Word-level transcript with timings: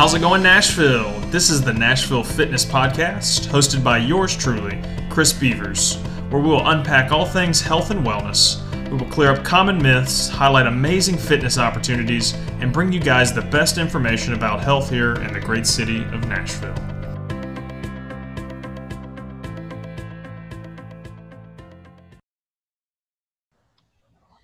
How's 0.00 0.14
it 0.14 0.20
going, 0.20 0.42
Nashville? 0.42 1.20
This 1.28 1.50
is 1.50 1.60
the 1.60 1.74
Nashville 1.74 2.24
Fitness 2.24 2.64
Podcast, 2.64 3.48
hosted 3.48 3.84
by 3.84 3.98
yours 3.98 4.34
truly, 4.34 4.80
Chris 5.10 5.30
Beavers, 5.30 5.96
where 6.30 6.40
we 6.40 6.48
will 6.48 6.66
unpack 6.70 7.12
all 7.12 7.26
things 7.26 7.60
health 7.60 7.90
and 7.90 8.02
wellness. 8.02 8.62
We 8.90 8.96
will 8.96 9.12
clear 9.12 9.30
up 9.30 9.44
common 9.44 9.76
myths, 9.76 10.26
highlight 10.26 10.66
amazing 10.66 11.18
fitness 11.18 11.58
opportunities, 11.58 12.32
and 12.60 12.72
bring 12.72 12.90
you 12.90 12.98
guys 12.98 13.34
the 13.34 13.42
best 13.42 13.76
information 13.76 14.32
about 14.32 14.64
health 14.64 14.88
here 14.88 15.16
in 15.16 15.34
the 15.34 15.40
great 15.40 15.66
city 15.66 16.02
of 16.04 16.26
Nashville. 16.26 16.89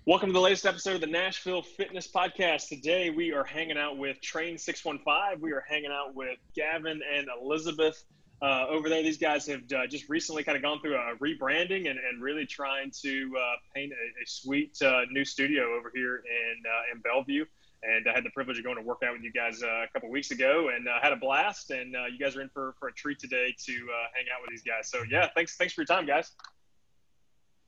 Welcome 0.07 0.29
to 0.29 0.33
the 0.33 0.39
latest 0.39 0.65
episode 0.65 0.95
of 0.95 1.01
the 1.01 1.07
Nashville 1.07 1.61
Fitness 1.61 2.07
Podcast. 2.07 2.69
Today 2.69 3.09
we 3.09 3.33
are 3.33 3.43
hanging 3.43 3.77
out 3.77 3.97
with 3.97 4.21
Train 4.21 4.57
615. 4.57 5.41
We 5.41 5.51
are 5.51 5.65
hanging 5.67 5.91
out 5.91 6.15
with 6.15 6.37
Gavin 6.55 7.01
and 7.13 7.27
Elizabeth 7.41 8.05
uh, 8.41 8.67
over 8.69 8.87
there. 8.87 9.03
These 9.03 9.17
guys 9.17 9.45
have 9.47 9.63
uh, 9.75 9.85
just 9.85 10.07
recently 10.07 10.45
kind 10.45 10.55
of 10.55 10.61
gone 10.61 10.79
through 10.79 10.95
a 10.95 11.17
rebranding 11.21 11.89
and, 11.89 11.99
and 11.99 12.21
really 12.21 12.45
trying 12.45 12.89
to 13.01 13.33
uh, 13.37 13.55
paint 13.75 13.91
a, 13.91 14.23
a 14.23 14.25
sweet 14.25 14.81
uh, 14.81 15.01
new 15.11 15.25
studio 15.25 15.75
over 15.77 15.91
here 15.93 16.23
in, 16.25 16.63
uh, 16.65 16.95
in 16.95 17.01
Bellevue. 17.01 17.43
And 17.83 18.07
I 18.09 18.13
had 18.13 18.23
the 18.23 18.29
privilege 18.29 18.57
of 18.57 18.63
going 18.63 18.77
to 18.77 18.83
work 18.83 18.99
out 19.05 19.11
with 19.11 19.23
you 19.23 19.33
guys 19.33 19.61
uh, 19.61 19.67
a 19.67 19.87
couple 19.91 20.09
weeks 20.09 20.31
ago 20.31 20.69
and 20.73 20.87
had 21.01 21.11
a 21.11 21.17
blast. 21.17 21.71
And 21.71 21.93
you 22.13 22.17
guys 22.17 22.37
are 22.37 22.41
in 22.41 22.49
for, 22.53 22.75
for 22.79 22.87
a 22.87 22.93
treat 22.93 23.19
today 23.19 23.53
to 23.65 23.73
hang 23.73 24.27
out 24.33 24.41
with 24.41 24.51
these 24.51 24.63
guys. 24.63 24.89
So, 24.89 24.99
yeah, 25.11 25.27
thanks, 25.35 25.57
thanks 25.57 25.73
for 25.73 25.81
your 25.81 25.85
time, 25.85 26.05
guys. 26.05 26.31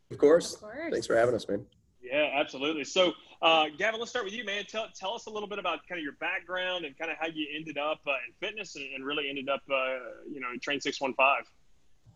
Of 0.10 0.18
course. 0.18 0.54
Of 0.54 0.62
course. 0.62 0.90
Thanks 0.90 1.06
for 1.06 1.18
having 1.18 1.36
us, 1.36 1.46
man. 1.46 1.66
Yeah, 2.02 2.30
absolutely. 2.34 2.86
So, 2.86 3.14
uh, 3.42 3.66
Gavin, 3.78 4.00
let's 4.00 4.12
start 4.12 4.26
with 4.26 4.34
you, 4.34 4.46
man. 4.46 4.66
Tell, 4.68 4.88
tell 4.96 5.14
us 5.14 5.26
a 5.26 5.30
little 5.30 5.50
bit 5.50 5.60
about 5.60 5.80
kind 5.88 6.00
of 6.00 6.04
your 6.04 6.14
background 6.14 6.86
and 6.86 6.98
kind 6.98 7.12
of 7.12 7.18
how 7.20 7.28
you 7.28 7.48
ended 7.54 7.78
up 7.78 8.00
uh, 8.08 8.12
in 8.28 8.34
fitness 8.40 8.76
and, 8.76 8.86
and, 8.96 9.06
really 9.06 9.30
ended 9.30 9.50
up, 9.50 9.62
uh, 9.70 9.98
you 10.32 10.40
know, 10.40 10.48
in 10.54 10.60
Train 10.60 10.80
615. 10.80 11.46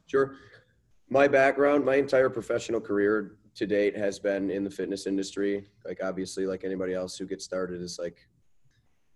Sure. 0.07 0.35
My 1.09 1.27
background, 1.27 1.85
my 1.85 1.95
entire 1.95 2.29
professional 2.29 2.79
career 2.79 3.35
to 3.55 3.67
date 3.67 3.95
has 3.95 4.19
been 4.19 4.49
in 4.49 4.63
the 4.63 4.69
fitness 4.69 5.05
industry. 5.05 5.67
Like, 5.85 5.99
obviously, 6.01 6.45
like 6.45 6.63
anybody 6.63 6.93
else 6.93 7.17
who 7.17 7.25
gets 7.25 7.43
started, 7.43 7.81
is 7.81 7.99
like, 7.99 8.27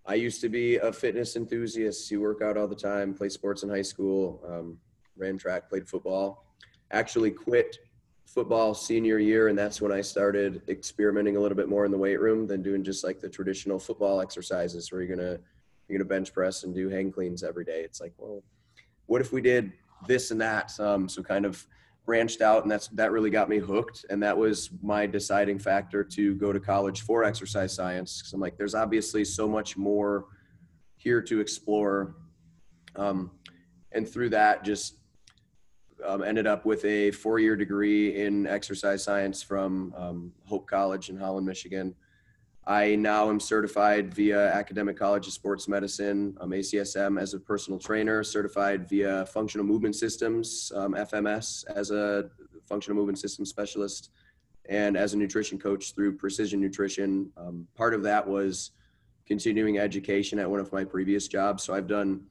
I 0.06 0.14
used 0.14 0.40
to 0.42 0.48
be 0.48 0.76
a 0.76 0.92
fitness 0.92 1.34
enthusiast. 1.36 2.10
You 2.10 2.20
work 2.20 2.40
out 2.40 2.56
all 2.56 2.68
the 2.68 2.74
time, 2.74 3.14
play 3.14 3.28
sports 3.28 3.62
in 3.62 3.68
high 3.68 3.82
school, 3.82 4.42
um, 4.46 4.78
ran 5.16 5.36
track, 5.38 5.68
played 5.68 5.88
football. 5.88 6.46
Actually, 6.90 7.30
quit 7.30 7.76
football 8.34 8.74
senior 8.74 9.18
year, 9.18 9.48
and 9.48 9.58
that's 9.58 9.80
when 9.80 9.90
I 9.90 10.02
started 10.02 10.62
experimenting 10.68 11.36
a 11.36 11.40
little 11.40 11.56
bit 11.56 11.68
more 11.68 11.86
in 11.86 11.90
the 11.90 11.98
weight 11.98 12.20
room 12.20 12.46
than 12.46 12.62
doing 12.62 12.84
just 12.84 13.02
like 13.02 13.20
the 13.20 13.28
traditional 13.28 13.78
football 13.78 14.20
exercises 14.20 14.92
where 14.92 15.00
you're 15.02 15.16
gonna 15.16 15.38
you're 15.88 15.98
gonna 15.98 16.08
bench 16.08 16.32
press 16.34 16.64
and 16.64 16.74
do 16.74 16.90
hang 16.90 17.10
cleans 17.10 17.42
every 17.42 17.64
day. 17.64 17.80
It's 17.80 18.00
like, 18.00 18.12
well, 18.18 18.42
what 19.06 19.22
if 19.22 19.32
we 19.32 19.40
did 19.40 19.72
this 20.06 20.30
and 20.30 20.40
that? 20.42 20.78
Um, 20.78 21.08
so 21.08 21.22
kind 21.22 21.46
of 21.46 21.66
branched 22.04 22.42
out, 22.42 22.62
and 22.62 22.70
that's 22.70 22.88
that 22.88 23.12
really 23.12 23.30
got 23.30 23.48
me 23.48 23.58
hooked, 23.58 24.04
and 24.10 24.22
that 24.22 24.36
was 24.36 24.70
my 24.82 25.06
deciding 25.06 25.58
factor 25.58 26.04
to 26.04 26.34
go 26.34 26.52
to 26.52 26.60
college 26.60 27.00
for 27.02 27.24
exercise 27.24 27.74
science. 27.74 28.20
Because 28.20 28.34
I'm 28.34 28.40
like, 28.40 28.58
there's 28.58 28.74
obviously 28.74 29.24
so 29.24 29.48
much 29.48 29.78
more 29.78 30.26
here 30.96 31.22
to 31.22 31.40
explore, 31.40 32.14
um, 32.94 33.30
and 33.92 34.06
through 34.06 34.28
that, 34.30 34.64
just 34.64 34.97
um, 36.04 36.22
ended 36.22 36.46
up 36.46 36.64
with 36.64 36.84
a 36.84 37.10
four-year 37.10 37.56
degree 37.56 38.22
in 38.24 38.46
exercise 38.46 39.02
science 39.02 39.42
from 39.42 39.94
um, 39.96 40.32
Hope 40.46 40.66
College 40.68 41.10
in 41.10 41.16
Holland, 41.16 41.46
Michigan. 41.46 41.94
I 42.66 42.96
now 42.96 43.30
am 43.30 43.40
certified 43.40 44.12
via 44.12 44.52
Academic 44.52 44.98
College 44.98 45.26
of 45.26 45.32
Sports 45.32 45.68
Medicine, 45.68 46.36
um, 46.40 46.50
ACSM, 46.50 47.18
as 47.18 47.32
a 47.32 47.40
personal 47.40 47.78
trainer, 47.78 48.22
certified 48.22 48.86
via 48.86 49.24
Functional 49.24 49.66
Movement 49.66 49.96
Systems, 49.96 50.70
um, 50.74 50.92
FMS, 50.92 51.64
as 51.74 51.90
a 51.90 52.28
functional 52.66 52.96
movement 52.96 53.18
system 53.18 53.46
specialist, 53.46 54.10
and 54.68 54.98
as 54.98 55.14
a 55.14 55.16
nutrition 55.16 55.58
coach 55.58 55.94
through 55.94 56.18
Precision 56.18 56.60
Nutrition. 56.60 57.32
Um, 57.38 57.66
part 57.74 57.94
of 57.94 58.02
that 58.02 58.28
was 58.28 58.72
continuing 59.26 59.78
education 59.78 60.38
at 60.38 60.50
one 60.50 60.60
of 60.60 60.70
my 60.70 60.84
previous 60.84 61.26
jobs. 61.26 61.62
So 61.62 61.72
I've 61.72 61.86
done 61.86 62.22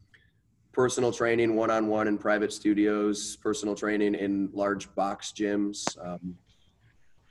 personal 0.77 1.11
training 1.11 1.55
one-on-one 1.55 2.07
in 2.07 2.19
private 2.19 2.53
studios 2.53 3.35
personal 3.37 3.73
training 3.73 4.13
in 4.13 4.47
large 4.53 4.93
box 4.93 5.33
gyms 5.35 5.83
um, 6.05 6.35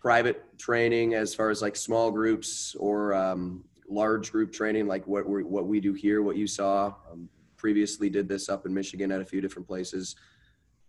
private 0.00 0.42
training 0.58 1.14
as 1.14 1.32
far 1.32 1.48
as 1.48 1.62
like 1.62 1.76
small 1.76 2.10
groups 2.10 2.74
or 2.74 3.14
um, 3.14 3.62
large 3.88 4.32
group 4.32 4.52
training 4.52 4.88
like 4.88 5.06
what 5.06 5.28
we 5.28 5.44
what 5.44 5.68
we 5.68 5.78
do 5.78 5.92
here 5.92 6.22
what 6.22 6.36
you 6.36 6.48
saw. 6.48 6.92
Um, 7.08 7.28
previously 7.56 8.10
did 8.10 8.28
this 8.28 8.48
up 8.48 8.66
in 8.66 8.74
michigan 8.74 9.12
at 9.12 9.20
a 9.20 9.24
few 9.24 9.40
different 9.40 9.68
places 9.68 10.16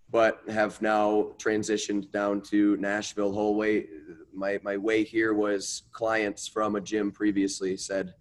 but 0.10 0.42
have 0.50 0.82
now 0.82 1.34
transitioned 1.38 2.12
down 2.12 2.42
to 2.42 2.76
nashville 2.78 3.34
whole 3.34 3.56
way 3.56 3.86
my, 4.34 4.60
my 4.64 4.78
way 4.78 5.04
here 5.04 5.36
was 5.36 5.84
clients 5.92 6.48
from 6.48 6.76
a 6.76 6.82
gym 6.82 7.12
previously 7.12 7.78
said 7.78 8.16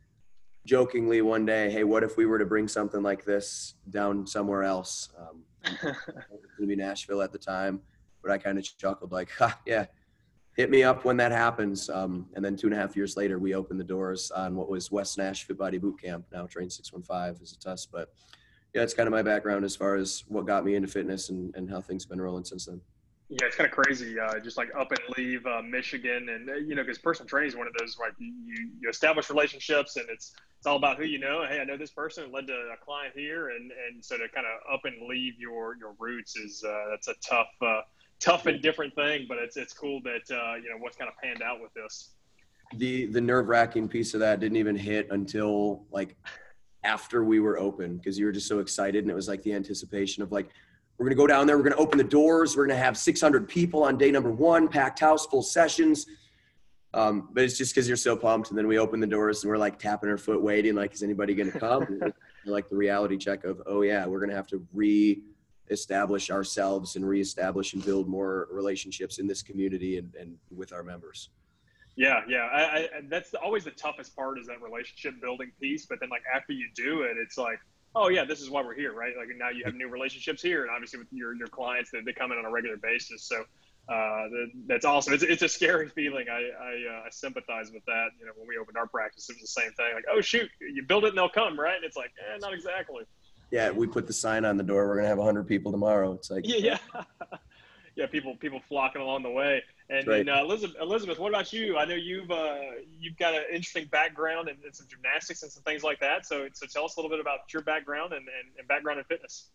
jokingly 0.66 1.22
one 1.22 1.46
day, 1.46 1.70
hey, 1.70 1.84
what 1.84 2.02
if 2.02 2.16
we 2.16 2.26
were 2.26 2.38
to 2.38 2.44
bring 2.44 2.68
something 2.68 3.02
like 3.02 3.24
this 3.24 3.74
down 3.88 4.26
somewhere 4.26 4.64
else? 4.64 5.08
Um, 5.18 5.44
maybe 6.58 6.76
Nashville 6.76 7.22
at 7.22 7.32
the 7.32 7.38
time, 7.38 7.80
but 8.22 8.30
I 8.30 8.38
kind 8.38 8.58
of 8.58 8.76
chuckled 8.76 9.12
like, 9.12 9.30
yeah, 9.66 9.86
hit 10.56 10.68
me 10.68 10.82
up 10.82 11.04
when 11.04 11.16
that 11.18 11.32
happens. 11.32 11.88
Um, 11.88 12.26
and 12.34 12.44
then 12.44 12.56
two 12.56 12.66
and 12.66 12.74
a 12.74 12.78
half 12.78 12.96
years 12.96 13.16
later, 13.16 13.38
we 13.38 13.54
opened 13.54 13.80
the 13.80 13.84
doors 13.84 14.30
on 14.30 14.56
what 14.56 14.68
was 14.68 14.90
West 14.90 15.16
Nash 15.16 15.44
Fit 15.44 15.56
Body 15.56 15.78
Boot 15.78 16.00
Camp, 16.02 16.26
now 16.32 16.46
Train 16.46 16.68
615 16.68 17.42
is 17.42 17.52
a 17.52 17.58
test. 17.58 17.90
But 17.92 18.12
yeah, 18.74 18.82
it's 18.82 18.94
kind 18.94 19.06
of 19.06 19.12
my 19.12 19.22
background 19.22 19.64
as 19.64 19.76
far 19.76 19.94
as 19.94 20.24
what 20.28 20.46
got 20.46 20.64
me 20.64 20.74
into 20.74 20.88
fitness 20.88 21.30
and, 21.30 21.54
and 21.54 21.70
how 21.70 21.80
things 21.80 22.04
have 22.04 22.10
been 22.10 22.20
rolling 22.20 22.44
since 22.44 22.66
then. 22.66 22.80
Yeah, 23.28 23.46
it's 23.46 23.56
kind 23.56 23.68
of 23.68 23.74
crazy. 23.74 24.20
Uh, 24.20 24.38
just 24.38 24.56
like 24.56 24.68
up 24.78 24.92
and 24.92 25.00
leave 25.18 25.44
uh, 25.46 25.60
Michigan, 25.60 26.28
and 26.28 26.48
uh, 26.48 26.54
you 26.54 26.76
know, 26.76 26.82
because 26.82 26.98
personal 26.98 27.28
training 27.28 27.48
is 27.48 27.56
one 27.56 27.66
of 27.66 27.72
those 27.76 27.98
like 27.98 28.12
you, 28.18 28.70
you 28.80 28.88
establish 28.88 29.30
relationships, 29.30 29.96
and 29.96 30.06
it's 30.08 30.32
it's 30.66 30.70
all 30.72 30.78
about 30.78 30.96
who 30.96 31.04
you 31.04 31.20
know. 31.20 31.46
Hey, 31.48 31.60
I 31.60 31.64
know 31.64 31.76
this 31.76 31.92
person 31.92 32.24
it 32.24 32.32
led 32.32 32.48
to 32.48 32.52
a 32.52 32.84
client 32.84 33.14
here, 33.14 33.50
and 33.50 33.70
and 33.70 34.04
so 34.04 34.16
to 34.16 34.28
kind 34.28 34.48
of 34.48 34.74
up 34.74 34.84
and 34.84 35.08
leave 35.08 35.34
your 35.38 35.76
your 35.76 35.94
roots 36.00 36.34
is 36.34 36.64
uh, 36.66 36.90
that's 36.90 37.06
a 37.06 37.14
tough 37.24 37.46
uh, 37.62 37.82
tough 38.18 38.46
and 38.46 38.60
different 38.60 38.92
thing, 38.96 39.26
but 39.28 39.38
it's 39.38 39.56
it's 39.56 39.72
cool 39.72 40.00
that 40.02 40.28
uh, 40.28 40.56
you 40.56 40.68
know 40.68 40.76
what's 40.80 40.96
kind 40.96 41.08
of 41.08 41.16
panned 41.22 41.40
out 41.40 41.60
with 41.62 41.72
this. 41.74 42.16
The 42.78 43.06
the 43.06 43.20
nerve 43.20 43.46
wracking 43.46 43.88
piece 43.88 44.12
of 44.14 44.18
that 44.18 44.40
didn't 44.40 44.56
even 44.56 44.74
hit 44.74 45.06
until 45.12 45.84
like 45.92 46.16
after 46.82 47.22
we 47.22 47.38
were 47.38 47.60
open 47.60 47.98
because 47.98 48.18
you 48.18 48.26
were 48.26 48.32
just 48.32 48.48
so 48.48 48.58
excited, 48.58 49.04
and 49.04 49.10
it 49.10 49.14
was 49.14 49.28
like 49.28 49.44
the 49.44 49.52
anticipation 49.52 50.24
of 50.24 50.32
like 50.32 50.48
we're 50.98 51.10
to 51.10 51.14
go 51.14 51.28
down 51.28 51.46
there. 51.46 51.58
We're 51.58 51.68
to 51.68 51.76
open 51.76 51.96
the 51.96 52.02
doors. 52.02 52.56
We're 52.56 52.66
to 52.66 52.74
have 52.74 52.98
600 52.98 53.48
people 53.48 53.84
on 53.84 53.98
day 53.98 54.10
number 54.10 54.32
one, 54.32 54.66
packed 54.66 54.98
house, 54.98 55.26
full 55.26 55.44
sessions. 55.44 56.06
Um, 56.96 57.28
but 57.32 57.44
it's 57.44 57.58
just 57.58 57.74
because 57.74 57.86
you're 57.86 57.96
so 57.96 58.16
pumped. 58.16 58.48
And 58.48 58.58
then 58.58 58.66
we 58.66 58.78
open 58.78 59.00
the 59.00 59.06
doors 59.06 59.44
and 59.44 59.50
we're 59.50 59.58
like 59.58 59.78
tapping 59.78 60.08
our 60.08 60.16
foot, 60.16 60.40
waiting, 60.42 60.74
like, 60.74 60.94
is 60.94 61.02
anybody 61.02 61.34
going 61.34 61.52
to 61.52 61.58
come? 61.58 62.00
like 62.46 62.70
the 62.70 62.76
reality 62.76 63.18
check 63.18 63.44
of, 63.44 63.60
oh, 63.66 63.82
yeah, 63.82 64.06
we're 64.06 64.18
going 64.18 64.30
to 64.30 64.36
have 64.36 64.46
to 64.48 64.66
re 64.72 65.20
establish 65.68 66.30
ourselves 66.30 66.94
and 66.94 67.06
re-establish 67.06 67.74
and 67.74 67.84
build 67.84 68.08
more 68.08 68.46
relationships 68.52 69.18
in 69.18 69.26
this 69.26 69.42
community 69.42 69.98
and, 69.98 70.14
and 70.14 70.36
with 70.54 70.72
our 70.72 70.84
members. 70.84 71.30
Yeah, 71.96 72.20
yeah. 72.28 72.48
I, 72.52 72.62
I, 72.62 72.88
that's 73.08 73.34
always 73.34 73.64
the 73.64 73.72
toughest 73.72 74.14
part 74.14 74.38
is 74.38 74.46
that 74.46 74.62
relationship 74.62 75.20
building 75.20 75.50
piece. 75.60 75.84
But 75.84 75.98
then, 76.00 76.08
like, 76.08 76.22
after 76.34 76.52
you 76.52 76.68
do 76.74 77.02
it, 77.02 77.16
it's 77.18 77.36
like, 77.36 77.58
oh 77.96 78.08
yeah, 78.08 78.24
this 78.24 78.40
is 78.40 78.48
why 78.48 78.62
we're 78.62 78.74
here, 78.74 78.92
right? 78.92 79.14
Like 79.16 79.28
now 79.36 79.48
you 79.48 79.64
have 79.64 79.74
new 79.74 79.88
relationships 79.88 80.42
here, 80.42 80.62
and 80.62 80.70
obviously 80.70 81.00
with 81.00 81.08
your 81.10 81.34
your 81.34 81.48
clients 81.48 81.90
that 81.90 82.04
they 82.04 82.12
come 82.12 82.30
in 82.30 82.38
on 82.38 82.44
a 82.44 82.50
regular 82.50 82.76
basis. 82.76 83.24
So 83.24 83.44
uh, 83.88 84.24
that's 84.66 84.84
awesome. 84.84 85.14
It's, 85.14 85.22
it's 85.22 85.42
a 85.42 85.48
scary 85.48 85.88
feeling. 85.88 86.26
I 86.28 86.34
I, 86.34 86.96
uh, 86.96 87.06
I, 87.06 87.10
sympathize 87.10 87.70
with 87.72 87.84
that. 87.84 88.08
You 88.18 88.26
know, 88.26 88.32
when 88.36 88.48
we 88.48 88.58
opened 88.58 88.76
our 88.76 88.86
practice, 88.86 89.28
it 89.30 89.34
was 89.34 89.42
the 89.42 89.60
same 89.60 89.70
thing. 89.72 89.94
Like, 89.94 90.04
oh 90.12 90.20
shoot, 90.20 90.50
you 90.60 90.82
build 90.82 91.04
it 91.04 91.08
and 91.08 91.18
they'll 91.18 91.28
come, 91.28 91.58
right? 91.58 91.76
And 91.76 91.84
it's 91.84 91.96
like, 91.96 92.10
eh, 92.18 92.38
not 92.38 92.52
exactly. 92.52 93.04
Yeah, 93.52 93.70
we 93.70 93.86
put 93.86 94.08
the 94.08 94.12
sign 94.12 94.44
on 94.44 94.56
the 94.56 94.64
door. 94.64 94.88
We're 94.88 94.96
gonna 94.96 95.08
have 95.08 95.18
hundred 95.18 95.46
people 95.46 95.70
tomorrow. 95.70 96.12
It's 96.14 96.30
like, 96.30 96.46
yeah, 96.46 96.78
yeah, 96.94 97.04
yeah. 97.96 98.06
People 98.06 98.36
people 98.36 98.60
flocking 98.68 99.02
along 99.02 99.22
the 99.22 99.30
way. 99.30 99.62
And, 99.88 100.08
right. 100.08 100.20
and 100.20 100.30
uh, 100.30 100.42
Elizabeth, 100.42 100.76
Elizabeth, 100.80 101.20
what 101.20 101.28
about 101.28 101.52
you? 101.52 101.78
I 101.78 101.84
know 101.84 101.94
you've 101.94 102.30
uh, 102.30 102.56
you've 102.98 103.16
got 103.18 103.34
an 103.34 103.44
interesting 103.52 103.86
background 103.86 104.48
in, 104.48 104.56
in, 104.66 104.72
some 104.72 104.88
gymnastics 104.88 105.44
and 105.44 105.52
some 105.52 105.62
things 105.62 105.84
like 105.84 106.00
that. 106.00 106.26
So, 106.26 106.48
so 106.54 106.66
tell 106.66 106.84
us 106.84 106.96
a 106.96 107.00
little 107.00 107.10
bit 107.10 107.20
about 107.20 107.52
your 107.52 107.62
background 107.62 108.12
and, 108.12 108.22
and, 108.22 108.58
and 108.58 108.66
background 108.66 108.98
in 108.98 109.04
fitness. 109.04 109.50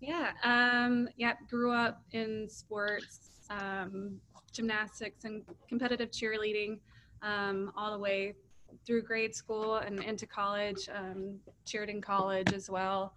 Yeah, 0.00 0.32
um, 0.42 1.08
yeah, 1.16 1.34
grew 1.48 1.72
up 1.72 2.02
in 2.12 2.48
sports, 2.48 3.33
um, 3.60 4.20
gymnastics, 4.52 5.24
and 5.24 5.42
competitive 5.68 6.10
cheerleading 6.10 6.78
um, 7.22 7.72
all 7.76 7.92
the 7.92 7.98
way 7.98 8.34
through 8.86 9.02
grade 9.02 9.34
school 9.34 9.76
and 9.76 10.02
into 10.02 10.26
college. 10.26 10.88
Um, 10.94 11.38
cheered 11.64 11.88
in 11.88 12.00
college 12.00 12.52
as 12.52 12.68
well. 12.68 13.14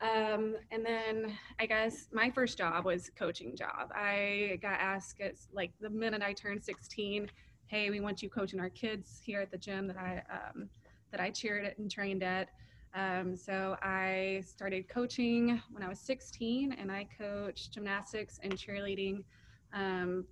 Um, 0.00 0.56
and 0.72 0.84
then 0.84 1.36
I 1.60 1.66
guess 1.66 2.08
my 2.12 2.28
first 2.30 2.58
job 2.58 2.84
was 2.84 3.10
coaching 3.16 3.56
job. 3.56 3.92
I 3.94 4.58
got 4.60 4.80
asked 4.80 5.20
like 5.52 5.72
the 5.80 5.90
minute 5.90 6.22
I 6.22 6.32
turned 6.32 6.64
16, 6.64 7.30
hey, 7.66 7.88
we 7.88 8.00
want 8.00 8.20
you 8.20 8.28
coaching 8.28 8.58
our 8.58 8.68
kids 8.68 9.20
here 9.24 9.40
at 9.40 9.52
the 9.52 9.58
gym 9.58 9.86
that 9.86 9.96
I 9.96 10.22
um, 10.30 10.68
that 11.12 11.20
I 11.20 11.30
cheered 11.30 11.64
at 11.64 11.78
and 11.78 11.90
trained 11.90 12.22
at. 12.22 12.48
Um, 12.94 13.36
so 13.36 13.76
I 13.80 14.42
started 14.46 14.88
coaching 14.88 15.60
when 15.70 15.82
I 15.82 15.88
was 15.88 15.98
16, 16.00 16.72
and 16.72 16.90
I 16.90 17.06
coached 17.16 17.72
gymnastics 17.72 18.40
and 18.42 18.52
cheerleading 18.54 19.22
um, 19.72 20.24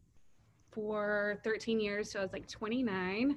for 0.70 1.40
13 1.44 1.81
years. 1.81 2.10
So 2.10 2.20
I 2.20 2.22
was 2.22 2.32
like 2.32 2.48
29. 2.48 3.37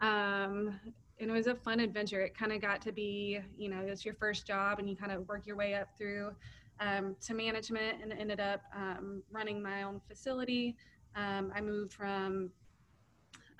Um, 0.00 0.80
and 1.20 1.30
it 1.30 1.32
was 1.32 1.46
a 1.46 1.54
fun 1.54 1.80
adventure. 1.80 2.20
It 2.20 2.36
kind 2.36 2.52
of 2.52 2.60
got 2.60 2.82
to 2.82 2.92
be, 2.92 3.40
you 3.56 3.68
know, 3.68 3.80
it's 3.80 4.04
your 4.04 4.14
first 4.14 4.46
job, 4.46 4.80
and 4.80 4.88
you 4.88 4.96
kind 4.96 5.12
of 5.12 5.26
work 5.28 5.46
your 5.46 5.56
way 5.56 5.74
up 5.74 5.88
through 5.96 6.32
um, 6.80 7.14
to 7.20 7.34
management, 7.34 8.02
and 8.02 8.12
ended 8.12 8.40
up 8.40 8.62
um, 8.74 9.22
running 9.30 9.62
my 9.62 9.84
own 9.84 10.00
facility. 10.08 10.76
Um, 11.14 11.52
I 11.54 11.60
moved 11.60 11.92
from 11.92 12.50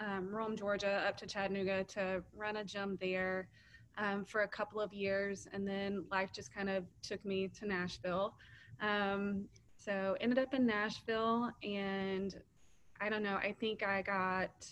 um, 0.00 0.34
Rome, 0.34 0.56
Georgia, 0.56 1.04
up 1.06 1.16
to 1.18 1.26
Chattanooga 1.26 1.84
to 1.84 2.24
run 2.36 2.56
a 2.56 2.64
gym 2.64 2.98
there 3.00 3.48
um, 3.96 4.24
for 4.24 4.40
a 4.40 4.48
couple 4.48 4.80
of 4.80 4.92
years, 4.92 5.46
and 5.52 5.66
then 5.66 6.04
life 6.10 6.30
just 6.32 6.52
kind 6.52 6.68
of 6.68 6.84
took 7.02 7.24
me 7.24 7.48
to 7.60 7.66
Nashville. 7.66 8.34
Um, 8.80 9.44
so 9.84 10.16
ended 10.20 10.38
up 10.38 10.54
in 10.54 10.66
Nashville, 10.66 11.50
and 11.62 12.34
I 13.00 13.08
don't 13.08 13.22
know. 13.22 13.36
I 13.36 13.54
think 13.58 13.82
I 13.82 14.02
got. 14.02 14.66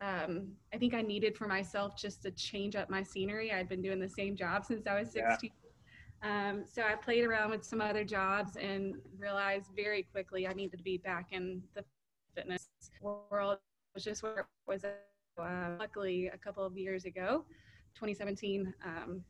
Um, 0.00 0.48
I 0.74 0.78
think 0.78 0.94
I 0.94 1.02
needed 1.02 1.36
for 1.36 1.46
myself 1.46 1.96
just 1.96 2.22
to 2.22 2.32
change 2.32 2.74
up 2.74 2.90
my 2.90 3.04
scenery. 3.04 3.52
I'd 3.52 3.68
been 3.68 3.82
doing 3.82 4.00
the 4.00 4.08
same 4.08 4.34
job 4.34 4.64
since 4.64 4.84
I 4.88 4.98
was 4.98 5.12
16. 5.12 5.50
Yeah. 6.24 6.50
Um, 6.50 6.64
so 6.66 6.82
I 6.82 6.96
played 6.96 7.24
around 7.24 7.50
with 7.50 7.64
some 7.64 7.80
other 7.80 8.02
jobs 8.02 8.56
and 8.56 8.96
realized 9.16 9.66
very 9.76 10.02
quickly 10.02 10.48
I 10.48 10.54
needed 10.54 10.76
to 10.76 10.82
be 10.82 10.98
back 10.98 11.28
in 11.30 11.62
the 11.74 11.84
fitness 12.34 12.68
world. 13.00 13.54
It 13.54 13.94
was 13.94 14.04
just 14.04 14.22
where 14.22 14.40
it 14.40 14.46
was. 14.66 14.84
Uh, 14.84 15.76
luckily, 15.78 16.30
a 16.34 16.38
couple 16.38 16.64
of 16.64 16.76
years 16.76 17.04
ago, 17.04 17.44
2017, 17.94 18.74
um, 18.84 19.22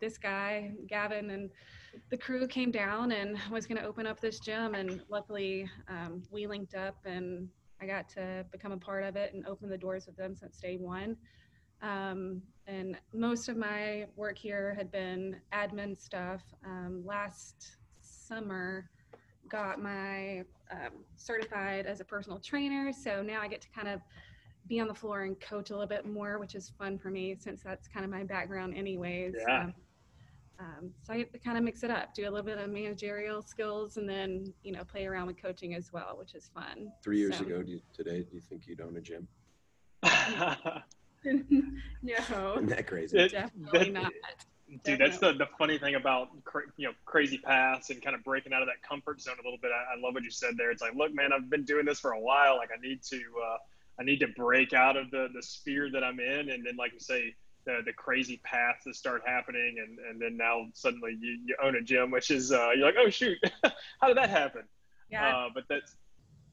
this 0.00 0.18
guy, 0.18 0.72
Gavin, 0.88 1.30
and 1.30 1.50
the 2.10 2.16
crew 2.16 2.46
came 2.46 2.70
down 2.70 3.12
and 3.12 3.38
was 3.50 3.66
going 3.66 3.80
to 3.80 3.86
open 3.86 4.06
up 4.06 4.20
this 4.20 4.40
gym. 4.40 4.74
And 4.74 5.02
luckily, 5.08 5.70
um, 5.88 6.22
we 6.30 6.46
linked 6.46 6.74
up 6.74 6.96
and 7.04 7.48
I 7.80 7.86
got 7.86 8.08
to 8.10 8.44
become 8.52 8.72
a 8.72 8.76
part 8.76 9.04
of 9.04 9.16
it 9.16 9.34
and 9.34 9.46
open 9.46 9.68
the 9.68 9.78
doors 9.78 10.06
with 10.06 10.16
them 10.16 10.34
since 10.34 10.58
day 10.58 10.76
one. 10.76 11.16
Um, 11.82 12.42
and 12.66 12.98
most 13.12 13.48
of 13.48 13.56
my 13.56 14.06
work 14.16 14.38
here 14.38 14.74
had 14.76 14.90
been 14.90 15.36
admin 15.52 15.96
stuff. 15.98 16.42
Um, 16.64 17.02
last 17.04 17.76
summer, 18.00 18.90
got 19.48 19.80
my 19.80 20.44
um, 20.70 21.04
certified 21.16 21.86
as 21.86 22.00
a 22.00 22.04
personal 22.04 22.38
trainer. 22.38 22.92
So 22.92 23.22
now 23.22 23.40
I 23.40 23.48
get 23.48 23.60
to 23.60 23.68
kind 23.74 23.88
of 23.88 24.00
be 24.68 24.80
on 24.80 24.88
the 24.88 24.94
floor 24.94 25.22
and 25.22 25.38
coach 25.40 25.70
a 25.70 25.72
little 25.74 25.86
bit 25.86 26.06
more, 26.06 26.38
which 26.38 26.54
is 26.54 26.72
fun 26.78 26.98
for 26.98 27.10
me 27.10 27.36
since 27.38 27.62
that's 27.62 27.86
kind 27.86 28.04
of 28.04 28.10
my 28.10 28.24
background, 28.24 28.76
anyways. 28.76 29.34
Yeah. 29.46 29.64
Um, 29.64 29.74
um, 30.58 30.90
so 31.02 31.12
I 31.12 31.18
get 31.18 31.32
to 31.32 31.38
kind 31.38 31.58
of 31.58 31.64
mix 31.64 31.82
it 31.82 31.90
up, 31.90 32.14
do 32.14 32.22
a 32.22 32.30
little 32.30 32.42
bit 32.42 32.58
of 32.58 32.70
managerial 32.70 33.42
skills, 33.42 33.96
and 33.96 34.08
then 34.08 34.52
you 34.62 34.72
know 34.72 34.84
play 34.84 35.06
around 35.06 35.26
with 35.26 35.40
coaching 35.40 35.74
as 35.74 35.92
well, 35.92 36.16
which 36.18 36.34
is 36.34 36.50
fun. 36.54 36.90
Three 37.02 37.18
years 37.18 37.36
so. 37.38 37.44
ago, 37.44 37.62
do 37.62 37.72
you, 37.72 37.80
today, 37.92 38.22
do 38.22 38.34
you 38.34 38.40
think 38.40 38.66
you'd 38.66 38.80
own 38.80 38.96
a 38.96 39.00
gym? 39.00 39.28
no. 42.02 42.54
Isn't 42.54 42.66
that 42.68 42.86
crazy? 42.86 43.18
It, 43.18 43.32
Definitely 43.32 43.90
not. 43.90 44.12
Dude, 44.84 44.98
that's 44.98 45.18
the, 45.18 45.32
the 45.32 45.46
funny 45.58 45.78
thing 45.78 45.94
about 45.94 46.28
you 46.76 46.88
know 46.88 46.94
crazy 47.04 47.38
paths 47.38 47.90
and 47.90 48.02
kind 48.02 48.16
of 48.16 48.24
breaking 48.24 48.52
out 48.52 48.62
of 48.62 48.68
that 48.68 48.82
comfort 48.82 49.20
zone 49.20 49.36
a 49.40 49.44
little 49.44 49.58
bit. 49.60 49.70
I, 49.72 49.96
I 49.96 50.00
love 50.00 50.14
what 50.14 50.24
you 50.24 50.30
said 50.30 50.56
there. 50.56 50.70
It's 50.70 50.82
like, 50.82 50.94
look, 50.94 51.14
man, 51.14 51.32
I've 51.32 51.50
been 51.50 51.64
doing 51.64 51.84
this 51.84 52.00
for 52.00 52.12
a 52.12 52.20
while. 52.20 52.56
Like, 52.56 52.70
I 52.76 52.80
need 52.80 53.02
to 53.04 53.16
uh, 53.16 53.56
I 54.00 54.04
need 54.04 54.20
to 54.20 54.28
break 54.28 54.72
out 54.72 54.96
of 54.96 55.10
the 55.10 55.28
the 55.34 55.42
sphere 55.42 55.90
that 55.92 56.02
I'm 56.02 56.18
in, 56.18 56.50
and 56.50 56.66
then 56.66 56.76
like 56.76 56.92
you 56.94 57.00
say, 57.00 57.34
the 57.66 57.80
the 57.84 57.92
crazy 57.92 58.40
paths 58.44 58.84
that 58.84 58.94
start 58.94 59.22
happening, 59.26 59.76
and 59.78 59.98
and 59.98 60.20
then 60.20 60.36
now 60.36 60.66
suddenly 60.72 61.16
you, 61.20 61.38
you 61.44 61.56
own 61.62 61.76
a 61.76 61.82
gym, 61.82 62.10
which 62.10 62.30
is 62.30 62.52
uh, 62.52 62.70
you're 62.74 62.86
like, 62.86 62.96
oh 62.98 63.10
shoot, 63.10 63.38
how 64.00 64.08
did 64.08 64.16
that 64.16 64.30
happen? 64.30 64.62
Yeah. 65.10 65.36
Uh, 65.36 65.48
but 65.54 65.64
that's 65.68 65.96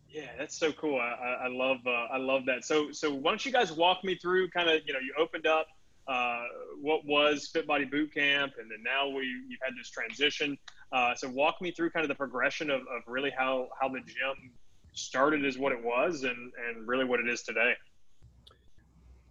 yeah, 0.09 0.29
that's 0.37 0.57
so 0.57 0.71
cool. 0.71 0.99
I, 0.99 1.13
I, 1.13 1.45
I 1.45 1.47
love 1.47 1.77
uh, 1.87 2.07
I 2.11 2.17
love 2.17 2.45
that. 2.45 2.65
So 2.65 2.91
so 2.91 3.13
why 3.13 3.31
don't 3.31 3.45
you 3.45 3.51
guys 3.51 3.71
walk 3.71 4.03
me 4.03 4.15
through 4.15 4.49
kind 4.49 4.69
of 4.69 4.81
you 4.85 4.93
know 4.93 4.99
you 4.99 5.13
opened 5.17 5.47
up 5.47 5.67
uh, 6.07 6.43
what 6.81 7.05
was 7.05 7.49
Fit 7.51 7.65
Body 7.65 7.85
Boot 7.85 8.13
Camp, 8.13 8.53
and 8.59 8.69
then 8.69 8.83
now 8.83 9.07
we 9.07 9.23
you've 9.47 9.59
had 9.63 9.73
this 9.77 9.89
transition. 9.89 10.57
Uh, 10.91 11.15
so 11.15 11.29
walk 11.29 11.61
me 11.61 11.71
through 11.71 11.89
kind 11.89 12.03
of 12.03 12.09
the 12.09 12.15
progression 12.15 12.69
of, 12.69 12.81
of 12.81 13.01
really 13.07 13.31
how 13.35 13.69
how 13.79 13.87
the 13.87 13.99
gym 14.01 14.51
started 14.93 15.45
as 15.45 15.57
what 15.57 15.71
it 15.71 15.83
was, 15.83 16.23
and 16.23 16.51
and 16.67 16.87
really 16.87 17.05
what 17.05 17.19
it 17.19 17.27
is 17.27 17.43
today. 17.43 17.73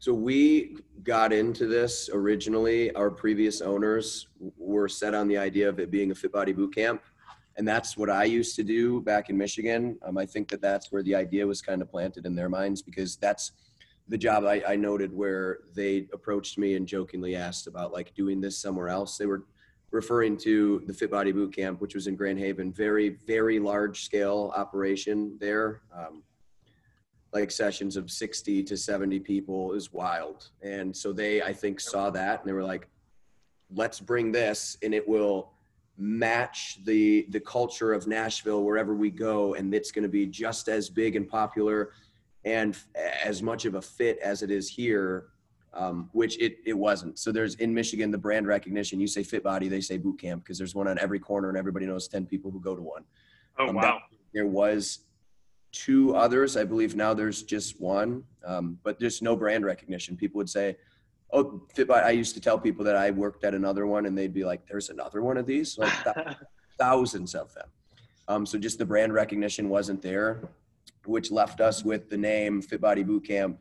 So 0.02 0.12
we 0.12 0.78
got 1.04 1.32
into 1.32 1.68
this 1.68 2.10
originally. 2.12 2.92
Our 2.96 3.08
previous 3.08 3.60
owners 3.60 4.26
were 4.58 4.88
set 4.88 5.14
on 5.14 5.28
the 5.28 5.38
idea 5.38 5.68
of 5.68 5.78
it 5.78 5.92
being 5.92 6.10
a 6.10 6.14
Fit 6.16 6.32
Body 6.32 6.52
Boot 6.52 6.74
Camp, 6.74 7.00
and 7.56 7.68
that's 7.68 7.96
what 7.96 8.10
I 8.10 8.24
used 8.24 8.56
to 8.56 8.64
do 8.64 9.00
back 9.02 9.30
in 9.30 9.38
Michigan. 9.38 9.96
Um, 10.04 10.18
I 10.18 10.26
think 10.26 10.48
that 10.48 10.60
that's 10.60 10.90
where 10.90 11.04
the 11.04 11.14
idea 11.14 11.46
was 11.46 11.62
kind 11.62 11.80
of 11.80 11.88
planted 11.88 12.26
in 12.26 12.34
their 12.34 12.48
minds 12.48 12.82
because 12.82 13.14
that's 13.14 13.52
the 14.08 14.18
job 14.18 14.42
I, 14.44 14.60
I, 14.66 14.74
noted 14.74 15.14
where 15.14 15.60
they 15.72 16.08
approached 16.12 16.58
me 16.58 16.74
and 16.74 16.84
jokingly 16.84 17.36
asked 17.36 17.68
about 17.68 17.92
like 17.92 18.12
doing 18.16 18.40
this 18.40 18.58
somewhere 18.58 18.88
else. 18.88 19.16
They 19.16 19.26
were 19.26 19.44
referring 19.92 20.36
to 20.38 20.82
the 20.84 20.92
Fit 20.92 21.12
Body 21.12 21.30
Boot 21.30 21.54
Camp, 21.54 21.80
which 21.80 21.94
was 21.94 22.08
in 22.08 22.16
Grand 22.16 22.40
Haven, 22.40 22.72
very, 22.72 23.18
very 23.24 23.60
large 23.60 24.04
scale 24.04 24.52
operation 24.56 25.36
there. 25.38 25.82
Um, 25.96 26.24
like 27.32 27.50
sessions 27.50 27.96
of 27.96 28.10
60 28.10 28.62
to 28.64 28.76
70 28.76 29.20
people 29.20 29.72
is 29.72 29.92
wild. 29.92 30.48
And 30.62 30.94
so 30.94 31.12
they, 31.12 31.42
I 31.42 31.52
think, 31.52 31.80
saw 31.80 32.10
that 32.10 32.40
and 32.40 32.48
they 32.48 32.52
were 32.52 32.62
like, 32.62 32.88
let's 33.74 34.00
bring 34.00 34.32
this 34.32 34.76
and 34.82 34.92
it 34.92 35.06
will 35.06 35.52
match 35.98 36.78
the 36.84 37.26
the 37.30 37.40
culture 37.40 37.92
of 37.92 38.06
Nashville 38.06 38.64
wherever 38.64 38.94
we 38.94 39.10
go 39.10 39.54
and 39.54 39.74
it's 39.74 39.92
going 39.92 40.02
to 40.02 40.08
be 40.08 40.26
just 40.26 40.68
as 40.68 40.88
big 40.88 41.16
and 41.16 41.28
popular 41.28 41.90
and 42.44 42.76
as 43.24 43.42
much 43.42 43.66
of 43.66 43.74
a 43.76 43.82
fit 43.82 44.18
as 44.18 44.42
it 44.42 44.50
is 44.50 44.68
here, 44.68 45.26
um, 45.74 46.10
which 46.12 46.38
it, 46.40 46.56
it 46.66 46.72
wasn't. 46.72 47.18
So 47.18 47.30
there's 47.30 47.54
in 47.56 47.72
Michigan, 47.72 48.10
the 48.10 48.18
brand 48.18 48.46
recognition, 48.46 49.00
you 49.00 49.06
say 49.06 49.22
fit 49.22 49.42
body, 49.42 49.68
they 49.68 49.80
say 49.80 49.96
boot 49.96 50.20
camp 50.20 50.44
because 50.44 50.58
there's 50.58 50.74
one 50.74 50.88
on 50.88 50.98
every 50.98 51.18
corner 51.18 51.48
and 51.48 51.56
everybody 51.56 51.86
knows 51.86 52.08
10 52.08 52.26
people 52.26 52.50
who 52.50 52.60
go 52.60 52.74
to 52.74 52.82
one. 52.82 53.04
Oh, 53.58 53.68
um, 53.68 53.76
wow. 53.76 54.00
There 54.34 54.46
was 54.46 55.00
two 55.72 56.14
others. 56.14 56.56
I 56.56 56.64
believe 56.64 56.94
now 56.94 57.14
there's 57.14 57.42
just 57.42 57.80
one, 57.80 58.24
um, 58.44 58.78
but 58.82 59.00
there's 59.00 59.22
no 59.22 59.34
brand 59.34 59.64
recognition. 59.64 60.16
People 60.16 60.38
would 60.38 60.50
say, 60.50 60.76
oh, 61.32 61.62
fit 61.74 61.88
body. 61.88 62.04
I 62.04 62.10
used 62.10 62.34
to 62.34 62.40
tell 62.40 62.58
people 62.58 62.84
that 62.84 62.96
I 62.96 63.10
worked 63.10 63.44
at 63.44 63.54
another 63.54 63.86
one 63.86 64.06
and 64.06 64.16
they'd 64.16 64.34
be 64.34 64.44
like, 64.44 64.66
there's 64.66 64.90
another 64.90 65.22
one 65.22 65.36
of 65.36 65.46
these, 65.46 65.78
like 65.78 65.92
thousands 66.78 67.34
of 67.34 67.52
them. 67.54 67.68
Um, 68.28 68.46
so 68.46 68.58
just 68.58 68.78
the 68.78 68.86
brand 68.86 69.12
recognition 69.12 69.68
wasn't 69.68 70.02
there 70.02 70.48
which 71.06 71.30
left 71.30 71.60
us 71.60 71.84
with 71.84 72.08
the 72.08 72.16
name 72.16 72.62
Fit 72.62 72.80
Body 72.80 73.02
Boot 73.02 73.26
Camp. 73.26 73.58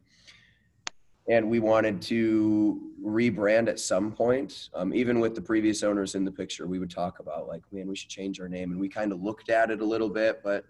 And 1.27 1.49
we 1.49 1.59
wanted 1.59 2.01
to 2.03 2.91
rebrand 3.03 3.67
at 3.67 3.79
some 3.79 4.11
point. 4.11 4.69
Um, 4.73 4.93
even 4.93 5.19
with 5.19 5.35
the 5.35 5.41
previous 5.41 5.83
owners 5.83 6.15
in 6.15 6.25
the 6.25 6.31
picture, 6.31 6.67
we 6.67 6.79
would 6.79 6.89
talk 6.89 7.19
about 7.19 7.47
like, 7.47 7.61
man, 7.71 7.87
we 7.87 7.95
should 7.95 8.09
change 8.09 8.39
our 8.39 8.49
name. 8.49 8.71
And 8.71 8.79
we 8.79 8.89
kind 8.89 9.11
of 9.11 9.21
looked 9.21 9.49
at 9.49 9.71
it 9.71 9.81
a 9.81 9.85
little 9.85 10.09
bit, 10.09 10.41
but 10.43 10.65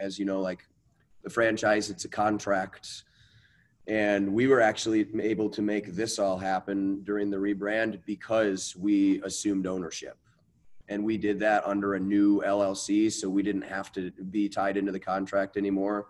as 0.00 0.18
you 0.18 0.24
know, 0.24 0.40
like 0.40 0.66
the 1.26 1.30
franchise, 1.30 1.90
it's 1.90 2.04
a 2.04 2.08
contract. 2.08 3.02
And 3.88 4.32
we 4.32 4.46
were 4.46 4.60
actually 4.60 5.08
able 5.20 5.50
to 5.50 5.60
make 5.60 5.92
this 5.92 6.20
all 6.20 6.38
happen 6.38 7.02
during 7.02 7.30
the 7.30 7.36
rebrand 7.36 8.00
because 8.06 8.76
we 8.76 9.20
assumed 9.22 9.66
ownership 9.66 10.16
and 10.88 11.04
we 11.04 11.18
did 11.18 11.40
that 11.40 11.66
under 11.66 11.94
a 11.94 12.00
new 12.00 12.42
LLC, 12.42 13.10
so 13.10 13.28
we 13.28 13.42
didn't 13.42 13.62
have 13.62 13.90
to 13.92 14.12
be 14.30 14.48
tied 14.48 14.76
into 14.76 14.92
the 14.92 15.00
contract 15.00 15.56
anymore. 15.56 16.06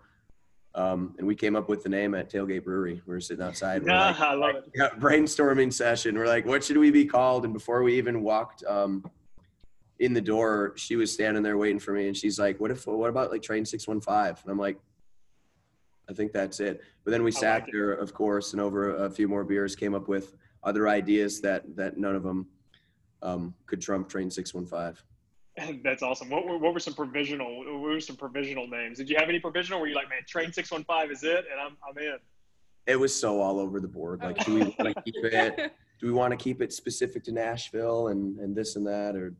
Um, 0.75 1.15
and 1.17 1.25
we 1.25 1.33
came 1.33 1.55
up 1.55 1.67
with 1.67 1.81
the 1.81 1.89
name 1.89 2.13
at 2.13 2.31
Tailgate 2.31 2.63
Brewery. 2.63 3.01
We 3.07 3.13
were 3.15 3.19
sitting 3.19 3.43
outside. 3.43 3.83
Yeah, 3.87 4.09
like, 4.09 4.19
I 4.19 4.33
love 4.35 4.55
it. 4.57 4.69
Yeah, 4.75 4.89
brainstorming 4.99 5.73
session. 5.73 6.15
We're 6.15 6.27
like, 6.27 6.45
what 6.45 6.63
should 6.63 6.77
we 6.77 6.91
be 6.91 7.05
called? 7.05 7.43
And 7.43 7.55
before 7.55 7.81
we 7.81 7.97
even 7.97 8.21
walked 8.21 8.63
um, 8.65 9.03
in 9.99 10.13
the 10.13 10.21
door, 10.21 10.73
she 10.75 10.95
was 10.95 11.11
standing 11.11 11.41
there 11.41 11.57
waiting 11.57 11.79
for 11.79 11.93
me, 11.93 12.07
and 12.07 12.15
she's 12.15 12.37
like, 12.37 12.59
"What 12.59 12.71
if? 12.71 12.85
What 12.85 13.09
about 13.09 13.31
like 13.31 13.41
Train 13.41 13.65
Six 13.65 13.87
One 13.87 14.01
Five? 14.01 14.39
And 14.43 14.51
I'm 14.51 14.59
like, 14.59 14.77
I 16.09 16.13
think 16.13 16.31
that's 16.31 16.59
it. 16.59 16.81
But 17.03 17.11
then 17.11 17.23
we 17.23 17.31
I 17.31 17.39
sat 17.39 17.63
like 17.63 17.71
there, 17.71 17.91
of 17.91 18.13
course, 18.13 18.53
and 18.53 18.61
over 18.61 18.95
a 19.05 19.09
few 19.09 19.27
more 19.27 19.43
beers, 19.43 19.75
came 19.75 19.93
up 19.93 20.07
with 20.07 20.35
other 20.63 20.87
ideas 20.87 21.41
that 21.41 21.63
that 21.75 21.97
none 21.97 22.15
of 22.15 22.23
them 22.23 22.47
um, 23.21 23.53
could 23.65 23.81
trump 23.81 24.09
Train 24.09 24.29
Six 24.29 24.53
One 24.53 24.65
Five. 24.65 25.03
That's 25.83 26.03
awesome. 26.03 26.29
What 26.29 26.45
were, 26.45 26.57
what 26.57 26.73
were 26.73 26.79
some 26.79 26.93
provisional? 26.93 27.57
What 27.59 27.79
were 27.79 27.99
some 27.99 28.15
provisional 28.15 28.67
names? 28.67 28.97
Did 28.97 29.09
you 29.09 29.17
have 29.17 29.29
any 29.29 29.39
provisional? 29.39 29.79
Were 29.79 29.87
you 29.87 29.95
like, 29.95 30.09
man, 30.09 30.19
Train 30.27 30.51
Six 30.53 30.71
One 30.71 30.83
Five 30.83 31.11
is 31.11 31.23
it, 31.23 31.45
and 31.51 31.59
I'm 31.59 31.77
I'm 31.87 31.97
in. 31.97 32.17
It 32.85 32.97
was 32.97 33.13
so 33.13 33.41
all 33.41 33.59
over 33.59 33.81
the 33.81 33.87
board. 33.87 34.21
Like, 34.23 34.43
do 34.45 34.53
we 34.53 34.61
want 34.61 34.95
to 34.95 35.01
keep 35.03 35.15
it? 35.23 35.73
Do 35.99 36.05
we 36.05 36.13
want 36.13 36.29
to 36.29 36.37
keep 36.37 36.61
it 36.61 36.71
specific 36.71 37.23
to 37.23 37.31
Nashville 37.31 38.09
and 38.09 38.37
and 38.37 38.55
this 38.55 38.75
and 38.75 38.85
that, 38.85 39.15
or? 39.15 39.33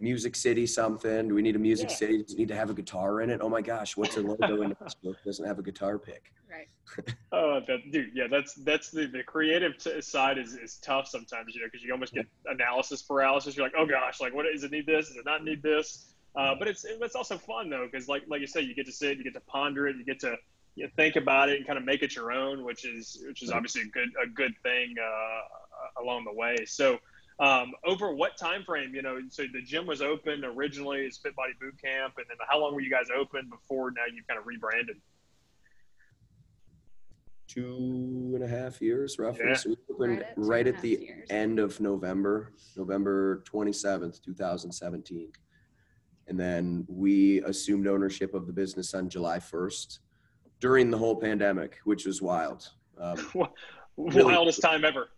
Music 0.00 0.36
City 0.36 0.66
something? 0.66 1.28
Do 1.28 1.34
we 1.34 1.42
need 1.42 1.56
a 1.56 1.58
Music 1.58 1.88
Yeah. 1.90 1.96
City? 1.96 2.22
Does 2.22 2.32
it 2.34 2.38
need 2.38 2.48
to 2.48 2.56
have 2.56 2.70
a 2.70 2.74
guitar 2.74 3.20
in 3.20 3.30
it? 3.30 3.40
Oh 3.42 3.48
my 3.48 3.60
gosh, 3.60 3.96
what's 3.96 4.16
a 4.16 4.20
logo 4.20 4.62
in 4.62 4.76
Nashville 4.80 5.12
that 5.12 5.24
doesn't 5.24 5.44
have 5.46 5.58
a 5.58 5.62
guitar 5.62 5.98
pick? 5.98 6.32
Right. 6.50 6.68
Oh, 7.32 7.60
that 7.68 7.92
dude, 7.92 8.10
yeah, 8.14 8.26
that's 8.30 8.54
that's 8.54 8.90
the 8.90 9.06
the 9.06 9.22
creative 9.22 9.76
t- 9.78 10.00
side 10.00 10.38
is 10.38 10.54
is 10.54 10.76
tough 10.78 11.06
sometimes, 11.06 11.54
you 11.54 11.60
know, 11.60 11.66
because 11.66 11.84
you 11.84 11.92
almost 11.92 12.14
get 12.14 12.26
analysis 12.46 13.02
paralysis. 13.02 13.56
You're 13.56 13.66
like, 13.66 13.74
oh 13.76 13.84
gosh, 13.86 14.20
like 14.20 14.34
what 14.34 14.46
does 14.50 14.64
it 14.64 14.70
need 14.72 14.86
this? 14.86 15.08
Does 15.08 15.16
it 15.18 15.24
not 15.26 15.44
need 15.44 15.62
this? 15.62 16.14
Uh, 16.34 16.54
but 16.58 16.66
it's 16.66 16.84
it's 16.84 17.14
also 17.14 17.36
fun 17.36 17.68
though, 17.68 17.86
because 17.90 18.08
like 18.08 18.22
like 18.28 18.40
you 18.40 18.46
said, 18.46 18.64
you 18.64 18.74
get 18.74 18.86
to 18.86 18.92
sit, 18.92 19.18
you 19.18 19.24
get 19.24 19.34
to 19.34 19.40
ponder 19.40 19.86
it, 19.88 19.96
you 19.96 20.04
get 20.04 20.18
to 20.20 20.36
you 20.76 20.84
know, 20.84 20.90
think 20.96 21.16
about 21.16 21.48
it 21.50 21.58
and 21.58 21.66
kind 21.66 21.78
of 21.78 21.84
make 21.84 22.02
it 22.02 22.16
your 22.16 22.32
own, 22.32 22.64
which 22.64 22.84
is 22.86 23.22
which 23.26 23.42
is 23.42 23.50
obviously 23.50 23.82
a 23.82 23.86
good 23.86 24.08
a 24.24 24.26
good 24.26 24.54
thing 24.62 24.94
uh, 25.02 26.02
along 26.02 26.24
the 26.24 26.32
way. 26.32 26.56
So. 26.66 26.98
Um, 27.40 27.72
over 27.84 28.12
what 28.12 28.36
time 28.36 28.64
frame? 28.64 28.94
You 28.94 29.02
know, 29.02 29.20
so 29.30 29.44
the 29.52 29.62
gym 29.62 29.86
was 29.86 30.02
open 30.02 30.44
originally 30.44 31.06
as 31.06 31.18
Fit 31.18 31.36
Body 31.36 31.52
Boot 31.60 31.80
Camp, 31.80 32.14
and 32.16 32.26
then 32.28 32.36
how 32.48 32.60
long 32.60 32.74
were 32.74 32.80
you 32.80 32.90
guys 32.90 33.06
open 33.16 33.48
before 33.48 33.90
now 33.92 34.02
you've 34.12 34.26
kind 34.26 34.40
of 34.40 34.46
rebranded? 34.46 34.96
Two 37.46 38.32
and 38.34 38.44
a 38.44 38.48
half 38.48 38.82
years, 38.82 39.18
roughly. 39.18 39.46
Yeah. 39.46 39.54
So 39.54 39.70
we 39.70 39.76
opened 39.94 40.18
Right 40.18 40.26
at 40.26 40.34
right 40.36 40.66
and 40.66 40.76
at 40.76 40.82
the 40.82 40.88
years. 41.00 41.26
end 41.30 41.58
of 41.58 41.80
November, 41.80 42.52
November 42.76 43.42
27th, 43.50 44.20
2017. 44.22 45.32
And 46.26 46.38
then 46.38 46.84
we 46.88 47.40
assumed 47.42 47.86
ownership 47.86 48.34
of 48.34 48.46
the 48.46 48.52
business 48.52 48.92
on 48.92 49.08
July 49.08 49.38
1st 49.38 50.00
during 50.60 50.90
the 50.90 50.98
whole 50.98 51.16
pandemic, 51.16 51.78
which 51.84 52.04
was 52.04 52.20
wild. 52.20 52.68
Um, 53.00 53.16
Really? 53.96 54.32
Wildest 54.32 54.60
time 54.62 54.84
ever. 54.84 55.08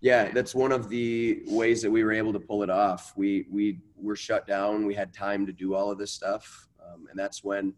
Yeah, 0.00 0.30
that's 0.30 0.54
one 0.54 0.72
of 0.72 0.88
the 0.88 1.42
ways 1.46 1.82
that 1.82 1.90
we 1.90 2.04
were 2.04 2.12
able 2.12 2.32
to 2.32 2.40
pull 2.40 2.62
it 2.62 2.70
off. 2.70 3.12
We 3.16 3.46
we 3.50 3.80
were 3.96 4.16
shut 4.16 4.46
down. 4.46 4.86
We 4.86 4.94
had 4.94 5.12
time 5.12 5.44
to 5.46 5.52
do 5.52 5.74
all 5.74 5.90
of 5.90 5.98
this 5.98 6.12
stuff, 6.12 6.68
um, 6.82 7.06
and 7.10 7.18
that's 7.18 7.44
when 7.44 7.74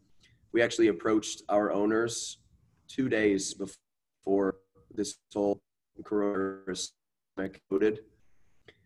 we 0.52 0.62
actually 0.62 0.88
approached 0.88 1.42
our 1.48 1.72
owners 1.72 2.38
two 2.86 3.08
days 3.08 3.54
before 3.54 4.56
this 4.94 5.18
whole 5.34 5.60
coronavirus 6.02 6.90
exploded. 7.38 8.00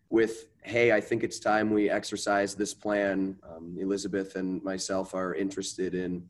With 0.09 0.47
hey, 0.63 0.91
I 0.91 1.01
think 1.01 1.23
it's 1.23 1.39
time 1.39 1.71
we 1.71 1.89
exercise 1.91 2.55
this 2.55 2.73
plan. 2.73 3.37
Um, 3.43 3.77
Elizabeth 3.79 4.35
and 4.35 4.63
myself 4.63 5.13
are 5.13 5.35
interested 5.35 5.93
in 5.93 6.27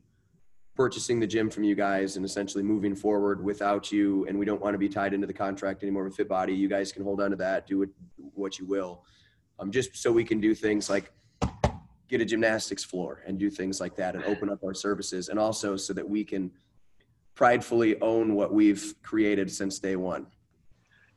purchasing 0.78 1.18
the 1.18 1.26
gym 1.26 1.50
from 1.50 1.64
you 1.64 1.74
guys 1.74 2.16
and 2.16 2.24
essentially 2.24 2.62
moving 2.62 2.94
forward 2.94 3.42
without 3.42 3.90
you 3.90 4.24
and 4.28 4.38
we 4.38 4.46
don't 4.46 4.60
want 4.60 4.72
to 4.74 4.78
be 4.78 4.88
tied 4.88 5.12
into 5.12 5.26
the 5.26 5.32
contract 5.32 5.82
anymore 5.82 6.04
with 6.04 6.14
fit 6.14 6.28
body 6.28 6.54
you 6.54 6.68
guys 6.68 6.92
can 6.92 7.02
hold 7.02 7.20
on 7.20 7.30
to 7.32 7.36
that 7.36 7.66
do 7.66 7.82
it 7.82 7.90
what 8.34 8.60
you 8.60 8.64
will. 8.64 9.02
Um, 9.58 9.72
just 9.72 9.96
so 9.96 10.12
we 10.12 10.22
can 10.22 10.40
do 10.40 10.54
things 10.54 10.88
like 10.88 11.10
get 12.08 12.20
a 12.20 12.24
gymnastics 12.24 12.84
floor 12.84 13.24
and 13.26 13.40
do 13.40 13.50
things 13.50 13.80
like 13.80 13.96
that 13.96 14.14
and 14.14 14.22
open 14.22 14.48
up 14.48 14.62
our 14.62 14.72
services 14.72 15.30
and 15.30 15.38
also 15.38 15.76
so 15.76 15.92
that 15.92 16.08
we 16.08 16.22
can 16.22 16.48
pridefully 17.34 18.00
own 18.00 18.36
what 18.36 18.54
we've 18.54 18.94
created 19.02 19.50
since 19.50 19.80
day 19.80 19.96
one 19.96 20.28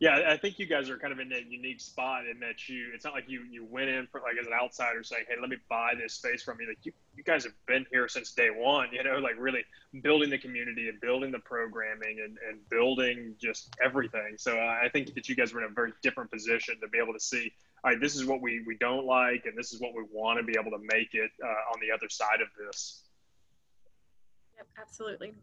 Yeah, 0.01 0.23
I 0.27 0.35
think 0.35 0.57
you 0.57 0.65
guys 0.65 0.89
are 0.89 0.97
kind 0.97 1.13
of 1.13 1.19
in 1.19 1.31
a 1.31 1.41
unique 1.47 1.79
spot 1.79 2.25
in 2.25 2.39
that 2.39 2.67
you. 2.67 2.87
It's 2.91 3.05
not 3.05 3.13
like 3.13 3.25
you 3.27 3.43
you 3.51 3.63
went 3.63 3.87
in 3.87 4.07
for 4.07 4.19
like 4.19 4.35
as 4.41 4.47
an 4.47 4.53
outsider 4.53 5.03
saying, 5.03 5.25
"Hey, 5.29 5.35
let 5.39 5.47
me 5.47 5.57
buy 5.69 5.93
this 5.95 6.15
space 6.15 6.41
from 6.41 6.57
you." 6.59 6.69
Like 6.69 6.79
you, 6.81 6.91
you 7.15 7.23
guys 7.23 7.43
have 7.43 7.53
been 7.67 7.85
here 7.91 8.07
since 8.07 8.31
day 8.31 8.49
one. 8.49 8.87
You 8.91 9.03
know, 9.03 9.19
like 9.19 9.35
really 9.37 9.63
building 10.01 10.31
the 10.31 10.39
community 10.39 10.89
and 10.89 10.99
building 11.01 11.31
the 11.31 11.37
programming 11.37 12.19
and, 12.25 12.35
and 12.49 12.67
building 12.67 13.35
just 13.39 13.75
everything. 13.85 14.37
So 14.37 14.57
uh, 14.57 14.79
I 14.83 14.89
think 14.91 15.13
that 15.13 15.29
you 15.29 15.35
guys 15.35 15.53
were 15.53 15.63
in 15.63 15.69
a 15.69 15.73
very 15.73 15.93
different 16.01 16.31
position 16.31 16.79
to 16.81 16.87
be 16.87 16.97
able 16.97 17.13
to 17.13 17.19
see. 17.19 17.53
All 17.83 17.91
right, 17.91 18.01
this 18.01 18.15
is 18.15 18.25
what 18.25 18.41
we, 18.41 18.63
we 18.65 18.77
don't 18.77 19.05
like, 19.05 19.45
and 19.45 19.55
this 19.55 19.71
is 19.71 19.79
what 19.79 19.93
we 19.93 20.03
want 20.11 20.39
to 20.39 20.43
be 20.43 20.55
able 20.59 20.71
to 20.71 20.83
make 20.91 21.13
it 21.13 21.29
uh, 21.43 21.73
on 21.73 21.79
the 21.79 21.93
other 21.93 22.09
side 22.09 22.41
of 22.41 22.47
this. 22.57 23.03
Yep, 24.57 24.67
absolutely. 24.79 25.33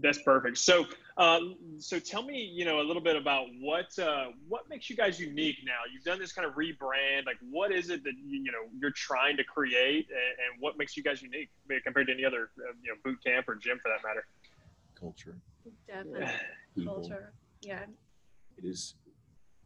That's 0.00 0.22
perfect. 0.22 0.58
So, 0.58 0.86
um, 1.16 1.56
so 1.78 1.98
tell 1.98 2.22
me, 2.22 2.38
you 2.42 2.64
know, 2.64 2.80
a 2.80 2.84
little 2.84 3.02
bit 3.02 3.16
about 3.16 3.46
what 3.60 3.98
uh, 3.98 4.26
what 4.48 4.68
makes 4.68 4.88
you 4.88 4.96
guys 4.96 5.18
unique 5.18 5.56
now. 5.64 5.80
You've 5.92 6.04
done 6.04 6.18
this 6.18 6.32
kind 6.32 6.46
of 6.46 6.54
rebrand. 6.54 7.26
Like, 7.26 7.38
what 7.50 7.72
is 7.72 7.90
it 7.90 8.04
that 8.04 8.12
you, 8.16 8.40
you 8.40 8.52
know 8.52 8.68
you're 8.78 8.92
trying 8.92 9.36
to 9.36 9.44
create, 9.44 10.08
and, 10.10 10.18
and 10.18 10.60
what 10.60 10.78
makes 10.78 10.96
you 10.96 11.02
guys 11.02 11.22
unique 11.22 11.50
compared 11.84 12.06
to 12.06 12.12
any 12.12 12.24
other 12.24 12.50
uh, 12.58 12.72
you 12.82 12.90
know 12.90 12.96
boot 13.04 13.18
camp 13.24 13.48
or 13.48 13.56
gym 13.56 13.78
for 13.82 13.90
that 13.90 14.06
matter? 14.06 14.24
culture 15.04 15.36
Definitely. 15.86 16.26
people 16.74 16.94
Culture. 16.94 17.32
Yeah. 17.62 17.84
it 18.58 18.64
is 18.64 18.94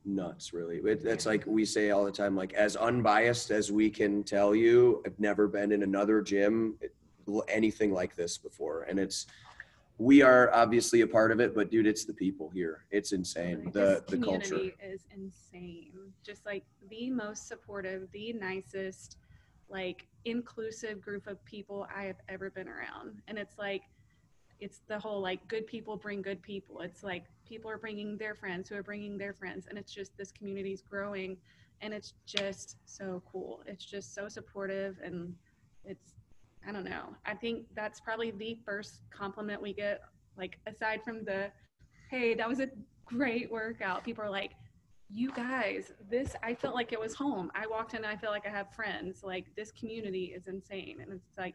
nuts 0.04 0.52
really 0.52 0.76
it, 0.76 1.02
that's 1.02 1.26
like 1.26 1.44
we 1.46 1.64
say 1.64 1.90
all 1.90 2.04
the 2.04 2.12
time 2.12 2.34
like 2.36 2.54
as 2.54 2.76
unbiased 2.76 3.50
as 3.50 3.70
we 3.70 3.90
can 3.90 4.22
tell 4.22 4.54
you 4.54 5.02
i've 5.04 5.18
never 5.18 5.46
been 5.48 5.72
in 5.72 5.82
another 5.82 6.22
gym 6.22 6.76
anything 7.48 7.92
like 7.92 8.14
this 8.16 8.38
before 8.38 8.82
and 8.82 8.98
it's 8.98 9.26
we 9.98 10.22
are 10.22 10.52
obviously 10.54 11.00
a 11.00 11.06
part 11.06 11.32
of 11.32 11.40
it 11.40 11.54
but 11.54 11.70
dude 11.70 11.86
it's 11.86 12.04
the 12.04 12.12
people 12.12 12.48
here 12.48 12.84
it's 12.90 13.12
insane 13.12 13.70
the 13.72 13.80
this 13.80 14.02
the 14.06 14.16
culture 14.16 14.40
community 14.40 14.76
is 14.82 15.06
insane. 15.14 16.12
Just 16.24 16.46
like 16.46 16.64
the 16.88 17.10
most 17.10 17.48
supportive, 17.48 18.10
the 18.12 18.32
nicest, 18.32 19.16
like 19.68 20.06
inclusive 20.24 21.00
group 21.00 21.26
of 21.26 21.42
people 21.44 21.86
I 21.94 22.04
have 22.04 22.16
ever 22.28 22.50
been 22.50 22.68
around. 22.68 23.22
And 23.28 23.38
it's 23.38 23.58
like, 23.58 23.82
it's 24.60 24.80
the 24.88 24.98
whole 24.98 25.20
like 25.20 25.46
good 25.48 25.66
people 25.66 25.96
bring 25.96 26.20
good 26.22 26.42
people. 26.42 26.80
It's 26.80 27.02
like 27.02 27.24
people 27.46 27.70
are 27.70 27.78
bringing 27.78 28.16
their 28.16 28.34
friends 28.34 28.68
who 28.68 28.76
are 28.76 28.82
bringing 28.82 29.16
their 29.16 29.32
friends, 29.32 29.66
and 29.68 29.78
it's 29.78 29.92
just 29.92 30.16
this 30.16 30.32
community 30.32 30.72
is 30.72 30.82
growing, 30.82 31.36
and 31.80 31.94
it's 31.94 32.14
just 32.26 32.76
so 32.84 33.22
cool. 33.30 33.62
It's 33.66 33.84
just 33.84 34.14
so 34.14 34.28
supportive, 34.28 34.98
and 35.02 35.32
it's 35.84 36.14
I 36.66 36.72
don't 36.72 36.84
know. 36.84 37.14
I 37.26 37.34
think 37.34 37.66
that's 37.74 38.00
probably 38.00 38.30
the 38.30 38.58
first 38.64 39.00
compliment 39.10 39.60
we 39.62 39.72
get, 39.72 40.02
like 40.36 40.58
aside 40.66 41.02
from 41.02 41.24
the, 41.24 41.50
hey, 42.10 42.34
that 42.34 42.48
was 42.48 42.60
a 42.60 42.68
great 43.06 43.50
workout. 43.50 44.04
People 44.04 44.24
are 44.24 44.30
like, 44.30 44.52
you 45.10 45.30
guys, 45.32 45.92
this, 46.10 46.36
I 46.42 46.54
felt 46.54 46.74
like 46.74 46.92
it 46.92 47.00
was 47.00 47.14
home. 47.14 47.50
I 47.54 47.66
walked 47.66 47.94
in 47.94 47.98
and 47.98 48.06
I 48.06 48.16
feel 48.16 48.30
like 48.30 48.46
I 48.46 48.50
have 48.50 48.74
friends. 48.74 49.22
Like 49.22 49.46
this 49.56 49.72
community 49.72 50.26
is 50.36 50.46
insane. 50.48 50.98
And 51.00 51.12
it's 51.12 51.38
like, 51.38 51.54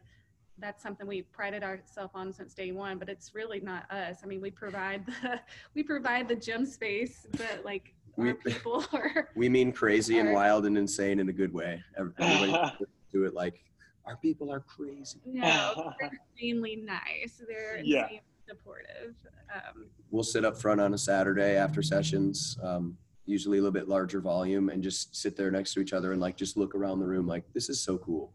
that's 0.58 0.82
something 0.82 1.06
we 1.06 1.22
prided 1.22 1.62
ourselves 1.62 2.12
on 2.14 2.32
since 2.32 2.54
day 2.54 2.72
one, 2.72 2.98
but 2.98 3.08
it's 3.08 3.34
really 3.34 3.60
not 3.60 3.90
us. 3.90 4.18
I 4.22 4.26
mean, 4.26 4.40
we 4.40 4.50
provide 4.50 5.06
the, 5.06 5.40
we 5.74 5.82
provide 5.82 6.28
the 6.28 6.36
gym 6.36 6.66
space, 6.66 7.26
but 7.32 7.60
like 7.64 7.92
We- 8.16 8.28
our 8.30 8.34
people 8.34 8.84
are, 8.92 9.28
we 9.36 9.48
mean 9.48 9.72
crazy 9.72 10.18
and 10.18 10.32
wild 10.32 10.66
and 10.66 10.76
insane 10.78 11.18
in 11.20 11.28
a 11.28 11.32
good 11.32 11.52
way 11.52 11.82
everybody 11.96 12.52
do 13.12 13.24
it 13.24 13.34
like 13.34 13.60
our 14.06 14.16
people 14.18 14.52
are 14.52 14.60
crazy 14.60 15.18
no, 15.24 15.92
they're 16.00 16.10
insanely 16.36 16.76
nice. 16.76 17.42
They're 17.48 17.80
Yeah. 17.82 18.08
supportive. 18.48 19.14
Um, 19.54 19.86
we'll 20.10 20.22
sit 20.22 20.44
up 20.44 20.60
front 20.60 20.80
on 20.80 20.92
a 20.94 20.98
Saturday 20.98 21.56
after 21.56 21.82
sessions, 21.82 22.58
um, 22.62 22.96
usually 23.26 23.58
a 23.58 23.60
little 23.62 23.72
bit 23.72 23.88
larger 23.88 24.20
volume, 24.20 24.68
and 24.68 24.82
just 24.82 25.16
sit 25.16 25.36
there 25.36 25.50
next 25.50 25.72
to 25.74 25.80
each 25.80 25.92
other 25.94 26.12
and 26.12 26.20
like 26.20 26.36
just 26.36 26.56
look 26.56 26.74
around 26.74 26.98
the 26.98 27.06
room 27.06 27.26
like 27.26 27.44
this 27.54 27.68
is 27.70 27.80
so 27.80 27.96
cool. 27.98 28.32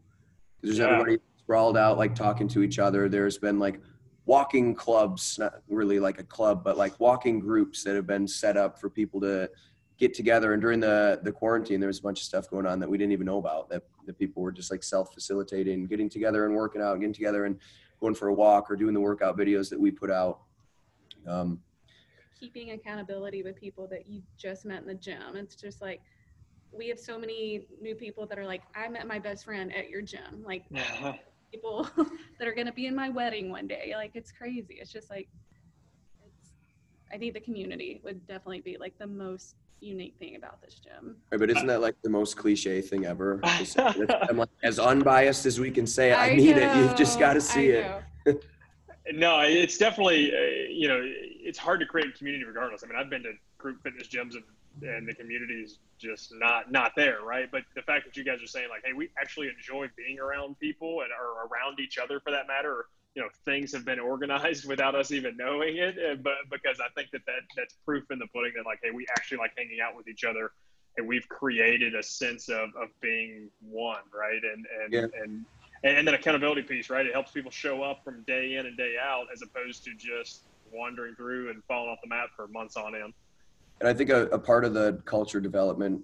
There's 0.62 0.78
Yeah. 0.78 0.86
everybody 0.86 1.18
sprawled 1.38 1.76
out 1.76 1.96
like 1.98 2.14
talking 2.14 2.48
to 2.48 2.62
each 2.62 2.78
other. 2.78 3.08
There's 3.08 3.38
been 3.38 3.58
like 3.60 3.80
walking 4.26 4.74
clubs, 4.74 5.38
not 5.38 5.62
really 5.68 5.98
like 6.00 6.18
a 6.20 6.24
club, 6.24 6.62
but 6.64 6.76
like 6.76 6.98
walking 7.00 7.38
groups 7.40 7.82
that 7.84 7.94
have 7.94 8.06
been 8.06 8.26
set 8.26 8.56
up 8.56 8.80
for 8.80 8.90
people 8.90 9.20
to 9.20 9.48
get 10.00 10.14
together. 10.14 10.54
And 10.54 10.62
during 10.62 10.80
the 10.80 11.20
the 11.22 11.30
quarantine, 11.30 11.78
there 11.78 11.86
was 11.86 12.00
a 12.00 12.02
bunch 12.02 12.20
of 12.20 12.24
stuff 12.24 12.50
going 12.50 12.66
on 12.66 12.80
that 12.80 12.88
we 12.88 12.98
didn't 12.98 13.12
even 13.12 13.26
know 13.26 13.38
about. 13.38 13.68
That 13.68 13.84
that 14.06 14.18
people 14.18 14.42
were 14.42 14.50
just 14.50 14.70
like 14.70 14.82
self 14.82 15.14
facilitating, 15.14 15.86
getting 15.86 16.08
together 16.08 16.46
and 16.46 16.54
working 16.54 16.82
out, 16.82 16.94
getting 16.96 17.12
together 17.12 17.44
and 17.44 17.58
going 18.00 18.14
for 18.14 18.28
a 18.28 18.34
walk 18.34 18.70
or 18.70 18.76
doing 18.76 18.94
the 18.94 19.00
workout 19.00 19.36
videos 19.36 19.68
that 19.70 19.78
we 19.78 19.90
put 19.90 20.10
out. 20.10 20.40
Um, 21.28 21.60
keeping 22.38 22.70
accountability 22.70 23.42
with 23.42 23.54
people 23.56 23.86
that 23.88 24.08
you 24.08 24.22
just 24.38 24.64
met 24.64 24.80
in 24.80 24.88
the 24.88 24.94
gym. 24.94 25.36
It's 25.36 25.54
just 25.54 25.82
like 25.82 26.00
we 26.72 26.88
have 26.88 26.98
so 26.98 27.18
many 27.18 27.66
new 27.80 27.94
people 27.94 28.26
that 28.26 28.38
are 28.38 28.46
like, 28.46 28.62
I 28.74 28.88
met 28.88 29.06
my 29.06 29.18
best 29.18 29.44
friend 29.44 29.74
at 29.76 29.90
your 29.90 30.00
gym. 30.00 30.42
Like 30.44 30.64
people 31.52 31.88
that 32.38 32.48
are 32.48 32.54
gonna 32.54 32.72
be 32.72 32.86
in 32.86 32.94
my 32.96 33.10
wedding 33.10 33.50
one 33.50 33.66
day. 33.66 33.92
Like 33.94 34.12
it's 34.14 34.32
crazy. 34.32 34.78
It's 34.80 34.90
just 34.90 35.10
like 35.10 35.28
it's 36.24 36.52
I 37.12 37.18
think 37.18 37.34
the 37.34 37.40
community 37.40 38.00
would 38.02 38.26
definitely 38.26 38.62
be 38.62 38.78
like 38.78 38.96
the 38.98 39.06
most 39.06 39.56
unique 39.80 40.16
thing 40.18 40.36
about 40.36 40.60
this 40.62 40.74
gym. 40.74 41.16
Right, 41.30 41.38
but 41.38 41.50
isn't 41.50 41.66
that 41.66 41.80
like 41.80 42.00
the 42.02 42.10
most 42.10 42.36
cliche 42.36 42.80
thing 42.80 43.06
ever? 43.06 43.40
to 43.44 44.26
I'm 44.28 44.38
like, 44.38 44.48
as 44.62 44.78
unbiased 44.78 45.46
as 45.46 45.58
we 45.60 45.70
can 45.70 45.86
say 45.86 46.12
it, 46.12 46.14
I, 46.14 46.34
need 46.34 46.56
it. 46.56 46.74
You've 46.76 46.96
just 46.96 47.18
got 47.18 47.34
to 47.34 47.40
see 47.40 47.68
it. 47.68 47.90
No, 49.12 49.40
it's 49.40 49.78
definitely 49.78 50.32
uh, 50.32 50.68
you 50.68 50.86
know 50.86 51.00
it's 51.02 51.58
hard 51.58 51.80
to 51.80 51.86
create 51.86 52.16
community 52.16 52.44
regardless. 52.44 52.84
I 52.84 52.86
mean, 52.86 52.96
I've 52.96 53.10
been 53.10 53.22
to 53.24 53.32
group 53.58 53.82
fitness 53.82 54.08
gyms 54.08 54.34
and, 54.34 54.44
and 54.82 55.08
the 55.08 55.14
community 55.14 55.62
is 55.62 55.78
just 55.98 56.32
not 56.36 56.70
not 56.70 56.92
there, 56.96 57.22
right? 57.22 57.50
But 57.50 57.62
the 57.74 57.82
fact 57.82 58.04
that 58.04 58.16
you 58.16 58.24
guys 58.24 58.42
are 58.42 58.46
saying 58.46 58.68
like, 58.68 58.82
hey, 58.84 58.92
we 58.92 59.10
actually 59.20 59.48
enjoy 59.48 59.88
being 59.96 60.20
around 60.20 60.58
people 60.60 61.00
and 61.02 61.10
are 61.12 61.46
around 61.48 61.80
each 61.80 61.98
other 61.98 62.20
for 62.20 62.30
that 62.30 62.46
matter. 62.46 62.86
You 63.14 63.22
know, 63.22 63.28
things 63.44 63.72
have 63.72 63.84
been 63.84 63.98
organized 63.98 64.68
without 64.68 64.94
us 64.94 65.10
even 65.10 65.36
knowing 65.36 65.76
it, 65.76 65.96
uh, 65.98 66.14
but 66.22 66.34
because 66.50 66.80
I 66.80 66.88
think 66.94 67.10
that, 67.12 67.22
that 67.26 67.42
that's 67.56 67.74
proof 67.84 68.04
in 68.10 68.18
the 68.18 68.26
pudding 68.28 68.52
that 68.56 68.66
like, 68.66 68.78
hey, 68.82 68.90
we 68.90 69.06
actually 69.16 69.38
like 69.38 69.52
hanging 69.56 69.78
out 69.80 69.96
with 69.96 70.08
each 70.08 70.24
other 70.24 70.52
and 70.96 71.06
we've 71.06 71.28
created 71.28 71.94
a 71.94 72.02
sense 72.02 72.48
of, 72.48 72.68
of 72.80 72.88
being 73.00 73.48
one, 73.60 74.02
right? 74.12 74.40
And 74.42 74.66
and 74.82 74.92
Yeah. 74.92 75.22
and 75.22 75.44
and 75.82 76.06
then 76.06 76.14
accountability 76.14 76.62
piece, 76.62 76.90
right? 76.90 77.06
It 77.06 77.12
helps 77.12 77.30
people 77.30 77.50
show 77.50 77.82
up 77.82 78.04
from 78.04 78.22
day 78.24 78.56
in 78.56 78.66
and 78.66 78.76
day 78.76 78.96
out, 79.02 79.26
as 79.32 79.40
opposed 79.40 79.82
to 79.84 79.94
just 79.94 80.42
wandering 80.70 81.14
through 81.14 81.50
and 81.50 81.64
falling 81.64 81.88
off 81.90 81.98
the 82.02 82.08
map 82.08 82.28
for 82.36 82.48
months 82.48 82.76
on 82.76 82.94
end. 82.94 83.14
And 83.80 83.88
I 83.88 83.94
think 83.94 84.10
a, 84.10 84.26
a 84.26 84.38
part 84.38 84.64
of 84.66 84.74
the 84.74 85.00
culture 85.06 85.40
development 85.40 86.02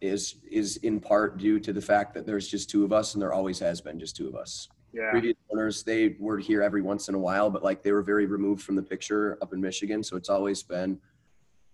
is 0.00 0.36
is 0.50 0.78
in 0.78 1.00
part 1.00 1.38
due 1.38 1.60
to 1.60 1.72
the 1.72 1.82
fact 1.82 2.14
that 2.14 2.26
there's 2.26 2.48
just 2.48 2.70
two 2.70 2.84
of 2.84 2.92
us, 2.92 3.14
and 3.14 3.22
there 3.22 3.32
always 3.32 3.58
has 3.60 3.80
been 3.80 3.98
just 3.98 4.16
two 4.16 4.28
of 4.28 4.34
us. 4.34 4.68
Yeah, 4.92 5.10
Previous 5.10 5.36
owners, 5.52 5.82
they 5.82 6.16
were 6.18 6.38
here 6.38 6.62
every 6.62 6.82
once 6.82 7.08
in 7.08 7.14
a 7.14 7.18
while, 7.18 7.50
but 7.50 7.62
like 7.62 7.82
they 7.82 7.92
were 7.92 8.02
very 8.02 8.26
removed 8.26 8.62
from 8.62 8.74
the 8.74 8.82
picture 8.82 9.38
up 9.42 9.52
in 9.52 9.60
Michigan. 9.60 10.02
So 10.02 10.16
it's 10.16 10.30
always 10.30 10.62
been 10.62 10.98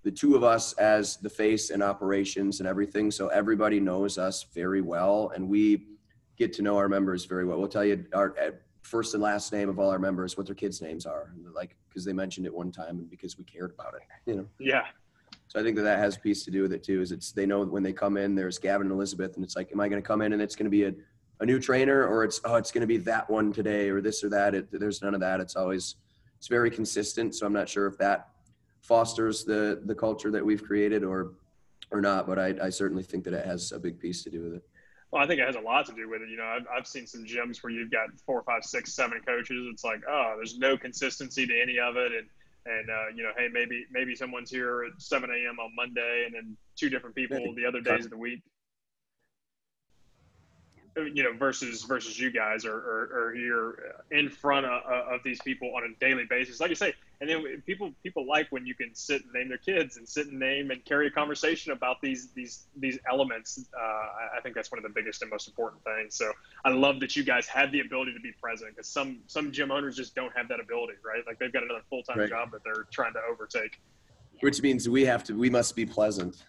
the 0.03 0.11
two 0.11 0.35
of 0.37 0.45
us 0.45 0.73
as 0.75 1.17
the 1.17 1.31
face 1.31 1.71
and 1.71 1.83
operations 1.83 2.61
and 2.61 2.69
everything. 2.69 3.11
So 3.11 3.29
everybody 3.29 3.81
knows 3.81 4.19
us 4.19 4.47
very 4.55 4.81
well, 4.81 5.33
and 5.35 5.49
we 5.49 5.87
get 6.37 6.53
to 6.55 6.63
know 6.63 6.77
our 6.77 6.89
members 6.89 7.25
very 7.25 7.45
well. 7.45 7.59
We'll 7.59 7.69
tell 7.69 7.85
you 7.85 8.05
our 8.13 8.35
uh, 8.39 8.51
first 8.83 9.15
and 9.15 9.23
last 9.23 9.53
name 9.53 9.69
of 9.69 9.79
all 9.79 9.91
our 9.91 9.99
members, 9.99 10.37
what 10.37 10.47
their 10.47 10.55
kids' 10.55 10.83
names 10.83 11.07
are, 11.07 11.33
like 11.55 11.77
because 11.89 12.05
they 12.05 12.13
mentioned 12.13 12.47
it 12.47 12.53
one 12.53 12.73
time 12.73 12.99
and 12.99 13.11
because 13.11 13.39
we 13.39 13.45
cared 13.45 13.71
about 13.71 13.95
it. 13.95 14.03
You 14.27 14.37
know. 14.37 14.47
yeah, 14.59 14.87
So 15.47 15.61
I 15.61 15.63
think 15.63 15.77
that 15.77 15.83
that 15.83 16.01
has 16.01 16.17
a 16.17 16.21
piece 16.21 16.45
to 16.45 16.51
do 16.51 16.63
with 16.63 16.73
it 16.73 16.83
too. 16.83 17.01
Is 17.01 17.13
it's 17.13 17.33
they 17.33 17.47
know 17.47 17.65
when 17.65 17.83
they 17.83 17.93
come 17.93 18.17
in, 18.17 18.35
there's 18.35 18.59
Gavin 18.59 18.89
and 18.89 18.93
Elizabeth, 18.93 19.37
and 19.37 19.45
it's 19.45 19.57
like, 19.57 19.71
am 19.73 19.81
I 19.81 19.89
going 19.89 20.03
to 20.03 20.07
come 20.07 20.21
in 20.21 20.33
and 20.33 20.43
it's 20.43 20.57
going 20.57 20.67
to 20.67 20.71
be 20.71 20.85
a, 20.85 20.93
a 21.41 21.47
new 21.47 21.59
trainer, 21.59 22.07
or 22.07 22.25
it's 22.25 22.41
oh, 22.45 22.57
it's 22.57 22.71
going 22.71 22.83
to 22.83 22.87
be 22.87 22.99
that 22.99 23.29
one 23.29 23.53
today, 23.53 23.89
or 23.91 24.01
this 24.01 24.23
or 24.23 24.29
that. 24.31 24.55
It, 24.55 24.69
there's 24.71 25.03
none 25.03 25.15
of 25.15 25.21
that. 25.21 25.41
It's 25.41 25.57
always 25.57 25.97
it's 26.39 26.49
very 26.49 26.71
consistent. 26.71 27.35
So 27.35 27.47
I'm 27.47 27.53
not 27.53 27.69
sure 27.69 27.87
if 27.87 27.99
that 27.99 28.29
fosters 28.81 29.45
the 29.45 29.83
the 29.85 29.95
culture 29.95 30.31
that 30.31 30.45
we've 30.45 30.63
created 30.63 31.05
or 31.05 31.33
or 31.91 32.01
not, 32.01 32.27
but 32.27 32.39
I, 32.39 32.55
I 32.63 32.71
certainly 32.71 33.03
think 33.03 33.25
that 33.25 33.35
it 33.35 33.47
has 33.47 33.73
a 33.73 33.79
big 33.79 33.99
piece 33.99 34.23
to 34.25 34.31
do 34.31 34.43
with 34.43 34.55
it. 34.55 34.65
Well, 35.11 35.23
I 35.23 35.27
think 35.27 35.41
it 35.41 35.47
has 35.47 35.55
a 35.55 35.61
lot 35.61 35.87
to 35.87 35.93
do 35.93 36.09
with 36.09 36.23
it. 36.23 36.29
You 36.29 36.37
know, 36.37 36.45
I've, 36.45 36.67
I've 36.77 36.87
seen 36.89 37.07
some 37.07 37.25
gyms 37.25 37.63
where 37.63 37.73
you've 37.73 37.91
got 37.91 38.09
four, 38.27 38.43
five, 38.43 38.65
six, 38.65 38.95
seven 38.95 39.21
coaches. 39.25 39.65
It's 39.71 39.85
like, 39.85 40.01
oh, 40.11 40.35
there's 40.37 40.59
no 40.59 40.77
consistency 40.77 41.47
to 41.47 41.63
any 41.63 41.79
of 41.79 41.97
it, 41.97 42.13
and 42.13 42.27
and 42.67 42.91
uh, 42.91 43.09
you 43.15 43.23
know, 43.23 43.31
hey, 43.37 43.49
maybe 43.53 43.85
maybe 43.91 44.15
someone's 44.15 44.51
here 44.51 44.85
at 44.85 45.01
7 45.01 45.31
a.m. 45.31 45.59
on 45.61 45.71
Monday, 45.77 46.25
and 46.27 46.35
then 46.35 46.57
two 46.77 46.89
different 46.89 47.15
people 47.15 47.39
the 47.55 47.67
other 47.67 47.81
days 47.81 48.05
of 48.05 48.11
the 48.11 48.19
week. 48.19 48.43
You 50.97 51.25
know, 51.25 51.33
versus 51.37 51.83
versus 51.83 52.21
you 52.21 52.31
guys 52.31 52.65
are, 52.65 52.77
are, 52.77 53.27
are 53.29 53.35
here 53.35 53.95
in 54.13 54.29
front 54.31 54.65
of, 54.65 54.81
of 54.85 55.21
these 55.25 55.41
people 55.43 55.75
on 55.77 55.83
a 55.83 55.99
daily 55.99 56.25
basis, 56.31 56.61
like 56.61 56.71
you 56.71 56.77
say. 56.77 56.95
And 57.21 57.29
then 57.29 57.63
people 57.67 57.93
people 58.05 58.25
like 58.29 58.47
when 58.51 58.65
you 58.65 58.77
can 58.77 58.95
sit 58.95 59.25
and 59.25 59.33
name 59.33 59.49
their 59.49 59.59
kids 59.59 59.97
and 59.97 60.09
sit 60.09 60.29
and 60.29 60.39
name 60.39 60.71
and 60.71 60.85
carry 60.85 61.09
a 61.09 61.11
conversation 61.11 61.73
about 61.73 62.01
these 62.01 62.29
these 62.35 62.67
these 62.77 62.97
elements. 63.11 63.59
Uh, 63.77 63.81
I- 63.83 64.39
I 64.39 64.41
think 64.41 64.55
that's 64.55 64.71
one 64.71 64.79
of 64.79 64.85
the 64.85 64.89
biggest 64.95 65.23
and 65.23 65.31
most 65.33 65.49
important 65.49 65.83
things. 65.83 66.15
So 66.17 66.31
I 66.65 66.71
love 66.71 67.01
that 67.01 67.17
you 67.17 67.25
guys 67.25 67.49
have 67.49 67.73
the 67.73 67.81
ability 67.81 68.13
to 68.15 68.21
be 68.21 68.31
present 68.41 68.71
because 68.77 68.89
some 68.89 69.19
some 69.27 69.51
gym 69.51 69.73
owners 69.73 69.97
just 69.97 70.15
don't 70.15 70.33
have 70.37 70.47
that 70.49 70.61
ability, 70.61 70.95
right? 71.05 71.25
Like 71.27 71.41
they've 71.41 71.53
got 71.53 71.65
another 71.65 71.83
full 71.91 72.05
time 72.05 72.21
Right. 72.21 72.29
job 72.29 72.53
that 72.53 72.63
they're 72.63 72.87
trying 72.93 73.15
to 73.15 73.21
overtake. 73.29 73.81
Which 74.41 74.63
means 74.63 74.89
we 74.89 75.05
have 75.07 75.25
to 75.25 75.33
we 75.35 75.51
must 75.51 75.75
be 75.75 75.87
pleasant. 75.87 76.45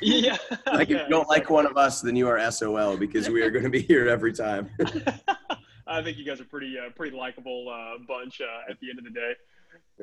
Yeah. 0.00 0.36
Like 0.66 0.90
if 0.90 1.02
you 1.02 1.08
don't 1.08 1.28
like 1.28 1.48
one 1.48 1.66
of 1.66 1.76
us, 1.76 2.00
then 2.00 2.16
you 2.16 2.28
are 2.28 2.50
SOL 2.50 2.96
because 2.96 3.28
we 3.28 3.42
are 3.42 3.50
going 3.50 3.64
to 3.64 3.70
be 3.70 3.80
here 3.80 4.08
every 4.08 4.32
time. 4.32 4.70
I 5.86 6.02
think 6.02 6.18
you 6.18 6.24
guys 6.24 6.40
are 6.40 6.44
pretty 6.44 6.76
uh, 6.78 6.90
pretty 6.90 7.16
likable 7.16 7.68
uh, 7.68 7.98
bunch 8.06 8.40
uh, 8.40 8.70
at 8.70 8.78
the 8.80 8.90
end 8.90 8.98
of 8.98 9.04
the 9.04 9.10
day. 9.10 9.34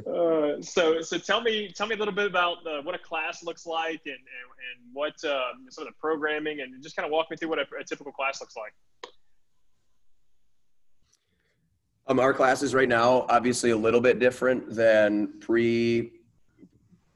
Uh, 0.10 0.62
so 0.62 1.02
so 1.02 1.18
tell 1.18 1.42
me 1.42 1.70
tell 1.76 1.86
me 1.86 1.96
a 1.96 1.98
little 1.98 2.14
bit 2.14 2.26
about 2.26 2.66
uh, 2.66 2.82
what 2.82 2.96
a 2.96 3.00
class 3.00 3.44
looks 3.44 3.66
like 3.66 4.02
and 4.06 4.16
and, 4.16 4.16
and 4.16 4.94
what 4.94 5.14
uh, 5.26 5.52
some 5.70 5.86
of 5.86 5.94
the 5.94 6.00
programming 6.00 6.62
and 6.62 6.82
just 6.82 6.96
kind 6.96 7.06
of 7.06 7.12
walk 7.12 7.30
me 7.30 7.38
through 7.38 7.50
what 7.50 7.60
a, 7.60 7.66
a 7.80 7.84
typical 7.84 8.12
class 8.12 8.40
looks 8.42 8.56
like. 8.56 8.74
Um, 12.08 12.20
our 12.20 12.34
classes 12.34 12.74
right 12.74 12.90
now, 12.90 13.26
obviously 13.30 13.70
a 13.70 13.78
little 13.78 14.02
bit 14.02 14.20
different 14.20 14.74
than 14.74 15.40
pre 15.40 16.12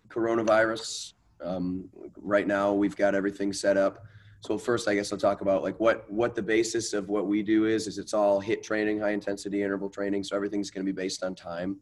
coronavirus. 0.09 1.13
Um, 1.43 1.89
right 2.15 2.47
now 2.47 2.73
we've 2.73 2.95
got 2.95 3.15
everything 3.15 3.53
set 3.53 3.77
up. 3.77 4.05
So 4.41 4.57
first, 4.57 4.87
I 4.87 4.95
guess 4.95 5.11
I'll 5.11 5.17
talk 5.17 5.41
about 5.41 5.63
like 5.63 5.79
what, 5.79 6.09
what 6.11 6.35
the 6.35 6.43
basis 6.43 6.93
of 6.93 7.09
what 7.09 7.27
we 7.27 7.41
do 7.43 7.65
is, 7.65 7.87
is 7.87 7.97
it's 7.97 8.13
all 8.13 8.41
HIIT 8.41 8.63
training, 8.63 8.99
high 8.99 9.11
intensity 9.11 9.63
interval 9.63 9.89
training. 9.89 10.23
So 10.23 10.35
everything's 10.35 10.69
going 10.69 10.85
to 10.85 10.91
be 10.91 10.95
based 10.95 11.23
on 11.23 11.35
time 11.35 11.77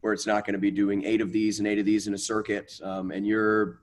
where 0.00 0.12
it's 0.12 0.26
not 0.26 0.44
going 0.44 0.52
to 0.52 0.60
be 0.60 0.70
doing 0.70 1.04
eight 1.04 1.20
of 1.20 1.32
these 1.32 1.58
and 1.58 1.66
eight 1.66 1.78
of 1.78 1.86
these 1.86 2.06
in 2.06 2.14
a 2.14 2.18
circuit. 2.18 2.78
Um, 2.82 3.10
and 3.10 3.26
you're 3.26 3.80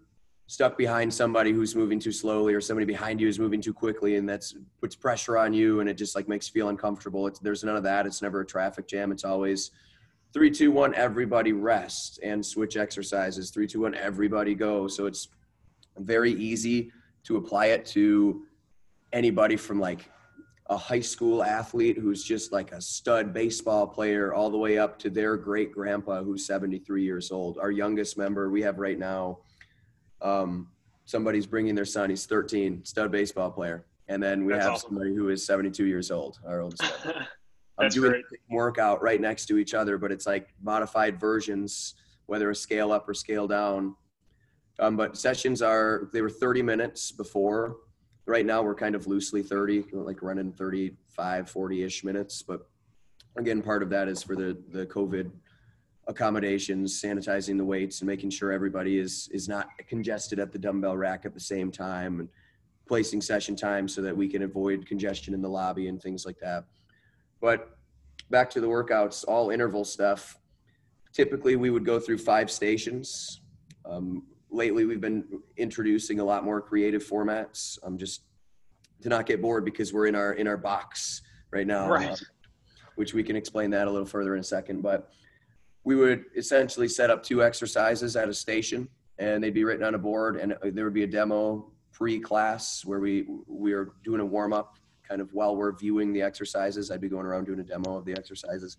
stuck 0.48 0.78
behind 0.78 1.14
somebody 1.14 1.52
who's 1.52 1.76
moving 1.76 2.00
too 2.00 2.12
slowly 2.12 2.54
or 2.54 2.62
somebody 2.62 2.86
behind 2.86 3.20
you 3.20 3.28
is 3.28 3.40
moving 3.40 3.62
too 3.62 3.74
quickly 3.74 4.18
and 4.18 4.28
that's 4.28 4.56
puts 4.82 4.96
pressure 4.96 5.38
on 5.38 5.54
you 5.54 5.80
and 5.80 5.90
it 5.90 5.96
just 5.96 6.16
like 6.16 6.28
makes 6.28 6.48
you 6.48 6.54
feel 6.54 6.70
uncomfortable 6.70 7.28
it's, 7.28 7.40
there's 7.40 7.64
none 7.64 7.76
of 7.76 7.84
that 7.84 8.06
it's 8.06 8.22
never 8.22 8.42
a 8.42 8.46
traffic 8.46 8.88
jam 8.88 9.12
it's 9.12 9.24
always 9.24 9.72
three 10.34 10.50
two 10.50 10.72
one 10.72 10.94
everybody 10.96 11.54
rest 11.54 12.20
and 12.24 12.46
switch 12.46 12.78
exercises 12.78 13.52
three 13.52 13.68
two 13.68 13.82
one 13.82 13.96
everybody 13.96 14.56
go 14.56 14.88
so 14.88 15.06
it's 15.06 15.30
very 16.00 16.32
easy 16.34 16.92
to 17.24 17.38
apply 17.38 17.68
it 17.68 17.86
to 17.86 18.44
anybody 19.12 19.56
from 19.56 19.80
like 19.80 20.10
a 20.68 20.78
high 20.78 21.00
school 21.00 21.44
athlete 21.44 21.98
who's 21.98 22.24
just 22.24 22.52
like 22.52 22.72
a 22.72 22.82
stud 22.82 23.34
baseball 23.34 23.86
player 23.86 24.34
all 24.34 24.50
the 24.50 24.58
way 24.58 24.78
up 24.78 24.98
to 24.98 25.10
their 25.10 25.38
great 25.38 25.72
grandpa 25.72 26.24
who's 26.24 26.46
73 26.46 27.04
years 27.04 27.32
old 27.32 27.58
our 27.60 27.72
youngest 27.72 28.18
member 28.18 28.50
we 28.50 28.62
have 28.62 28.80
right 28.80 28.98
now 28.98 29.40
um, 30.22 30.70
somebody's 31.06 31.46
bringing 31.46 31.76
their 31.76 31.86
son. 31.86 32.10
He's 32.10 32.26
13, 32.26 32.84
stud 32.86 33.12
baseball 33.12 33.52
player. 33.52 33.86
And 34.08 34.22
then 34.22 34.46
we 34.46 34.54
That's 34.54 34.66
have 34.66 34.74
awesome. 34.74 34.90
somebody 34.90 35.16
who 35.16 35.30
is 35.30 35.46
72 35.46 35.86
years 35.86 36.12
old, 36.12 36.40
our 36.48 36.62
oldest. 36.62 36.84
I'm 37.78 37.86
That's 37.86 37.96
doing 37.96 38.12
great. 38.12 38.26
workout 38.50 39.02
right 39.02 39.20
next 39.20 39.48
to 39.48 39.58
each 39.58 39.74
other, 39.74 39.98
but 39.98 40.12
it's 40.12 40.28
like 40.28 40.54
modified 40.62 41.20
versions, 41.20 41.96
whether 42.28 42.50
a 42.52 42.56
scale 42.56 42.92
up 42.92 43.10
or 43.10 43.14
scale 43.14 43.48
down. 43.48 43.96
Um, 44.80 44.96
but 44.96 45.18
sessions 45.18 45.62
are, 45.62 46.10
they 46.14 46.22
were 46.22 46.30
30 46.30 46.62
minutes 46.62 47.12
before. 47.12 47.78
Right 48.26 48.46
now 48.46 48.62
we're 48.62 48.76
kind 48.76 48.96
of 48.96 49.08
loosely 49.08 49.42
30, 49.42 49.86
like 49.94 50.22
running 50.22 50.52
35, 50.52 51.50
40 51.50 51.84
ish 51.84 52.04
minutes. 52.04 52.44
But 52.44 52.68
again, 53.38 53.62
part 53.62 53.82
of 53.82 53.90
that 53.90 54.08
is 54.08 54.22
for 54.22 54.36
the, 54.36 54.58
the 54.70 54.86
COVID 54.86 55.32
accommodations, 56.08 57.02
sanitizing 57.02 57.58
the 57.58 57.66
weights 57.66 58.02
and 58.02 58.08
making 58.08 58.30
sure 58.30 58.52
everybody 58.52 59.00
is, 59.00 59.30
is 59.32 59.50
not 59.50 59.68
congested 59.88 60.38
at 60.38 60.52
the 60.52 60.60
dumbbell 60.60 60.96
rack 60.96 61.26
at 61.26 61.34
the 61.34 61.40
same 61.40 61.72
time 61.72 62.20
and 62.20 62.30
placing 62.88 63.22
session 63.22 63.56
time 63.56 63.88
so 63.88 64.02
that 64.02 64.16
we 64.16 64.28
can 64.28 64.44
avoid 64.44 64.86
congestion 64.86 65.34
in 65.34 65.42
the 65.42 65.50
lobby 65.50 65.88
and 65.88 66.02
things 66.02 66.26
like 66.26 66.38
that. 66.40 66.66
But 67.44 67.76
back 68.32 68.50
to 68.52 68.62
the 68.62 68.68
workouts, 68.68 69.26
all 69.28 69.50
interval 69.50 69.84
stuff. 69.84 70.40
Typically, 71.12 71.58
we 71.58 71.72
would 71.72 71.84
go 71.86 72.00
through 72.00 72.20
five 72.20 72.50
stations. 72.50 73.42
Um, 73.86 74.24
lately, 74.50 74.86
we've 74.86 75.02
been 75.02 75.26
introducing 75.58 76.22
a 76.22 76.24
lot 76.24 76.46
more 76.46 76.62
creative 76.62 77.04
formats. 77.04 77.78
Um, 77.84 77.98
just 77.98 78.22
to 79.02 79.10
not 79.10 79.26
get 79.26 79.42
bored 79.42 79.66
because 79.66 79.92
we're 79.92 80.08
in 80.08 80.16
our 80.16 80.32
in 80.34 80.48
our 80.48 80.56
box 80.56 81.22
right 81.52 81.68
now, 81.68 81.90
Right. 81.90 82.12
um, 82.12 82.16
which 82.96 83.14
we 83.14 83.22
can 83.24 83.36
explain 83.36 83.70
that 83.72 83.88
a 83.88 83.92
little 83.92 84.08
further 84.08 84.34
in 84.36 84.40
a 84.40 84.44
second. 84.44 84.82
But 84.82 85.12
we 85.84 85.98
would 85.98 86.24
essentially 86.38 86.88
set 86.88 87.10
up 87.10 87.24
two 87.24 87.44
exercises 87.44 88.16
at 88.16 88.30
a 88.30 88.34
station, 88.34 88.88
and 89.18 89.44
they'd 89.44 89.54
be 89.54 89.66
written 89.66 89.84
on 89.84 89.96
a 89.96 90.00
board, 90.00 90.38
and 90.38 90.56
there 90.74 90.86
would 90.86 90.94
be 90.94 91.04
a 91.04 91.08
demo 91.08 91.74
pre-class 91.92 92.86
where 92.86 93.02
we 93.02 93.28
we 93.48 93.74
are 93.74 93.92
doing 94.06 94.22
a 94.22 94.26
warm 94.26 94.54
up 94.54 94.78
kind 95.08 95.22
of 95.22 95.34
while 95.34 95.56
we're 95.56 95.72
viewing 95.72 96.14
the 96.14 96.22
exercises. 96.22 96.92
I'd 96.92 97.02
be 97.02 97.10
going 97.10 97.26
around 97.26 97.46
doing 97.46 97.60
a 97.60 97.64
demo 97.64 97.98
of 97.98 98.06
the 98.06 98.14
exercises. 98.14 98.78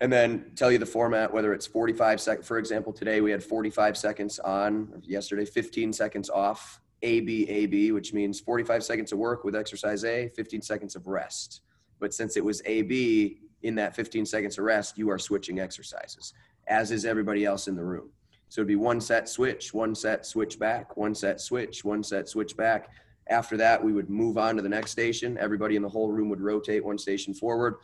And 0.00 0.12
then 0.12 0.52
tell 0.54 0.70
you 0.70 0.78
the 0.78 0.86
format, 0.86 1.32
whether 1.32 1.52
it's 1.52 1.66
45 1.66 2.20
seconds. 2.20 2.46
For 2.46 2.58
example, 2.58 2.92
today 2.92 3.20
we 3.20 3.30
had 3.30 3.42
45 3.42 3.96
seconds 3.96 4.38
on, 4.38 5.02
yesterday, 5.02 5.44
15 5.44 5.92
seconds 5.92 6.30
off, 6.30 6.80
AB, 7.02 7.48
AB, 7.48 7.92
which 7.92 8.12
means 8.12 8.40
45 8.40 8.84
seconds 8.84 9.12
of 9.12 9.18
work 9.18 9.44
with 9.44 9.56
exercise 9.56 10.04
A, 10.04 10.28
15 10.28 10.62
seconds 10.62 10.94
of 10.94 11.06
rest. 11.06 11.62
But 11.98 12.14
since 12.14 12.36
it 12.36 12.44
was 12.44 12.62
AB, 12.64 13.40
in 13.62 13.74
that 13.74 13.96
15 13.96 14.24
seconds 14.24 14.58
of 14.58 14.64
rest, 14.64 14.98
you 14.98 15.10
are 15.10 15.18
switching 15.18 15.58
exercises, 15.58 16.32
as 16.68 16.90
is 16.90 17.04
everybody 17.04 17.44
else 17.44 17.66
in 17.66 17.74
the 17.74 17.84
room. 17.84 18.10
So 18.48 18.60
it'd 18.60 18.68
be 18.68 18.76
one 18.76 19.00
set, 19.00 19.28
switch, 19.28 19.74
one 19.74 19.94
set, 19.94 20.24
switch 20.24 20.58
back, 20.58 20.96
one 20.96 21.14
set, 21.14 21.40
switch, 21.40 21.84
one 21.84 22.02
set, 22.02 22.28
switch 22.28 22.56
back. 22.56 22.90
After 23.28 23.56
that, 23.58 23.82
we 23.82 23.92
would 23.92 24.08
move 24.08 24.38
on 24.38 24.56
to 24.56 24.62
the 24.62 24.68
next 24.68 24.90
station. 24.90 25.36
Everybody 25.38 25.76
in 25.76 25.82
the 25.82 25.88
whole 25.88 26.10
room 26.10 26.28
would 26.30 26.40
rotate 26.40 26.84
one 26.84 26.98
station 26.98 27.34
forward. 27.34 27.76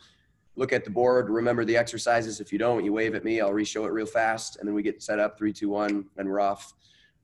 Look 0.55 0.73
at 0.73 0.85
the 0.85 0.89
board, 0.89 1.29
remember 1.29 1.65
the 1.65 1.77
exercises. 1.77 2.39
If 2.39 2.51
you 2.51 2.57
don't, 2.57 2.83
you 2.85 2.93
wave 2.93 3.13
at 3.13 3.25
me, 3.25 3.41
I'll 3.41 3.51
re-show 3.53 3.85
it 3.85 3.91
real 3.91 4.05
fast, 4.05 4.57
and 4.57 4.67
then 4.67 4.73
we 4.73 4.83
get 4.83 5.03
set 5.03 5.19
up 5.19 5.37
three, 5.37 5.51
two, 5.51 5.69
one, 5.69 6.05
and 6.17 6.29
we're 6.29 6.39
off. 6.39 6.73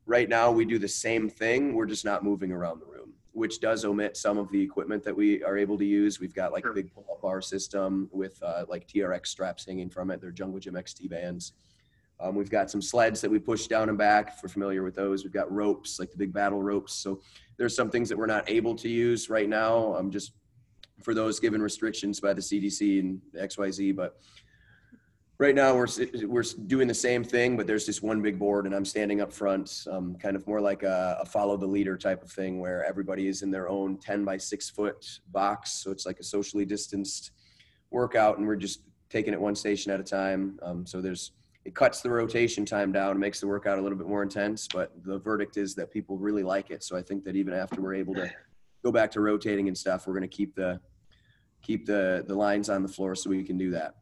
Right 0.06 0.28
now, 0.28 0.52
we 0.52 0.66
do 0.66 0.78
the 0.78 0.88
same 0.88 1.30
thing. 1.30 1.74
We're 1.74 1.86
just 1.86 2.04
not 2.04 2.24
moving 2.24 2.52
around 2.52 2.82
the 2.82 2.86
room, 2.86 3.14
which 3.32 3.62
does 3.62 3.86
omit 3.86 4.18
some 4.18 4.38
of 4.38 4.52
the 4.52 4.62
equipment 4.62 5.04
that 5.04 5.16
we 5.16 5.42
are 5.44 5.58
able 5.58 5.78
to 5.78 5.86
use. 5.86 6.20
We've 6.20 6.34
got 6.34 6.52
like 6.52 6.66
a 6.66 6.74
big 6.74 6.94
pull-up 6.94 7.22
bar 7.22 7.42
system 7.42 8.10
with 8.12 8.42
uh, 8.44 8.66
like 8.68 8.88
TRX 8.88 9.28
straps 9.28 9.66
hanging 9.66 9.90
from 9.90 10.12
it. 10.12 10.20
They're 10.20 10.32
Jungle 10.32 10.60
Gym 10.60 10.74
XT 10.74 11.10
bands. 11.10 11.54
Um, 12.22 12.36
we've 12.36 12.50
got 12.50 12.70
some 12.70 12.82
sleds 12.82 13.22
that 13.22 13.32
we 13.32 13.40
push 13.40 13.68
down 13.68 13.90
and 13.90 13.98
back. 13.98 14.34
If 14.36 14.44
we're 14.44 14.50
familiar 14.50 14.84
with 14.84 14.96
those, 14.96 15.24
we've 15.24 15.34
got 15.34 15.52
ropes 15.52 16.00
like 16.00 16.12
the 16.12 16.18
big 16.18 16.34
battle 16.34 16.62
ropes. 16.62 16.94
So 16.94 17.22
there's 17.58 17.76
some 17.76 17.90
things 17.90 18.10
that 18.10 18.18
we're 18.18 18.28
not 18.28 18.50
able 18.50 18.76
to 18.76 18.90
use 18.90 19.30
right 19.30 19.50
now. 19.50 19.96
Um, 19.96 20.12
just 20.12 20.34
for 21.04 21.14
those 21.14 21.40
given 21.40 21.62
restrictions 21.62 22.20
by 22.20 22.34
the 22.34 22.42
CDC 22.42 23.00
and 23.00 23.22
XYZ, 23.36 23.96
but 23.96 24.20
right 25.42 25.56
now 25.56 25.74
we're 25.74 25.88
we're 26.28 26.44
doing 26.68 26.88
the 26.88 26.94
same 26.94 27.24
thing, 27.24 27.58
but 27.58 27.66
there's 27.66 27.86
just 27.86 28.04
one 28.04 28.22
big 28.22 28.38
board, 28.38 28.68
and 28.68 28.76
I'm 28.76 28.86
standing 28.86 29.22
up 29.22 29.34
front, 29.34 29.86
um, 29.90 30.16
kind 30.16 30.36
of 30.36 30.46
more 30.46 30.62
like 30.62 30.84
a, 30.84 31.18
a, 31.22 31.26
follow 31.26 31.58
the 31.58 31.66
leader 31.66 31.98
type 31.98 32.22
of 32.22 32.32
thing, 32.32 32.60
where 32.60 32.86
everybody 32.86 33.28
is 33.28 33.42
in 33.42 33.50
their 33.50 33.68
own 33.68 33.98
10 33.98 34.24
by 34.24 34.38
six 34.38 34.70
foot 34.70 35.04
box, 35.32 35.72
so 35.72 35.90
it's 35.90 36.06
like 36.06 36.20
a 36.20 36.24
socially 36.24 36.64
distanced 36.64 37.32
workout, 37.90 38.38
and 38.38 38.46
we're 38.46 38.56
just 38.56 38.82
taking 39.10 39.34
it 39.34 39.42
one 39.42 39.56
station 39.56 39.92
at 39.92 40.00
a 40.00 40.04
time. 40.04 40.60
Um, 40.62 40.86
so 40.86 41.02
there's 41.02 41.32
it 41.64 41.76
cuts 41.76 42.02
the 42.02 42.10
rotation 42.10 42.66
time 42.66 42.92
down, 42.92 43.12
and 43.12 43.20
makes 43.20 43.40
the 43.40 43.48
workout 43.48 43.78
a 43.78 43.82
little 43.82 43.98
bit 43.98 44.08
more 44.08 44.24
intense, 44.24 44.68
but 44.68 44.92
the 45.04 45.20
verdict 45.20 45.58
is 45.58 45.76
that 45.76 45.92
people 45.92 46.18
really 46.18 46.44
like 46.44 46.72
it. 46.72 46.84
So 46.84 46.98
I 46.98 47.02
think 47.02 47.24
that 47.26 47.36
even 47.36 47.54
after 47.54 47.82
we're 47.82 47.94
able 47.94 48.16
to 48.16 48.32
go 48.84 48.92
back 48.92 49.12
to 49.12 49.22
rotating 49.22 49.68
and 49.68 49.78
stuff, 49.78 50.08
we're 50.08 50.14
going 50.14 50.28
to 50.30 50.36
keep 50.36 50.56
the 50.56 50.80
keep 51.62 51.86
the 51.86 52.26
the 52.28 52.34
lines 52.34 52.70
on 52.70 52.82
the 52.82 52.88
floor 52.88 53.14
so 53.14 53.30
we 53.30 53.44
can 53.44 53.58
do 53.58 53.70
that. 53.72 53.96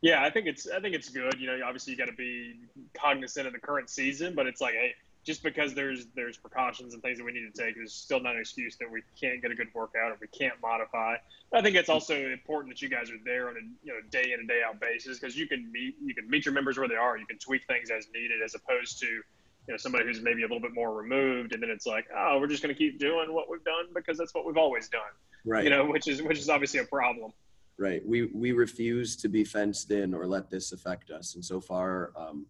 Yeah, 0.00 0.22
I 0.22 0.30
think 0.30 0.46
it's 0.46 0.66
I 0.68 0.80
think 0.80 0.94
it's 0.94 1.10
good. 1.10 1.38
You 1.38 1.46
know, 1.46 1.60
obviously 1.64 1.92
you 1.92 1.98
got 1.98 2.06
to 2.06 2.16
be 2.16 2.60
cognizant 2.94 3.46
of 3.46 3.52
the 3.52 3.58
current 3.58 3.90
season, 3.90 4.34
but 4.34 4.46
it's 4.46 4.60
like, 4.60 4.74
hey, 4.74 4.94
just 5.24 5.42
because 5.42 5.74
there's 5.74 6.06
there's 6.14 6.36
precautions 6.36 6.92
and 6.92 7.02
things 7.02 7.18
that 7.18 7.24
we 7.24 7.32
need 7.32 7.52
to 7.52 7.62
take, 7.62 7.74
there's 7.74 7.94
still 7.94 8.20
not 8.20 8.34
an 8.34 8.40
excuse 8.40 8.76
that 8.76 8.90
we 8.90 9.02
can't 9.18 9.40
get 9.40 9.50
a 9.50 9.54
good 9.54 9.68
workout 9.74 10.12
or 10.12 10.18
we 10.20 10.28
can't 10.28 10.54
modify. 10.62 11.16
I 11.52 11.62
think 11.62 11.76
it's 11.76 11.88
also 11.88 12.14
important 12.14 12.74
that 12.74 12.82
you 12.82 12.88
guys 12.88 13.10
are 13.10 13.18
there 13.24 13.48
on 13.48 13.56
a 13.56 13.60
you 13.82 13.92
know 13.92 14.00
day 14.10 14.32
in 14.32 14.40
and 14.40 14.48
day 14.48 14.60
out 14.66 14.80
basis 14.80 15.18
because 15.18 15.36
you 15.36 15.48
can 15.48 15.70
meet 15.72 15.96
you 16.04 16.14
can 16.14 16.28
meet 16.28 16.44
your 16.44 16.52
members 16.52 16.78
where 16.78 16.88
they 16.88 16.96
are. 16.96 17.16
You 17.16 17.26
can 17.26 17.38
tweak 17.38 17.66
things 17.66 17.90
as 17.90 18.08
needed, 18.14 18.42
as 18.44 18.54
opposed 18.54 19.00
to 19.00 19.06
you 19.06 19.22
know 19.68 19.76
somebody 19.78 20.04
who's 20.04 20.20
maybe 20.20 20.42
a 20.42 20.46
little 20.46 20.60
bit 20.60 20.74
more 20.74 20.94
removed, 20.94 21.54
and 21.54 21.62
then 21.62 21.70
it's 21.70 21.86
like, 21.86 22.06
oh, 22.14 22.38
we're 22.38 22.46
just 22.46 22.62
going 22.62 22.74
to 22.74 22.78
keep 22.78 22.98
doing 22.98 23.32
what 23.32 23.50
we've 23.50 23.64
done 23.64 23.86
because 23.94 24.18
that's 24.18 24.34
what 24.34 24.44
we've 24.44 24.58
always 24.58 24.88
done. 24.88 25.00
Right. 25.46 25.64
You 25.64 25.70
know, 25.70 25.86
which 25.86 26.06
is 26.06 26.22
which 26.22 26.38
is 26.38 26.50
obviously 26.50 26.80
a 26.80 26.84
problem 26.84 27.32
right 27.76 28.06
we 28.06 28.26
we 28.26 28.52
refuse 28.52 29.16
to 29.16 29.28
be 29.28 29.42
fenced 29.42 29.90
in 29.90 30.14
or 30.14 30.28
let 30.28 30.48
this 30.48 30.70
affect 30.70 31.10
us 31.10 31.34
and 31.34 31.44
so 31.44 31.60
far 31.60 32.12
um, 32.16 32.46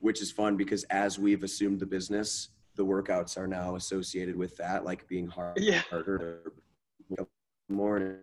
which 0.00 0.20
is 0.20 0.30
fun 0.30 0.56
because 0.56 0.84
as 0.84 1.18
we've 1.18 1.42
assumed 1.42 1.80
the 1.80 1.86
business 1.86 2.50
the 2.76 2.84
workouts 2.84 3.36
are 3.36 3.46
now 3.46 3.76
associated 3.76 4.36
with 4.36 4.56
that 4.56 4.84
like 4.84 5.06
being 5.08 5.26
hard 5.26 5.58
yeah. 5.58 5.82
harder 5.90 6.52
more 7.68 8.18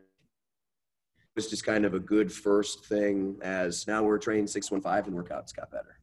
it's 1.36 1.50
just 1.50 1.63
kind 1.63 1.86
of 1.86 1.94
a 1.94 2.00
good 2.00 2.32
first 2.32 2.86
thing 2.86 3.38
as 3.42 3.88
now 3.88 4.04
we're 4.04 4.18
trained 4.18 4.50
615 4.50 5.13
and 5.13 5.24
workouts 5.24 5.56
got 5.56 5.72
better 5.72 5.98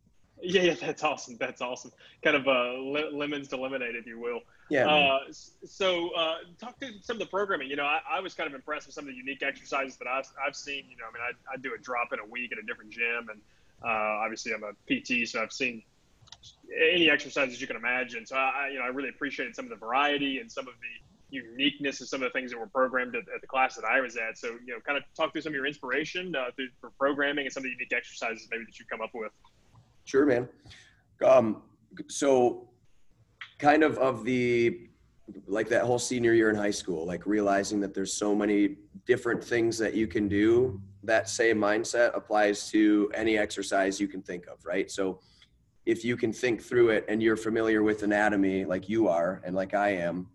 yeah, 0.45 0.63
yeah, 0.63 0.75
that's 0.75 1.03
awesome. 1.03 1.37
That's 1.39 1.63
awesome. 1.63 1.91
Kind 2.23 2.37
of 2.37 2.47
uh, 2.47 2.79
lemons 3.13 3.49
to 3.49 3.57
lemonade, 3.57 3.97
if 3.97 4.07
you 4.07 4.21
will. 4.21 4.41
Yeah. 4.69 4.89
Uh, 4.89 5.19
so, 5.31 6.11
uh, 6.11 6.37
talk 6.59 6.79
to 6.81 6.91
some 7.01 7.17
of 7.17 7.21
the 7.21 7.27
programming. 7.27 7.69
You 7.69 7.77
know, 7.77 7.85
I, 7.85 8.01
I, 8.11 8.21
was 8.21 8.35
kind 8.35 8.47
of 8.47 8.55
impressed 8.55 8.87
with 8.87 8.95
some 8.95 9.05
of 9.05 9.09
the 9.09 9.17
unique 9.17 9.43
exercises 9.43 9.97
that 9.97 10.09
I've, 10.09 10.27
I've 10.45 10.57
seen. 10.57 10.85
You 10.91 10.97
know, 10.97 11.05
I 11.09 11.13
mean, 11.13 11.23
I, 11.23 11.55
I 11.55 11.57
do 11.57 11.75
a 11.75 11.79
drop 11.81 12.13
in 12.13 12.19
a 12.19 12.27
week 12.27 12.53
at 12.53 12.59
a 12.59 12.63
different 12.63 12.91
gym, 12.91 13.29
and 13.31 13.41
uh, 13.83 13.89
obviously 13.89 14.53
I'm 14.53 14.63
a 14.63 14.73
PT, 14.89 15.29
so 15.29 15.43
I've 15.43 15.53
seen 15.53 15.83
any 16.93 17.11
exercises 17.11 17.61
you 17.61 17.67
can 17.67 17.77
imagine. 17.77 18.27
So, 18.27 18.37
I, 18.37 18.71
you 18.73 18.79
know, 18.79 18.85
I 18.85 18.89
really 18.89 19.11
appreciated 19.11 19.55
some 19.55 19.65
of 19.65 19.71
the 19.71 19.77
variety 19.77 20.39
and 20.39 20.51
some 20.51 20.67
of 20.69 20.75
the 20.75 21.05
uniqueness 21.35 22.01
of 22.01 22.09
some 22.09 22.23
of 22.23 22.33
the 22.33 22.39
things 22.39 22.51
that 22.53 22.59
were 22.59 22.67
programmed 22.67 23.15
at, 23.17 23.23
at 23.35 23.41
the 23.41 23.47
class 23.47 23.75
that 23.75 23.85
I 23.85 24.01
was 24.01 24.17
at. 24.17 24.39
So, 24.39 24.57
you 24.65 24.75
know, 24.75 24.81
kind 24.87 24.97
of 24.97 25.05
talk 25.17 25.33
through 25.33 25.43
some 25.43 25.51
of 25.51 25.57
your 25.57 25.67
inspiration 25.67 26.35
uh, 26.35 26.51
through, 26.55 26.69
for 26.81 26.91
programming 26.99 27.47
and 27.47 27.53
some 27.53 27.63
of 27.63 27.65
the 27.65 27.71
unique 27.71 27.93
exercises 27.93 28.47
maybe 28.51 28.65
that 28.65 28.79
you 28.79 28.85
come 28.91 29.01
up 29.01 29.11
with. 29.15 29.33
Sure, 30.05 30.27
man. 30.27 30.49
Um, 31.25 31.63
so 32.09 32.69
kind 33.59 33.83
of 33.83 33.99
of 33.99 34.25
the 34.25 34.89
like 35.47 35.69
that 35.69 35.83
whole 35.83 35.99
senior 35.99 36.35
year 36.35 36.51
in 36.51 36.57
high 36.57 36.71
school, 36.71 37.07
like 37.07 37.25
realizing 37.25 37.81
that 37.81 37.95
there's 37.95 38.13
so 38.13 38.35
many 38.35 38.77
different 39.07 39.43
things 39.43 39.79
that 39.79 39.95
you 39.95 40.07
can 40.07 40.29
do. 40.29 40.81
That 41.05 41.29
same 41.29 41.59
mindset 41.59 42.17
applies 42.17 42.69
to 42.71 43.11
any 43.15 43.39
exercise 43.39 44.01
you 44.01 44.09
can 44.09 44.23
think 44.23 44.47
of, 44.47 44.65
right? 44.65 44.91
So 44.91 45.21
if 45.87 46.05
you 46.05 46.17
can 46.17 46.33
think 46.33 46.63
through 46.63 46.91
it 46.91 47.05
and 47.09 47.23
you're 47.23 47.37
familiar 47.37 47.83
with 47.83 48.03
anatomy 48.03 48.65
like 48.65 48.89
you 48.89 49.09
are 49.09 49.43
and 49.45 49.55
like 49.55 49.75
I 49.75 49.91
am, 49.91 50.29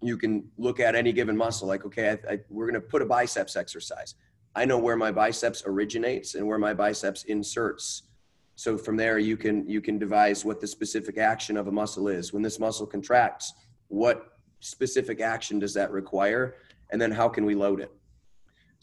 you 0.00 0.16
can 0.16 0.48
look 0.56 0.80
at 0.80 0.94
any 0.94 1.12
given 1.12 1.36
muscle 1.36 1.66
like, 1.66 1.84
okay, 1.84 2.10
I, 2.10 2.32
I, 2.32 2.38
we're 2.48 2.70
going 2.70 2.80
to 2.80 2.88
put 2.88 3.02
a 3.02 3.06
biceps 3.06 3.56
exercise. 3.56 4.14
I 4.54 4.64
know 4.64 4.78
where 4.78 4.96
my 4.96 5.10
biceps 5.10 5.62
originates 5.66 6.34
and 6.36 6.46
where 6.46 6.58
my 6.58 6.74
biceps 6.74 7.24
inserts 7.24 8.04
so 8.56 8.78
from 8.78 8.96
there, 8.96 9.18
you 9.18 9.36
can 9.36 9.68
you 9.68 9.80
can 9.80 9.98
devise 9.98 10.44
what 10.44 10.60
the 10.60 10.66
specific 10.66 11.18
action 11.18 11.56
of 11.56 11.66
a 11.66 11.72
muscle 11.72 12.08
is. 12.08 12.32
When 12.32 12.42
this 12.42 12.60
muscle 12.60 12.86
contracts, 12.86 13.52
what 13.88 14.38
specific 14.60 15.20
action 15.20 15.58
does 15.58 15.74
that 15.74 15.90
require, 15.90 16.56
and 16.90 17.00
then 17.00 17.10
how 17.10 17.28
can 17.28 17.44
we 17.44 17.54
load 17.54 17.80
it? 17.80 17.90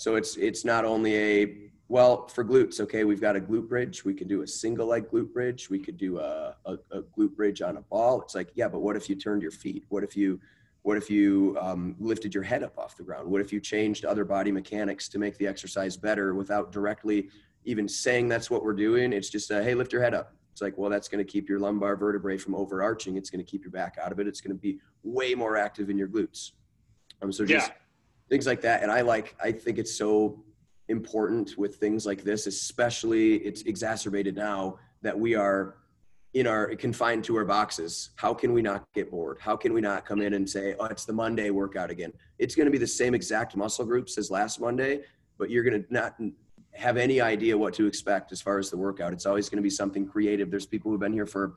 So 0.02 0.16
it's 0.16 0.36
it's 0.38 0.66
not 0.66 0.84
only 0.84 1.16
a 1.16 1.58
well 1.88 2.28
for 2.28 2.44
glutes. 2.44 2.80
Okay, 2.80 3.04
we've 3.04 3.22
got 3.22 3.36
a 3.36 3.40
glute 3.40 3.70
bridge. 3.70 4.04
We 4.04 4.14
can 4.14 4.28
do 4.28 4.42
a 4.42 4.48
single 4.48 4.88
leg 4.88 5.10
glute 5.12 5.32
bridge. 5.32 5.70
We 5.70 5.80
could 5.80 5.98
do 5.98 6.20
a, 6.20 6.56
a, 6.66 6.74
a 6.92 7.02
glute 7.04 7.36
bridge 7.36 7.62
on 7.62 7.78
a 7.78 7.82
ball. 7.82 8.22
It's 8.22 8.34
like 8.34 8.50
yeah, 8.56 8.68
but 8.68 8.80
what 8.80 8.96
if 8.96 9.10
you 9.10 9.16
turned 9.16 9.42
your 9.44 9.52
feet? 9.52 9.86
What 9.90 10.04
if 10.04 10.18
you 10.18 10.40
what 10.82 10.98
if 10.98 11.12
you 11.12 11.56
um, 11.62 11.96
lifted 12.00 12.34
your 12.34 12.42
head 12.42 12.64
up 12.64 12.80
off 12.80 12.98
the 12.98 13.04
ground? 13.04 13.30
What 13.30 13.42
if 13.42 13.54
you 13.54 13.60
changed 13.60 14.04
other 14.04 14.26
body 14.26 14.52
mechanics 14.52 15.08
to 15.10 15.20
make 15.20 15.38
the 15.38 15.46
exercise 15.46 15.96
better 15.96 16.34
without 16.34 16.72
directly 16.72 17.30
even 17.66 17.88
saying 17.88 18.28
that's 18.28 18.50
what 18.50 18.64
we're 18.64 18.74
doing. 18.74 19.14
It's 19.14 19.30
just, 19.30 19.52
a, 19.52 19.64
hey, 19.64 19.76
lift 19.76 19.94
your 19.94 20.02
head 20.02 20.14
up. 20.14 20.34
It's 20.52 20.62
like, 20.62 20.78
well, 20.78 20.90
that's 20.90 21.08
going 21.08 21.24
to 21.24 21.32
keep 21.32 21.48
your 21.48 21.60
lumbar 21.60 21.96
vertebrae 21.96 22.38
from 22.38 22.56
overarching. 22.56 23.16
It's 23.18 23.30
going 23.30 23.44
to 23.44 23.50
keep 23.50 23.64
your 23.64 23.72
back 23.72 23.98
out 24.02 24.12
of 24.12 24.20
it. 24.20 24.28
It's 24.28 24.42
going 24.42 24.56
to 24.56 24.60
be 24.60 24.80
way 25.04 25.34
more 25.36 25.58
active 25.58 25.90
in 25.90 25.98
your 25.98 26.08
glutes. 26.08 26.52
Um, 27.22 27.32
so 27.32 27.46
just 27.46 27.70
yeah. 27.70 27.76
Things 28.32 28.48
like 28.48 28.62
that. 28.62 28.82
And 28.82 28.90
I 28.90 29.02
like, 29.02 29.36
I 29.44 29.52
think 29.52 29.78
it's 29.78 29.94
so 29.94 30.42
important 30.88 31.58
with 31.58 31.76
things 31.76 32.06
like 32.06 32.24
this, 32.24 32.48
especially 32.48 33.36
it's 33.36 33.64
exacerbated 33.64 34.38
now 34.38 34.80
that 35.02 35.20
we 35.20 35.36
are 35.36 35.76
in 36.34 36.48
our 36.48 36.74
confined 36.76 37.26
to 37.26 37.36
our 37.36 37.44
boxes. 37.44 38.12
How 38.16 38.34
can 38.34 38.54
we 38.54 38.62
not 38.62 38.86
get 38.96 39.12
bored? 39.12 39.38
How 39.42 39.58
can 39.58 39.74
we 39.74 39.82
not 39.82 40.06
come 40.06 40.22
in 40.22 40.34
and 40.34 40.50
say, 40.50 40.76
oh, 40.80 40.86
it's 40.86 41.04
the 41.04 41.12
Monday 41.12 41.50
workout 41.50 41.92
again? 41.92 42.14
It's 42.40 42.56
going 42.56 42.68
to 42.68 42.72
be 42.72 42.78
the 42.78 42.88
same 42.88 43.14
exact 43.14 43.58
muscle 43.58 43.86
groups 43.86 44.18
as 44.18 44.32
last 44.32 44.62
Monday, 44.62 45.02
but 45.38 45.50
you're 45.50 45.66
going 45.66 45.84
to 45.84 45.94
not 45.94 46.16
have 46.74 46.96
any 46.96 47.20
idea 47.20 47.58
what 47.58 47.74
to 47.74 47.86
expect 47.86 48.32
as 48.32 48.42
far 48.42 48.60
as 48.60 48.70
the 48.70 48.78
workout. 48.78 49.12
It's 49.12 49.26
always 49.26 49.50
going 49.50 49.58
to 49.58 49.64
be 49.64 49.70
something 49.70 50.08
creative. 50.08 50.50
There's 50.50 50.66
people 50.66 50.90
who've 50.90 51.02
been 51.02 51.12
here 51.12 51.26
for 51.26 51.56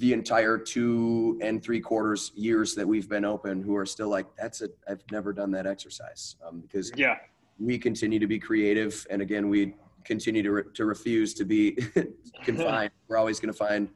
the 0.00 0.14
entire 0.14 0.56
two 0.56 1.38
and 1.42 1.62
three 1.62 1.78
quarters 1.78 2.32
years 2.34 2.74
that 2.74 2.88
we've 2.88 3.08
been 3.08 3.24
open 3.24 3.62
who 3.62 3.76
are 3.76 3.84
still 3.84 4.08
like, 4.08 4.26
that's 4.34 4.62
it. 4.62 4.76
I've 4.88 5.02
never 5.12 5.30
done 5.30 5.50
that 5.52 5.66
exercise 5.66 6.36
um, 6.46 6.60
because 6.60 6.90
yeah, 6.96 7.16
we 7.58 7.78
continue 7.78 8.18
to 8.18 8.26
be 8.26 8.38
creative. 8.38 9.06
And 9.10 9.20
again, 9.20 9.50
we 9.50 9.74
continue 10.04 10.42
to, 10.42 10.50
re- 10.50 10.62
to 10.72 10.86
refuse 10.86 11.34
to 11.34 11.44
be 11.44 11.76
confined. 12.44 12.92
We're 13.08 13.18
always 13.18 13.40
going 13.40 13.52
to 13.52 13.58
find 13.58 13.90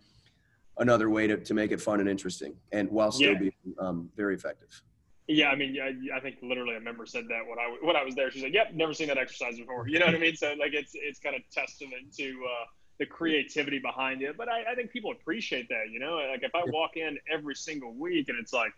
another 0.76 1.08
way 1.08 1.26
to, 1.26 1.38
to 1.38 1.54
make 1.54 1.72
it 1.72 1.80
fun 1.80 2.00
and 2.00 2.08
interesting 2.08 2.54
and 2.70 2.90
while 2.90 3.10
still 3.10 3.32
yeah. 3.32 3.38
being 3.38 3.74
um, 3.78 4.10
very 4.14 4.34
effective. 4.34 4.82
Yeah, 5.26 5.48
I 5.48 5.56
mean, 5.56 5.78
I, 5.80 6.18
I, 6.18 6.20
think 6.20 6.36
literally 6.42 6.76
a 6.76 6.80
member 6.80 7.06
said 7.06 7.24
that 7.30 7.40
when 7.48 7.58
I 7.58 7.74
when 7.82 7.96
I 7.96 8.04
was 8.04 8.14
there. 8.14 8.30
She's 8.30 8.42
like, 8.42 8.52
"Yep, 8.52 8.74
never 8.74 8.92
seen 8.92 9.08
that 9.08 9.16
exercise 9.16 9.56
before." 9.56 9.88
You 9.88 9.98
know 9.98 10.04
what 10.04 10.14
I 10.14 10.18
mean? 10.18 10.36
So 10.36 10.52
like, 10.60 10.74
it's 10.74 10.90
it's 10.92 11.18
kind 11.18 11.34
of 11.34 11.40
testament 11.50 12.14
to 12.18 12.24
uh, 12.44 12.64
the 12.98 13.06
creativity 13.06 13.78
behind 13.78 14.22
it. 14.22 14.36
But 14.36 14.48
I, 14.48 14.72
I 14.72 14.74
think 14.74 14.90
people 14.90 15.12
appreciate 15.12 15.68
that. 15.68 15.90
You 15.90 16.00
know, 16.00 16.16
like 16.30 16.42
if 16.42 16.54
I 16.54 16.62
walk 16.68 16.96
in 16.96 17.18
every 17.32 17.54
single 17.54 17.92
week 17.92 18.28
and 18.28 18.38
it's 18.38 18.52
like, 18.52 18.72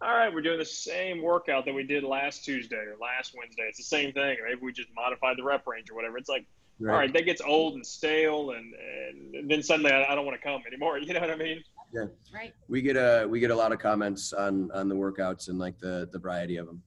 "All 0.00 0.14
right, 0.14 0.32
we're 0.32 0.42
doing 0.42 0.58
the 0.58 0.64
same 0.64 1.22
workout 1.22 1.64
that 1.66 1.74
we 1.74 1.82
did 1.82 2.04
last 2.04 2.44
Tuesday 2.44 2.76
or 2.76 2.96
last 3.00 3.34
Wednesday. 3.36 3.64
It's 3.68 3.78
the 3.78 3.84
same 3.84 4.12
thing. 4.12 4.36
Maybe 4.46 4.60
we 4.60 4.72
just 4.72 4.88
modified 4.94 5.36
the 5.36 5.44
rep 5.44 5.66
range 5.66 5.90
or 5.90 5.94
whatever." 5.94 6.18
It's 6.18 6.28
like, 6.28 6.46
right. 6.80 6.92
all 6.92 6.98
right, 6.98 7.12
that 7.12 7.24
gets 7.24 7.40
old 7.40 7.74
and 7.74 7.86
stale, 7.86 8.52
and 8.52 8.74
and 8.74 9.50
then 9.50 9.62
suddenly 9.62 9.92
I, 9.92 10.12
I 10.12 10.14
don't 10.14 10.24
want 10.24 10.40
to 10.40 10.46
come 10.46 10.62
anymore. 10.66 10.98
You 11.08 11.14
know 11.14 11.20
what 11.20 11.30
I 11.30 11.36
mean? 11.36 11.62
Yeah. 11.92 12.04
Right. 12.34 12.52
We 12.68 12.82
get 12.82 12.96
a 12.96 13.26
we 13.26 13.40
get 13.40 13.50
a 13.50 13.56
lot 13.56 13.72
of 13.72 13.78
comments 13.78 14.32
on 14.32 14.70
on 14.72 14.88
the 14.88 14.94
workouts 14.94 15.48
and 15.48 15.58
like 15.58 15.78
the 15.78 16.08
the 16.12 16.18
variety 16.18 16.56
of 16.56 16.66
them. 16.66 16.82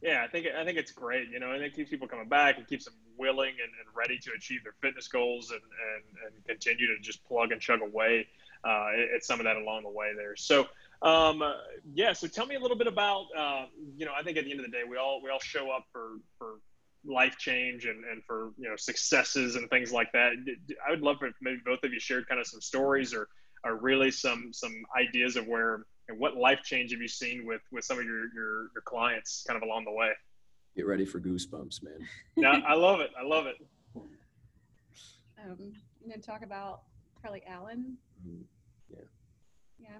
Yeah, 0.00 0.22
I 0.24 0.28
think 0.28 0.46
I 0.56 0.64
think 0.64 0.78
it's 0.78 0.92
great. 0.92 1.28
You 1.30 1.40
know, 1.40 1.52
and 1.52 1.62
it 1.62 1.74
keeps 1.74 1.90
people 1.90 2.06
coming 2.06 2.28
back. 2.28 2.58
It 2.58 2.68
keeps 2.68 2.84
them 2.84 2.94
willing 3.18 3.50
and, 3.62 3.72
and 3.80 3.96
ready 3.96 4.18
to 4.18 4.30
achieve 4.36 4.62
their 4.62 4.74
fitness 4.80 5.08
goals 5.08 5.50
and, 5.50 5.60
and, 5.60 6.34
and 6.34 6.44
continue 6.46 6.86
to 6.86 7.00
just 7.00 7.24
plug 7.26 7.52
and 7.52 7.60
chug 7.60 7.80
away 7.82 8.26
uh, 8.64 8.88
at 9.14 9.24
some 9.24 9.40
of 9.40 9.44
that 9.44 9.56
along 9.56 9.82
the 9.82 9.90
way 9.90 10.12
there. 10.16 10.36
So, 10.36 10.66
um, 11.02 11.42
yeah. 11.94 12.12
So 12.12 12.26
tell 12.26 12.46
me 12.46 12.56
a 12.56 12.60
little 12.60 12.76
bit 12.76 12.86
about 12.86 13.26
uh, 13.36 13.66
you 13.96 14.04
know. 14.04 14.12
I 14.18 14.22
think 14.22 14.36
at 14.36 14.44
the 14.44 14.50
end 14.50 14.60
of 14.60 14.66
the 14.66 14.72
day, 14.72 14.82
we 14.88 14.96
all 14.96 15.20
we 15.22 15.30
all 15.30 15.38
show 15.40 15.70
up 15.70 15.84
for 15.92 16.18
for 16.38 16.54
life 17.04 17.36
change 17.38 17.84
and, 17.84 18.04
and 18.04 18.22
for 18.24 18.50
you 18.58 18.68
know 18.68 18.76
successes 18.76 19.54
and 19.54 19.70
things 19.70 19.92
like 19.92 20.10
that. 20.12 20.32
I 20.86 20.90
would 20.90 21.02
love 21.02 21.16
if 21.22 21.34
maybe 21.40 21.60
both 21.64 21.84
of 21.84 21.92
you 21.92 22.00
shared 22.00 22.28
kind 22.28 22.40
of 22.40 22.46
some 22.46 22.60
stories 22.60 23.14
or 23.14 23.28
are 23.64 23.76
really 23.76 24.10
some 24.10 24.52
some 24.52 24.74
ideas 24.98 25.36
of 25.36 25.46
where 25.46 25.84
and 26.08 26.18
what 26.18 26.36
life 26.36 26.60
change 26.64 26.90
have 26.92 27.00
you 27.00 27.08
seen 27.08 27.46
with 27.46 27.60
with 27.70 27.84
some 27.84 27.98
of 27.98 28.04
your 28.04 28.32
your, 28.34 28.70
your 28.74 28.82
clients 28.84 29.44
kind 29.46 29.56
of 29.56 29.62
along 29.62 29.84
the 29.84 29.92
way 29.92 30.12
get 30.78 30.86
ready 30.86 31.04
for 31.04 31.20
goosebumps 31.20 31.82
man 31.82 31.98
yeah 32.36 32.60
i 32.66 32.74
love 32.74 33.00
it 33.00 33.10
i 33.20 33.24
love 33.24 33.46
it 33.46 33.56
um, 35.44 35.72
and 36.02 36.10
then 36.10 36.20
talk 36.20 36.42
about 36.42 36.82
probably 37.20 37.42
Alan. 37.46 37.96
Mhm. 38.26 38.44
Yeah. 38.90 38.98
Yeah. 39.78 39.98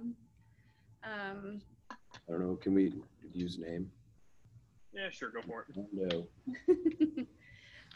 Um, 1.04 1.60
I 1.90 1.96
don't 2.28 2.40
know. 2.40 2.56
Can 2.56 2.74
we 2.74 2.92
use 3.32 3.58
name? 3.58 3.90
Yeah, 4.92 5.10
sure, 5.10 5.30
go 5.30 5.40
for 5.42 5.66
it. 5.68 5.86
No. 5.92 6.26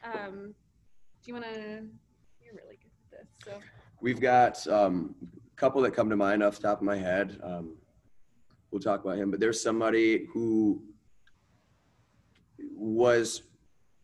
um, 0.04 0.54
do 1.22 1.30
you 1.30 1.34
want 1.34 1.46
to? 1.46 1.86
You're 2.40 2.54
really 2.54 2.78
good 2.80 2.90
at 3.12 3.18
this. 3.18 3.28
So 3.44 3.58
We've 4.00 4.20
got 4.20 4.64
um, 4.68 5.14
a 5.24 5.56
couple 5.56 5.82
that 5.82 5.92
come 5.92 6.10
to 6.10 6.16
mind 6.16 6.42
off 6.42 6.56
the 6.56 6.62
top 6.62 6.78
of 6.78 6.84
my 6.84 6.96
head. 6.96 7.40
Um, 7.42 7.76
we'll 8.70 8.80
talk 8.80 9.04
about 9.04 9.16
him, 9.18 9.30
but 9.30 9.40
there's 9.40 9.60
somebody 9.60 10.26
who 10.32 10.82
was 12.82 13.42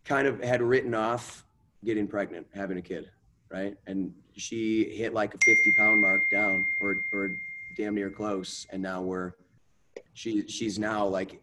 kind 0.05 0.27
of 0.27 0.43
had 0.43 0.63
written 0.63 0.95
off 0.95 1.45
getting 1.85 2.07
pregnant, 2.07 2.47
having 2.55 2.79
a 2.79 2.83
kid, 2.83 3.11
right? 3.51 3.77
And 3.87 4.15
she 4.37 4.85
hit 4.97 5.13
like 5.13 5.35
a 5.35 5.39
50 5.39 5.73
pound 5.77 6.01
mark 6.01 6.31
down 6.31 6.65
or, 6.81 6.97
or 7.13 7.31
damn 7.77 7.95
near 7.95 8.11
close. 8.11 8.67
And 8.71 8.81
now 8.83 9.03
we're, 9.03 9.33
she, 10.15 10.47
she's 10.49 10.79
now 10.79 11.05
like 11.07 11.41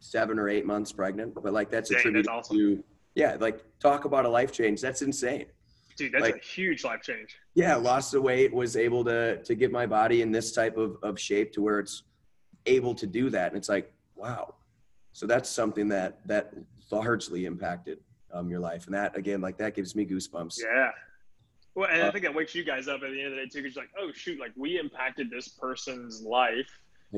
seven 0.00 0.38
or 0.38 0.48
eight 0.48 0.66
months 0.66 0.92
pregnant, 0.92 1.34
but 1.34 1.52
like 1.52 1.70
that's 1.70 1.90
Dang, 1.90 2.12
that's 2.12 2.28
awesome. 2.28 2.56
to, 2.56 2.84
yeah, 3.14 3.36
like 3.40 3.64
talk 3.80 4.04
about 4.04 4.24
a 4.24 4.28
life 4.28 4.52
change. 4.52 4.80
That's 4.80 5.02
insane 5.02 5.46
Dude, 5.96 6.10
that's 6.12 6.22
Like- 6.22 6.36
a 6.36 6.38
huge 6.44 6.82
life 6.82 7.02
change. 7.02 7.36
yeah 7.54 7.76
lost 7.76 8.10
the 8.10 8.20
weight 8.20 8.52
was 8.52 8.76
able 8.76 9.04
to 9.04 9.40
to 9.44 9.54
get 9.54 9.70
my 9.70 9.86
body 9.86 10.22
in 10.22 10.32
this 10.32 10.50
type 10.50 10.76
of, 10.76 10.96
of 11.04 11.20
shape 11.20 11.52
to 11.52 11.62
where 11.62 11.78
it's 11.78 12.02
able 12.66 12.96
to 12.96 13.06
do 13.06 13.30
that 13.30 13.48
and 13.48 13.56
it's 13.56 13.68
like 13.68 13.92
wow 14.16 14.54
so 15.14 15.26
that's 15.26 15.48
something 15.48 15.88
that 15.88 16.18
that 16.26 16.52
largely 16.90 17.46
impacted 17.46 17.98
um, 18.32 18.50
your 18.50 18.60
life 18.60 18.84
and 18.86 18.94
that 18.94 19.16
again 19.16 19.40
like 19.40 19.56
that 19.56 19.74
gives 19.74 19.96
me 19.96 20.04
goosebumps 20.04 20.58
Yeah. 20.62 20.90
Well, 21.74 21.88
and 21.90 22.02
I 22.02 22.06
Uh, 22.08 22.12
think 22.12 22.24
that 22.24 22.34
wakes 22.34 22.54
you 22.54 22.62
guys 22.62 22.86
up 22.86 23.02
at 23.02 23.10
the 23.10 23.18
end 23.20 23.32
of 23.32 23.36
the 23.38 23.42
day 23.44 23.48
too, 23.48 23.62
because 23.62 23.76
like, 23.76 23.90
oh 23.98 24.12
shoot, 24.12 24.38
like 24.38 24.52
we 24.56 24.78
impacted 24.78 25.28
this 25.30 25.48
person's 25.48 26.22
life. 26.22 26.68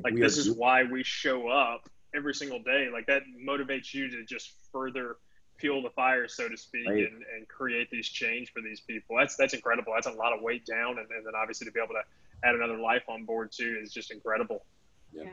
Like 0.05 0.15
we 0.15 0.21
this 0.21 0.39
are 0.39 0.43
is 0.43 0.51
why 0.53 0.83
we 0.85 1.03
show 1.03 1.49
up 1.49 1.89
every 2.15 2.35
single 2.35 2.63
day. 2.63 2.89
Like 2.91 3.07
that 3.07 3.23
motivates 3.47 3.93
you 3.93 4.09
to 4.11 4.25
just 4.25 4.55
further 4.73 5.17
fuel 5.59 5.83
the 5.83 5.91
fire, 5.91 6.27
so 6.29 6.49
to 6.49 6.57
speak, 6.57 6.89
Right. 6.89 7.07
and, 7.07 7.23
and 7.35 7.47
create 7.49 7.91
these 7.91 8.09
change 8.09 8.51
for 8.55 8.63
these 8.63 8.81
people. 8.81 9.17
That's 9.19 9.37
that's 9.37 9.53
incredible. 9.53 9.93
That's 9.95 10.07
a 10.07 10.13
lot 10.13 10.33
of 10.35 10.41
weight 10.43 10.65
down, 10.65 10.99
and, 11.01 11.11
and 11.11 11.27
then 11.27 11.35
obviously 11.35 11.67
to 11.67 11.73
be 11.73 11.81
able 11.81 11.95
to 11.95 12.05
add 12.49 12.55
another 12.55 12.79
life 12.79 13.05
on 13.09 13.25
board 13.27 13.53
too 13.53 13.79
is 13.83 13.93
just 13.93 14.11
incredible. 14.11 14.65
Yeah. 15.13 15.25
yeah. 15.25 15.31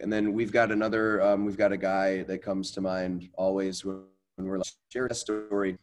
And 0.00 0.12
then 0.12 0.32
we've 0.32 0.52
got 0.52 0.70
another 0.70 1.22
um, 1.22 1.44
we've 1.44 1.56
got 1.56 1.72
a 1.72 1.76
guy 1.76 2.22
that 2.24 2.42
comes 2.42 2.70
to 2.72 2.80
mind 2.80 3.28
always 3.36 3.84
when 3.84 4.02
we're 4.38 4.58
like 4.58 4.66
share 4.92 5.06
a 5.06 5.14
story. 5.14 5.76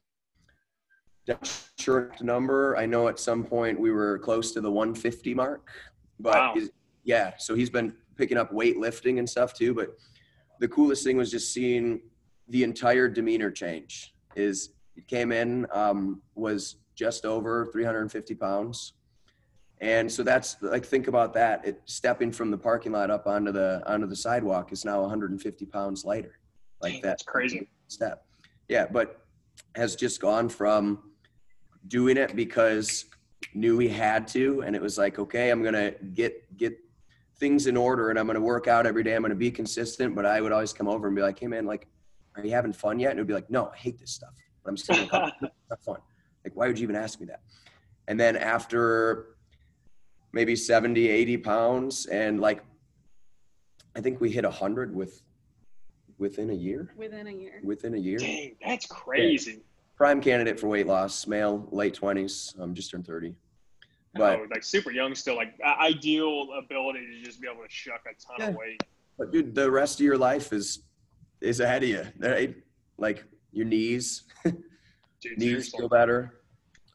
Sure 1.80 2.12
number. 2.22 2.76
I 2.78 2.86
know 2.86 3.08
at 3.08 3.20
some 3.20 3.44
point 3.44 3.80
we 3.80 3.92
were 3.92 4.20
close 4.20 4.52
to 4.54 4.62
the 4.62 4.72
150 4.72 5.34
mark 5.34 5.70
but 6.20 6.36
Wow. 6.36 6.56
yeah 7.04 7.34
so 7.38 7.56
he's 7.56 7.70
been 7.70 7.94
picking 8.18 8.38
up 8.38 8.52
weightlifting 8.52 9.18
and 9.20 9.28
stuff 9.28 9.54
too 9.54 9.74
but 9.74 9.98
the 10.60 10.68
coolest 10.68 11.04
thing 11.04 11.18
was 11.18 11.32
just 11.32 11.52
seeing 11.52 12.02
the 12.50 12.64
entire 12.64 13.08
demeanor 13.08 13.50
change. 13.52 14.14
Is 14.36 14.70
he 14.96 15.02
came 15.02 15.32
in 15.32 15.66
um, 15.72 16.22
was 16.36 16.78
just 16.96 17.26
over 17.26 17.66
350 17.72 18.36
pounds 18.36 18.94
and 19.82 20.12
so 20.12 20.24
that's 20.24 20.58
like 20.62 20.86
think 20.86 21.08
about 21.08 21.34
that. 21.34 21.66
It 21.66 21.82
stepping 21.86 22.32
from 22.32 22.52
the 22.52 22.58
parking 22.58 22.92
lot 22.92 23.10
up 23.10 23.28
onto 23.28 23.52
the 23.52 23.82
onto 23.86 24.08
the 24.08 24.16
sidewalk 24.16 24.72
is 24.72 24.86
now 24.86 25.02
150 25.02 25.66
pounds 25.66 26.06
lighter. 26.06 26.40
Like 26.82 26.94
Dang, 26.94 27.02
that 27.02 27.08
that's 27.10 27.24
crazy. 27.24 27.68
step. 27.88 28.26
Yeah, 28.70 28.86
but 28.90 29.26
has 29.76 29.96
just 29.96 30.22
gone 30.22 30.50
from 30.50 31.12
doing 31.88 32.18
it 32.18 32.36
because 32.36 33.06
knew 33.54 33.78
he 33.78 33.90
had 33.90 34.28
to 34.30 34.62
and 34.62 34.76
it 34.76 34.82
was 34.82 34.98
like, 34.98 35.20
okay, 35.20 35.50
I'm 35.50 35.62
going 35.62 35.74
to 35.74 35.94
get 36.14 36.56
get 36.58 36.78
things 37.38 37.68
in 37.68 37.76
order 37.76 38.10
and 38.10 38.18
I'm 38.18 38.26
going 38.26 38.36
to 38.36 38.42
work 38.42 38.68
out 38.68 38.86
every 38.86 39.04
day. 39.04 39.16
I'm 39.16 39.22
going 39.22 39.32
to 39.32 39.36
be 39.36 39.52
consistent, 39.52 40.16
but 40.16 40.26
I 40.26 40.40
would 40.40 40.52
always 40.52 40.72
come 40.72 40.88
over 40.88 41.08
and 41.08 41.16
be 41.16 41.22
like, 41.22 41.40
"Hey 41.40 41.48
man, 41.48 41.66
like 41.66 41.88
are 42.36 42.46
you 42.46 42.52
having 42.52 42.74
fun 42.74 43.00
yet?" 43.00 43.12
And 43.12 43.20
it 43.20 43.24
would 43.24 43.28
be 43.28 43.34
like, 43.34 43.50
"No, 43.50 43.70
I 43.74 43.76
hate 43.76 44.00
this 44.00 44.12
stuff." 44.12 44.34
But 44.64 44.70
I'm 44.70 44.78
still 44.78 44.98
like, 44.98 45.10
"Oh, 45.14 45.48
not 45.70 45.84
fun. 45.84 45.98
Like 46.46 46.56
why 46.56 46.68
would 46.68 46.80
you 46.80 46.84
even 46.84 46.96
ask 46.96 47.20
me 47.20 47.26
that? 47.26 47.42
And 48.08 48.20
then 48.20 48.36
after 48.38 49.33
maybe 50.34 50.56
70, 50.56 51.08
80 51.08 51.38
pounds. 51.38 52.06
And 52.08 52.42
like, 52.42 52.62
I 53.96 54.02
think 54.02 54.20
we 54.20 54.30
hit 54.32 54.44
100 54.44 54.94
with 54.94 55.22
within 56.18 56.50
a 56.50 56.54
year. 56.54 56.94
Within 56.98 57.28
a 57.28 57.32
year. 57.32 57.62
Within 57.64 57.94
a 57.94 57.98
year. 57.98 58.18
Dang, 58.18 58.56
that's 58.66 58.86
crazy. 58.88 59.62
Prime 59.96 60.20
candidate 60.20 60.60
for 60.60 60.68
weight 60.68 60.88
loss, 60.88 61.28
male, 61.28 61.68
late 61.72 61.98
20s. 62.00 62.60
I'm 62.60 62.74
just 62.74 62.92
turned 62.92 63.06
30. 63.06 63.36
But, 64.16 64.40
oh, 64.40 64.46
like 64.52 64.64
super 64.64 64.92
young 64.92 65.16
still, 65.16 65.36
like 65.36 65.54
ideal 65.64 66.48
ability 66.58 67.00
to 67.08 67.24
just 67.24 67.42
be 67.42 67.48
able 67.52 67.64
to 67.64 67.70
shuck 67.70 68.02
a 68.06 68.40
ton 68.40 68.50
of 68.50 68.56
weight. 68.56 68.82
but 69.18 69.32
dude, 69.32 69.56
the 69.56 69.70
rest 69.70 70.00
of 70.00 70.04
your 70.06 70.18
life 70.18 70.54
is 70.54 70.84
is 71.42 71.60
ahead 71.60 71.82
of 71.84 71.90
you. 71.90 72.06
Right? 72.20 72.56
Like 72.98 73.24
your 73.52 73.66
knees, 73.66 74.24
Dude, 74.44 74.56
knees 75.38 75.40
seriously. 75.40 75.80
feel 75.80 75.90
better, 75.90 76.42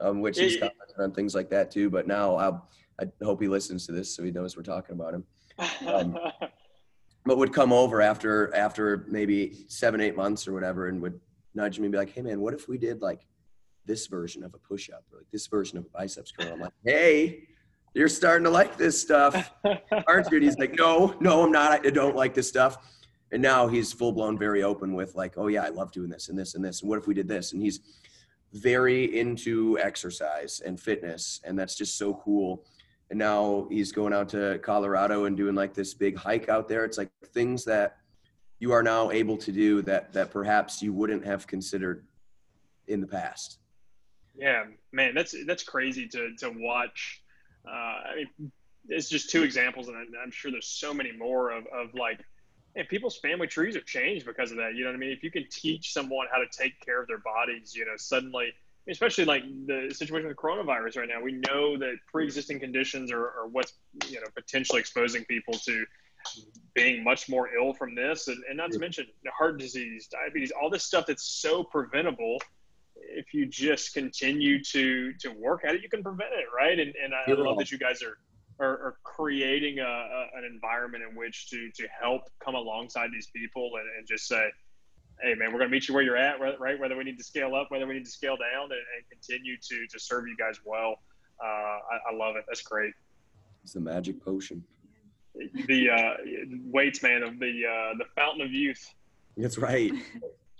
um, 0.01 0.20
which 0.20 0.38
he's 0.38 0.55
It- 0.55 0.61
commented 0.61 0.96
on 1.01 1.12
things 1.12 1.35
like 1.35 1.51
that 1.51 1.72
too. 1.72 1.90
But 1.90 2.07
now 2.07 2.37
I'll, 2.37 2.70
I 3.00 3.06
hope 3.22 3.40
he 3.40 3.48
listens 3.48 3.87
to 3.87 3.92
this 3.92 4.14
so 4.14 4.22
he 4.22 4.30
knows 4.30 4.56
we're 4.56 4.62
talking 4.62 4.94
about 4.94 5.14
him. 5.14 5.24
um, 5.87 6.18
but 7.24 7.38
would 7.38 7.52
come 7.52 7.72
over 7.72 8.00
after 8.00 8.54
after 8.54 9.06
maybe 9.08 9.66
seven 9.68 10.00
eight 10.00 10.16
months 10.16 10.48
or 10.48 10.52
whatever 10.52 10.88
and 10.88 11.00
would 11.02 11.20
nudge 11.54 11.78
me 11.78 11.87
and 11.87 11.92
be 11.92 11.98
like 11.98 12.11
hey 12.11 12.22
man 12.22 12.40
what 12.40 12.54
if 12.54 12.68
we 12.68 12.78
did 12.78 13.02
like 13.02 13.26
this 13.84 14.06
version 14.06 14.42
of 14.44 14.54
a 14.54 14.58
push-up 14.58 15.04
or 15.12 15.18
like 15.18 15.30
this 15.32 15.46
version 15.46 15.78
of 15.78 15.84
a 15.84 15.88
biceps 15.90 16.32
curl? 16.32 16.52
I'm 16.52 16.61
like 16.61 16.72
hey 16.84 17.48
you're 17.94 18.08
starting 18.08 18.44
to 18.44 18.50
like 18.50 18.76
this 18.76 19.00
stuff 19.00 19.52
aren't 20.06 20.30
you? 20.30 20.37
And 20.37 20.44
he's 20.44 20.58
like 20.58 20.74
no 20.74 21.14
no 21.20 21.44
i'm 21.44 21.52
not. 21.52 21.87
I 21.87 21.90
don't 21.90 22.16
like 22.16 22.34
this 22.34 22.48
stuff. 22.48 22.78
And 23.30 23.42
now 23.42 23.68
he's 23.68 23.92
full 23.92 24.12
blown 24.12 24.38
very 24.38 24.62
open 24.62 24.94
with 24.94 25.14
like 25.14 25.34
oh 25.37 25.48
yeah 25.48 25.64
i 25.64 25.68
love 25.68 25.92
doing 25.92 26.08
this 26.11 26.28
and 26.28 26.38
this 26.38 26.54
and 26.54 26.64
this 26.64 26.80
and 26.80 26.88
what 26.88 26.98
if 26.98 27.06
we 27.06 27.14
did 27.14 27.28
this? 27.28 27.52
And 27.52 27.62
he's 27.62 27.80
very 28.54 29.18
into 29.18 29.78
exercise 29.78 30.61
and 30.64 30.80
fitness 30.80 31.40
and 31.44 31.58
that's 31.58 31.74
just 31.74 31.98
so 31.98 32.14
cool 32.14 32.64
and 33.11 33.18
now 33.18 33.66
he's 33.71 33.92
going 33.92 34.12
out 34.12 34.29
to 34.31 34.59
Colorado 34.62 35.25
and 35.25 35.37
doing 35.37 35.55
like 35.55 35.75
this 35.75 35.94
big 35.94 36.16
hike 36.16 36.49
out 36.49 36.68
there. 36.68 36.85
It's 36.85 36.99
like 36.99 37.11
things 37.33 37.64
that 37.64 37.99
you 38.59 38.73
are 38.73 38.83
now 38.83 39.11
able 39.11 39.37
to 39.38 39.53
do 39.53 39.83
that 39.83 40.12
that 40.12 40.31
perhaps 40.31 40.83
you 40.83 40.92
wouldn't 40.92 41.25
have 41.25 41.47
considered 41.47 42.05
in 42.87 43.01
the 43.01 43.07
past. 43.07 43.59
Yeah, 44.37 44.64
man, 44.92 45.14
that's 45.14 45.35
that's 45.47 45.62
crazy 45.62 46.07
to 46.09 46.35
to 46.38 46.51
watch. 46.51 47.23
Uh, 47.66 47.71
I 47.71 48.14
mean, 48.16 48.53
it's 48.88 49.09
just 49.09 49.31
two 49.31 49.42
examples, 49.42 49.88
and 49.88 49.97
I'm, 49.97 50.09
I'm 50.23 50.31
sure 50.31 50.51
there's 50.51 50.68
so 50.68 50.92
many 50.92 51.12
more 51.12 51.51
of 51.51 51.66
of 51.66 51.94
like, 51.94 52.21
and 52.77 52.88
people's 52.88 53.18
family 53.18 53.47
trees 53.47 53.75
have 53.75 53.85
changed 53.85 54.27
because 54.27 54.51
of 54.51 54.59
that. 54.59 54.75
You 54.75 54.85
know 54.85 54.90
what 54.90 54.97
I 54.97 54.99
mean? 54.99 55.11
If 55.11 55.23
you 55.23 55.31
can 55.31 55.47
teach 55.51 55.92
someone 55.92 56.27
how 56.31 56.38
to 56.38 56.47
take 56.51 56.81
care 56.85 57.01
of 57.01 57.09
their 57.09 57.18
bodies, 57.18 57.75
you 57.75 57.85
know, 57.85 57.97
suddenly, 57.97 58.53
especially 58.90 59.24
like 59.24 59.42
the 59.66 59.92
situation 59.94 60.29
with 60.29 60.37
coronavirus 60.37 60.98
right 60.98 61.09
now, 61.09 61.22
we 61.22 61.33
know 61.48 61.77
that 61.79 61.94
pre-existing 62.11 62.59
conditions 62.61 63.12
are, 63.12 63.24
are 63.24 63.48
what's 63.51 63.74
you 64.09 64.16
know 64.16 64.27
potentially 64.35 64.81
exposing 64.81 65.24
people 65.24 65.55
to 65.55 65.85
being 66.74 67.05
much 67.05 67.29
more 67.29 67.48
ill 67.55 67.72
from 67.72 67.94
this, 67.94 68.29
and, 68.29 68.42
and 68.48 68.57
not 68.57 68.70
to 68.70 68.79
mention 68.79 69.07
heart 69.37 69.59
disease, 69.59 70.09
diabetes, 70.09 70.51
all 70.51 70.70
this 70.70 70.85
stuff 70.85 71.07
that's 71.07 71.24
so 71.24 71.62
preventable 71.62 72.38
if 73.01 73.33
you 73.33 73.46
just 73.46 73.94
continue 73.94 74.62
to 74.62 75.12
to 75.14 75.31
work 75.31 75.64
at 75.64 75.74
it, 75.74 75.83
you 75.83 75.88
can 75.88 76.03
prevent 76.03 76.31
it, 76.33 76.46
right? 76.55 76.79
And 76.79 76.94
and 77.03 77.14
I, 77.14 77.31
I 77.31 77.35
love 77.35 77.59
that 77.59 77.70
you 77.70 77.79
guys 77.79 78.03
are 78.03 78.18
are, 78.61 78.66
are 78.66 78.96
creating 79.05 79.79
a, 79.79 79.85
a, 79.85 80.29
an 80.37 80.44
environment 80.44 81.05
in 81.09 81.16
which 81.16 81.48
to 81.51 81.70
to 81.70 81.87
help 82.01 82.22
come 82.44 82.55
alongside 82.55 83.11
these 83.12 83.29
people 83.29 83.70
and, 83.79 83.87
and 83.98 84.07
just 84.07 84.27
say, 84.27 84.48
hey 85.22 85.35
man, 85.35 85.52
we're 85.52 85.59
gonna 85.59 85.70
meet 85.70 85.88
you 85.88 85.94
where 85.94 86.02
you're 86.02 86.16
at, 86.16 86.40
right? 86.40 86.78
Whether 86.78 86.96
we 86.96 87.04
need 87.04 87.18
to 87.18 87.24
scale 87.24 87.54
up, 87.54 87.70
whether 87.70 87.87
we 87.87 87.94
need 87.94 88.04
to 88.04 88.11
scale 88.11 88.37
down, 88.37 88.64
and, 88.64 88.72
and 88.72 89.09
continue 89.11 89.57
to 89.57 89.87
to 89.87 89.98
serve 89.98 90.26
you 90.26 90.37
guys 90.37 90.61
well. 90.64 90.96
Uh, 91.42 91.46
I, 91.46 92.12
I 92.12 92.16
love 92.16 92.37
it. 92.37 92.44
That's 92.48 92.62
great. 92.62 92.92
It's 93.62 93.74
the 93.74 93.81
magic 93.81 94.22
potion. 94.24 94.64
The 95.66 95.90
uh, 95.90 96.14
weights, 96.64 97.02
man, 97.02 97.22
of 97.22 97.38
the 97.38 97.62
uh, 97.66 97.98
the 97.98 98.04
fountain 98.16 98.42
of 98.42 98.52
youth. 98.52 98.94
That's 99.37 99.59
right. 99.59 99.92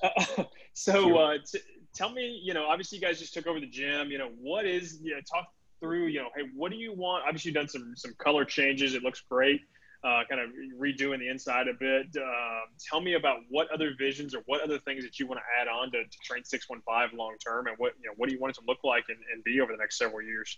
so 0.75 1.19
uh, 1.19 1.39
t- 1.45 1.61
tell 1.95 2.11
me, 2.11 2.41
you 2.43 2.55
know, 2.55 2.67
obviously 2.67 2.99
you 2.99 3.03
guys 3.03 3.19
just 3.19 3.35
took 3.35 3.47
over 3.47 3.59
the 3.59 3.67
gym. 3.67 4.11
You 4.11 4.19
know, 4.19 4.31
what 4.41 4.67
is, 4.67 5.01
you 5.03 5.15
know, 5.15 5.21
talk 5.21 5.49
through, 5.81 6.07
you 6.07 6.21
know, 6.21 6.29
hey, 6.37 6.45
what 6.55 6.71
do 6.71 6.79
you 6.79 6.93
want? 6.93 7.25
Obviously, 7.27 7.51
you've 7.51 7.57
done 7.57 7.69
some 7.69 7.95
some 7.97 8.15
color 8.19 8.45
changes. 8.45 8.95
It 8.95 9.03
looks 9.03 9.23
great. 9.29 9.63
Uh, 10.05 10.23
kind 10.31 10.41
of 10.41 10.51
redoing 10.81 11.19
the 11.19 11.29
inside 11.29 11.67
a 11.67 11.75
bit. 11.75 12.07
Uh, 12.17 12.61
tell 12.89 13.01
me 13.01 13.15
about 13.15 13.39
what 13.51 13.69
other 13.73 13.95
visions 13.99 14.33
or 14.33 14.43
what 14.47 14.61
other 14.61 14.79
things 14.79 15.03
that 15.03 15.19
you 15.19 15.27
want 15.27 15.41
to 15.41 15.61
add 15.61 15.67
on 15.67 15.91
to, 15.91 16.05
to 16.05 16.19
Train 16.23 16.45
Six 16.45 16.69
One 16.69 16.81
Five 16.87 17.13
long 17.13 17.35
term, 17.45 17.67
and 17.67 17.77
what 17.79 17.95
you 18.01 18.09
know, 18.09 18.15
what 18.17 18.29
do 18.29 18.35
you 18.35 18.41
want 18.41 18.57
it 18.57 18.61
to 18.61 18.67
look 18.69 18.79
like 18.85 19.05
and, 19.09 19.19
and 19.33 19.43
be 19.43 19.61
over 19.61 19.73
the 19.73 19.79
next 19.79 19.99
several 19.99 20.23
years? 20.23 20.57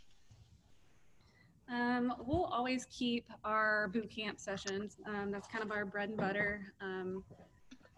Um, 1.70 2.12
we'll 2.26 2.44
always 2.44 2.86
keep 2.90 3.26
our 3.44 3.88
boot 3.88 4.10
camp 4.10 4.38
sessions. 4.38 4.96
Um, 5.06 5.30
that's 5.30 5.48
kind 5.48 5.64
of 5.64 5.70
our 5.70 5.86
bread 5.86 6.10
and 6.10 6.18
butter. 6.18 6.74
Um, 6.82 7.24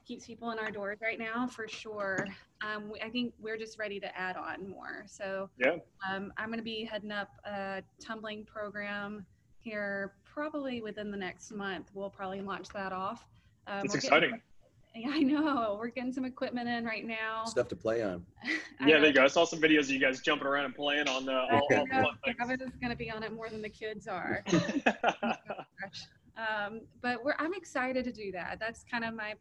keeps 0.06 0.26
people 0.26 0.50
in 0.50 0.58
our 0.58 0.70
doors 0.70 0.98
right 1.02 1.18
now 1.18 1.46
for 1.46 1.66
sure. 1.66 2.26
Um, 2.60 2.90
we, 2.92 3.00
I 3.00 3.08
think 3.08 3.32
we're 3.40 3.56
just 3.56 3.78
ready 3.78 3.98
to 4.00 4.16
add 4.16 4.36
on 4.36 4.68
more. 4.68 5.04
So 5.06 5.48
yeah, 5.58 5.76
um, 6.08 6.32
I'm 6.36 6.48
going 6.48 6.58
to 6.58 6.64
be 6.64 6.84
heading 6.84 7.12
up 7.12 7.30
a 7.44 7.82
tumbling 7.98 8.44
program 8.44 9.24
here 9.58 10.12
probably 10.32 10.80
within 10.80 11.10
the 11.10 11.16
next 11.16 11.52
month. 11.52 11.90
We'll 11.94 12.10
probably 12.10 12.40
launch 12.40 12.68
that 12.70 12.92
off. 12.92 13.26
Um, 13.66 13.80
That's 13.82 13.94
exciting. 13.94 14.30
Getting, 14.30 14.42
yeah, 14.94 15.10
I 15.10 15.20
know. 15.20 15.76
We're 15.78 15.88
getting 15.88 16.12
some 16.12 16.24
equipment 16.24 16.68
in 16.68 16.84
right 16.84 17.06
now. 17.06 17.44
Stuff 17.44 17.68
to 17.68 17.76
play 17.76 18.02
on. 18.02 18.24
yeah, 18.86 18.98
there 18.98 19.06
you 19.06 19.12
go. 19.12 19.24
I 19.24 19.28
saw 19.28 19.44
some 19.44 19.60
videos 19.60 19.82
of 19.82 19.90
you 19.90 20.00
guys 20.00 20.20
jumping 20.20 20.46
around 20.46 20.66
and 20.66 20.74
playing 20.74 21.08
on 21.08 21.24
the. 21.24 21.34
All, 21.34 21.60
all 21.60 22.12
the 22.24 22.34
Gavin 22.34 22.58
going 22.80 22.90
to 22.90 22.96
be 22.96 23.10
on 23.10 23.22
it 23.22 23.32
more 23.32 23.48
than 23.48 23.62
the 23.62 23.68
kids 23.68 24.06
are. 24.06 24.44
um, 26.36 26.82
but 27.00 27.22
we're, 27.24 27.34
I'm 27.38 27.54
excited 27.54 28.04
to 28.04 28.12
do 28.12 28.32
that. 28.32 28.58
That's 28.58 28.84
kind 28.90 29.04
of 29.04 29.14
my 29.14 29.34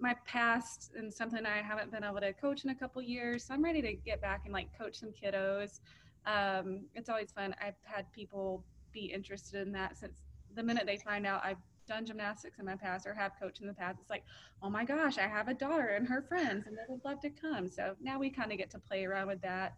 my 0.00 0.14
past 0.24 0.92
and 0.96 1.12
something 1.12 1.44
I 1.44 1.60
haven't 1.60 1.90
been 1.90 2.04
able 2.04 2.20
to 2.20 2.32
coach 2.32 2.62
in 2.62 2.70
a 2.70 2.74
couple 2.74 3.02
years. 3.02 3.44
So 3.44 3.54
I'm 3.54 3.64
ready 3.64 3.82
to 3.82 3.94
get 3.94 4.20
back 4.20 4.42
and 4.44 4.52
like 4.52 4.68
coach 4.78 5.00
some 5.00 5.10
kiddos. 5.10 5.80
Um, 6.24 6.82
it's 6.94 7.08
always 7.08 7.32
fun. 7.32 7.52
I've 7.60 7.74
had 7.82 8.10
people 8.12 8.62
be 8.98 9.06
interested 9.06 9.66
in 9.66 9.72
that 9.72 9.96
since 9.96 10.22
the 10.54 10.62
minute 10.62 10.84
they 10.86 10.96
find 10.96 11.26
out 11.26 11.40
I've 11.44 11.58
done 11.86 12.04
gymnastics 12.04 12.58
in 12.58 12.66
my 12.66 12.76
past 12.76 13.06
or 13.06 13.14
have 13.14 13.32
coached 13.40 13.60
in 13.60 13.66
the 13.66 13.72
past. 13.72 13.98
It's 14.00 14.10
like, 14.10 14.24
oh 14.62 14.68
my 14.68 14.84
gosh, 14.84 15.18
I 15.18 15.26
have 15.26 15.48
a 15.48 15.54
daughter 15.54 15.88
and 15.88 16.06
her 16.06 16.22
friends 16.22 16.66
and 16.66 16.76
they 16.76 16.82
would 16.88 17.00
love 17.04 17.20
to 17.20 17.30
come. 17.30 17.68
So 17.68 17.94
now 18.00 18.18
we 18.18 18.30
kind 18.30 18.52
of 18.52 18.58
get 18.58 18.70
to 18.72 18.78
play 18.78 19.04
around 19.04 19.28
with 19.28 19.40
that. 19.42 19.74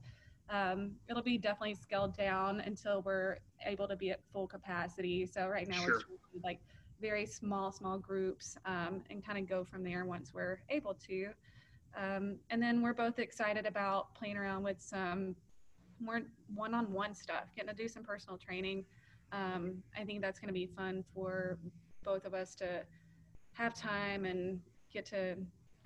Um, 0.48 0.92
it'll 1.08 1.22
be 1.22 1.38
definitely 1.38 1.74
scaled 1.74 2.16
down 2.16 2.60
until 2.60 3.02
we're 3.02 3.36
able 3.64 3.86
to 3.86 3.94
be 3.94 4.10
at 4.10 4.20
full 4.32 4.48
capacity. 4.48 5.24
So 5.24 5.46
right 5.46 5.68
now 5.68 5.80
sure. 5.84 6.02
we're 6.34 6.40
like 6.42 6.58
very 7.00 7.24
small, 7.24 7.70
small 7.70 7.98
groups 7.98 8.56
um, 8.66 9.02
and 9.10 9.24
kind 9.24 9.38
of 9.38 9.48
go 9.48 9.64
from 9.64 9.84
there 9.84 10.04
once 10.04 10.32
we're 10.34 10.60
able 10.68 10.94
to. 11.06 11.28
Um, 11.96 12.38
and 12.50 12.60
then 12.60 12.82
we're 12.82 12.94
both 12.94 13.18
excited 13.18 13.66
about 13.66 14.14
playing 14.14 14.36
around 14.36 14.64
with 14.64 14.80
some 14.80 15.36
more 16.00 16.22
one-on-one 16.54 17.14
stuff, 17.14 17.52
getting 17.54 17.70
to 17.70 17.76
do 17.76 17.88
some 17.88 18.02
personal 18.02 18.38
training. 18.38 18.84
Um, 19.32 19.82
I 19.98 20.04
think 20.04 20.20
that's 20.22 20.38
going 20.38 20.48
to 20.48 20.54
be 20.54 20.66
fun 20.66 21.04
for 21.14 21.58
both 22.04 22.24
of 22.24 22.34
us 22.34 22.54
to 22.56 22.82
have 23.52 23.74
time 23.74 24.24
and 24.24 24.60
get 24.92 25.06
to, 25.06 25.36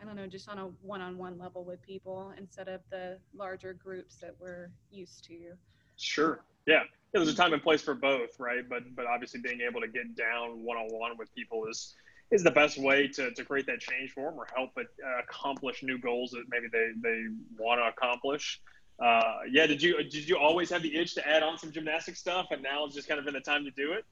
I 0.01 0.05
don't 0.05 0.17
know, 0.17 0.27
just 0.27 0.49
on 0.49 0.59
a 0.59 0.67
one-on-one 0.83 1.39
level 1.39 1.65
with 1.65 1.83
people 1.83 2.33
instead 2.39 2.69
of 2.69 2.81
the 2.91 3.19
larger 3.37 3.75
groups 3.75 4.17
that 4.17 4.35
we're 4.39 4.71
used 4.91 5.25
to. 5.25 5.53
Sure. 5.97 6.41
Yeah 6.67 6.85
there's 7.15 7.29
a 7.29 7.35
time 7.35 7.53
and 7.53 7.63
place 7.63 7.81
for 7.81 7.95
both, 7.95 8.39
right? 8.39 8.69
But 8.69 8.95
but 8.97 9.07
obviously 9.07 9.41
being 9.41 9.61
able 9.61 9.81
to 9.81 9.89
get 9.89 10.17
down 10.17 10.65
one 10.65 10.77
on 10.77 10.89
one 10.89 11.17
with 11.17 11.33
people 11.35 11.67
is 11.67 11.95
is 12.31 12.43
the 12.43 12.51
best 12.51 12.77
way 12.79 13.07
to, 13.07 13.31
to 13.31 13.45
create 13.45 13.67
that 13.67 13.81
change 13.81 14.11
for 14.11 14.31
them 14.31 14.41
or 14.41 14.47
help 14.55 14.71
it 14.77 14.89
uh, 15.05 15.23
accomplish 15.23 15.83
new 15.83 15.99
goals 15.99 16.31
that 16.31 16.45
maybe 16.49 16.67
they, 16.73 16.91
they 17.01 17.23
want 17.59 17.79
to 17.81 17.85
accomplish. 17.85 18.61
Uh, 19.03 19.39
yeah, 19.51 19.67
did 19.67 19.83
you 19.83 19.97
did 20.05 20.29
you 20.29 20.37
always 20.37 20.71
have 20.71 20.83
the 20.83 20.97
itch 20.97 21.15
to 21.15 21.29
add 21.29 21.43
on 21.43 21.59
some 21.59 21.73
gymnastic 21.73 22.17
stuff, 22.17 22.47
and 22.51 22.63
now 22.63 22.85
it's 22.85 22.95
just 22.95 23.09
kind 23.09 23.19
of 23.19 23.25
been 23.25 23.35
the 23.35 23.41
time 23.41 23.65
to 23.65 23.71
do 23.73 23.93
it? 23.93 24.05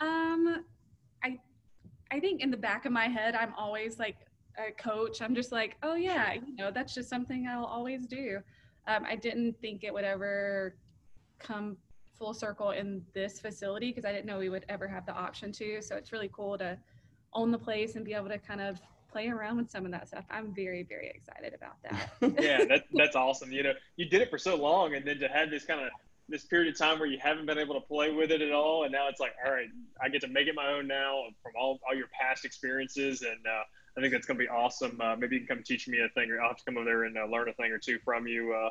Um, 0.00 0.64
I 1.22 1.38
I 2.10 2.20
think 2.20 2.40
in 2.40 2.50
the 2.50 2.56
back 2.56 2.86
of 2.86 2.92
my 2.92 3.06
head, 3.06 3.34
I'm 3.34 3.52
always 3.56 3.98
like 3.98 4.16
a 4.56 4.72
coach. 4.72 5.20
I'm 5.20 5.34
just 5.34 5.52
like, 5.52 5.76
oh 5.82 5.94
yeah, 5.94 6.34
you 6.34 6.54
know, 6.56 6.70
that's 6.70 6.94
just 6.94 7.10
something 7.10 7.46
I'll 7.46 7.64
always 7.64 8.06
do. 8.06 8.38
Um, 8.86 9.04
I 9.06 9.16
didn't 9.16 9.60
think 9.60 9.84
it 9.84 9.92
would 9.92 10.04
ever 10.04 10.76
come 11.38 11.76
full 12.18 12.32
circle 12.32 12.70
in 12.70 13.02
this 13.12 13.40
facility 13.40 13.90
because 13.90 14.04
I 14.04 14.12
didn't 14.12 14.26
know 14.26 14.38
we 14.38 14.48
would 14.48 14.64
ever 14.68 14.86
have 14.86 15.04
the 15.04 15.12
option 15.12 15.52
to. 15.52 15.82
So 15.82 15.96
it's 15.96 16.12
really 16.12 16.30
cool 16.32 16.56
to 16.58 16.78
own 17.32 17.50
the 17.50 17.58
place 17.58 17.96
and 17.96 18.04
be 18.04 18.14
able 18.14 18.28
to 18.28 18.38
kind 18.38 18.60
of 18.60 18.80
play 19.14 19.28
around 19.28 19.56
with 19.56 19.70
some 19.70 19.86
of 19.86 19.92
that 19.92 20.08
stuff. 20.08 20.24
I'm 20.28 20.52
very, 20.52 20.82
very 20.82 21.08
excited 21.08 21.54
about 21.54 21.76
that. 21.84 22.10
yeah, 22.42 22.64
that, 22.64 22.82
that's 22.92 23.14
awesome. 23.14 23.52
You 23.52 23.62
know, 23.62 23.72
you 23.94 24.06
did 24.06 24.20
it 24.22 24.28
for 24.28 24.38
so 24.38 24.56
long, 24.56 24.96
and 24.96 25.06
then 25.06 25.20
to 25.20 25.28
have 25.28 25.50
this 25.50 25.64
kind 25.64 25.80
of 25.80 25.90
this 26.28 26.44
period 26.44 26.72
of 26.72 26.76
time 26.76 26.98
where 26.98 27.06
you 27.06 27.18
haven't 27.22 27.46
been 27.46 27.58
able 27.58 27.74
to 27.74 27.86
play 27.86 28.10
with 28.10 28.32
it 28.32 28.42
at 28.42 28.50
all, 28.50 28.82
and 28.82 28.90
now 28.92 29.08
it's 29.08 29.20
like, 29.20 29.32
all 29.46 29.52
right, 29.52 29.68
I 30.02 30.08
get 30.08 30.20
to 30.22 30.28
make 30.28 30.48
it 30.48 30.54
my 30.56 30.66
own 30.72 30.88
now 30.88 31.26
from 31.42 31.52
all, 31.56 31.78
all 31.86 31.94
your 31.94 32.08
past 32.18 32.44
experiences, 32.44 33.22
and 33.22 33.38
uh, 33.46 33.62
I 33.96 34.00
think 34.00 34.12
that's 34.12 34.26
going 34.26 34.38
to 34.38 34.44
be 34.44 34.48
awesome. 34.48 34.98
Uh, 35.00 35.14
maybe 35.14 35.36
you 35.36 35.46
can 35.46 35.58
come 35.58 35.64
teach 35.64 35.86
me 35.86 35.98
a 36.00 36.08
thing, 36.08 36.30
or 36.30 36.40
I'll 36.40 36.48
have 36.48 36.56
to 36.56 36.64
come 36.64 36.76
over 36.76 36.86
there 36.86 37.04
and 37.04 37.16
uh, 37.16 37.26
learn 37.26 37.48
a 37.48 37.52
thing 37.52 37.70
or 37.70 37.78
two 37.78 37.98
from 38.04 38.26
you. 38.26 38.52
Uh, 38.52 38.70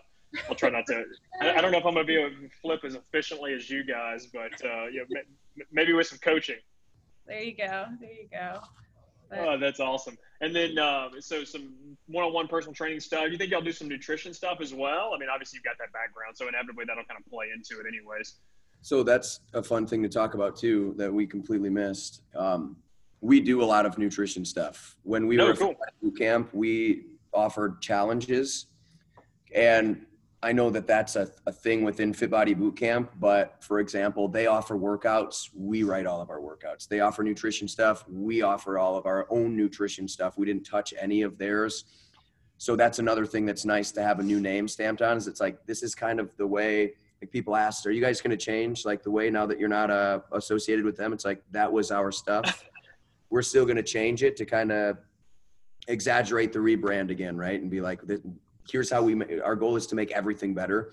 I'll 0.49 0.55
try 0.55 0.71
not 0.71 0.87
to. 0.87 1.05
I, 1.41 1.53
I, 1.53 1.61
don't 1.61 1.71
know 1.71 1.77
if 1.77 1.85
I'm 1.85 1.93
going 1.93 2.05
to 2.05 2.11
be 2.11 2.19
able 2.19 2.31
to 2.31 2.49
flip 2.61 2.81
as 2.83 2.95
efficiently 2.95 3.53
as 3.53 3.69
you 3.69 3.85
guys, 3.85 4.25
but 4.25 4.53
uh, 4.65 4.87
you 4.87 5.05
know, 5.07 5.21
maybe 5.71 5.93
with 5.93 6.07
some 6.07 6.19
coaching. 6.19 6.57
There 7.27 7.39
you 7.39 7.55
go. 7.55 7.85
There 8.01 8.11
you 8.11 8.27
go. 8.29 8.59
But, 9.29 9.47
oh, 9.47 9.57
that's 9.57 9.79
awesome. 9.79 10.17
And 10.43 10.53
then, 10.53 10.77
uh, 10.77 11.07
so 11.21 11.45
some 11.45 11.73
one-on-one 12.07 12.49
personal 12.49 12.73
training 12.73 12.99
stuff. 12.99 13.31
You 13.31 13.37
think 13.37 13.49
y'all 13.49 13.61
do 13.61 13.71
some 13.71 13.87
nutrition 13.87 14.33
stuff 14.33 14.57
as 14.59 14.73
well? 14.73 15.13
I 15.15 15.17
mean, 15.17 15.29
obviously 15.33 15.55
you've 15.55 15.63
got 15.63 15.77
that 15.79 15.93
background, 15.93 16.35
so 16.35 16.49
inevitably 16.49 16.83
that'll 16.85 17.05
kind 17.05 17.17
of 17.17 17.31
play 17.31 17.45
into 17.55 17.79
it, 17.79 17.87
anyways. 17.87 18.39
So 18.81 19.03
that's 19.03 19.39
a 19.53 19.63
fun 19.63 19.87
thing 19.87 20.03
to 20.03 20.09
talk 20.09 20.33
about 20.33 20.57
too 20.57 20.95
that 20.97 21.11
we 21.11 21.25
completely 21.25 21.69
missed. 21.69 22.23
Um, 22.35 22.75
we 23.21 23.39
do 23.39 23.63
a 23.63 23.63
lot 23.63 23.85
of 23.85 23.97
nutrition 23.97 24.43
stuff. 24.43 24.97
When 25.03 25.27
we 25.27 25.37
no, 25.37 25.45
were 25.45 25.55
cool. 25.55 25.75
at 25.87 25.93
boot 26.01 26.17
camp, 26.17 26.49
we 26.53 27.05
offered 27.33 27.81
challenges, 27.81 28.65
and 29.55 30.05
I 30.43 30.51
know 30.51 30.69
that 30.71 30.85
that's 30.85 31.15
a, 31.15 31.31
a 31.45 31.53
thing 31.53 31.83
within 31.83 32.13
Fit 32.13 32.29
Body 32.29 32.53
Bootcamp, 32.53 33.07
but 33.17 33.63
for 33.63 33.79
example, 33.79 34.27
they 34.27 34.47
offer 34.47 34.75
workouts. 34.75 35.49
We 35.55 35.83
write 35.83 36.05
all 36.05 36.21
of 36.21 36.29
our 36.29 36.39
workouts. 36.39 36.87
They 36.87 36.99
offer 36.99 37.23
nutrition 37.23 37.67
stuff. 37.67 38.03
We 38.09 38.41
offer 38.41 38.77
all 38.77 38.97
of 38.97 39.05
our 39.05 39.25
own 39.29 39.55
nutrition 39.55 40.05
stuff. 40.05 40.37
We 40.37 40.45
didn't 40.45 40.65
touch 40.65 40.93
any 40.99 41.21
of 41.21 41.37
theirs. 41.37 41.85
So 42.57 42.75
that's 42.75 42.99
another 42.99 43.25
thing 43.25 43.45
that's 43.45 43.63
nice 43.63 43.91
to 43.93 44.03
have 44.03 44.19
a 44.19 44.23
new 44.23 44.41
name 44.41 44.67
stamped 44.67 45.01
on 45.01 45.15
is 45.15 45.27
it's 45.27 45.39
like, 45.39 45.65
this 45.65 45.81
is 45.81 45.95
kind 45.95 46.19
of 46.19 46.35
the 46.35 46.45
way 46.45 46.93
like 47.21 47.31
people 47.31 47.55
asked, 47.55 47.85
are 47.85 47.91
you 47.91 48.01
guys 48.01 48.19
going 48.19 48.37
to 48.37 48.45
change 48.45 48.83
like 48.83 49.01
the 49.01 49.11
way 49.11 49.29
now 49.29 49.45
that 49.45 49.57
you're 49.57 49.69
not 49.69 49.89
uh, 49.89 50.19
associated 50.33 50.83
with 50.83 50.97
them? 50.97 51.13
It's 51.13 51.23
like, 51.23 51.41
that 51.51 51.71
was 51.71 51.89
our 51.89 52.11
stuff. 52.11 52.65
We're 53.29 53.43
still 53.43 53.63
going 53.63 53.77
to 53.77 53.83
change 53.83 54.23
it 54.23 54.35
to 54.37 54.45
kind 54.45 54.73
of 54.73 54.97
exaggerate 55.87 56.51
the 56.51 56.59
rebrand 56.59 57.11
again, 57.11 57.37
right? 57.37 57.59
And 57.59 57.71
be 57.71 57.79
like, 57.79 58.01
here's 58.69 58.89
how 58.89 59.01
we 59.01 59.41
our 59.41 59.55
goal 59.55 59.75
is 59.75 59.87
to 59.87 59.95
make 59.95 60.11
everything 60.11 60.53
better. 60.53 60.91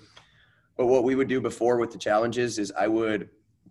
But 0.77 0.87
what 0.87 1.05
we 1.05 1.15
would 1.15 1.29
do 1.29 1.41
before 1.41 1.77
with 1.79 1.91
the 1.91 1.99
challenges 1.99 2.59
is 2.59 2.73
i 2.79 2.87
would 2.87 3.29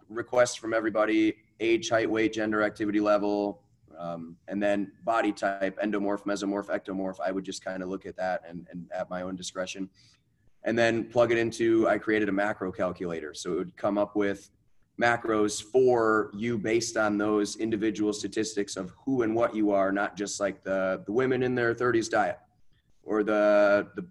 request 0.09 0.59
from 0.59 0.73
everybody 0.73 1.35
age 1.59 1.89
height 1.89 2.09
weight 2.09 2.33
gender 2.33 2.63
activity 2.63 2.99
level 2.99 3.63
um, 3.97 4.37
and 4.47 4.63
then 4.63 4.91
body 5.03 5.31
type 5.31 5.77
endomorph 5.83 6.23
mesomorph 6.23 6.67
ectomorph. 6.67 7.17
I 7.23 7.31
would 7.31 7.43
just 7.43 7.63
kind 7.63 7.83
of 7.83 7.89
look 7.89 8.05
at 8.05 8.15
that 8.15 8.41
and, 8.47 8.65
and 8.71 8.89
at 8.95 9.09
my 9.09 9.23
own 9.23 9.35
discretion. 9.35 9.89
And 10.63 10.77
then 10.77 11.05
plug 11.05 11.31
it 11.31 11.37
into 11.37 11.87
i 11.87 11.97
created 11.97 12.29
a 12.29 12.31
macro 12.31 12.71
calculator. 12.71 13.33
So 13.33 13.53
it 13.53 13.57
would 13.57 13.77
come 13.77 13.97
up 13.97 14.15
with 14.15 14.49
macros 14.99 15.61
for 15.63 16.31
you 16.33 16.57
based 16.57 16.97
on 16.97 17.17
those 17.17 17.55
individual 17.57 18.13
statistics 18.13 18.75
of 18.75 18.91
who 19.03 19.21
and 19.21 19.33
what 19.33 19.55
you 19.55 19.71
are 19.71 19.93
not 19.93 20.17
just 20.17 20.41
like 20.41 20.61
the 20.63 21.01
the 21.05 21.11
women 21.11 21.41
in 21.41 21.55
their 21.55 21.73
30s 21.73 22.09
diet 22.09 22.37
or 23.09 23.23
the 23.23 23.87
the, 23.95 24.05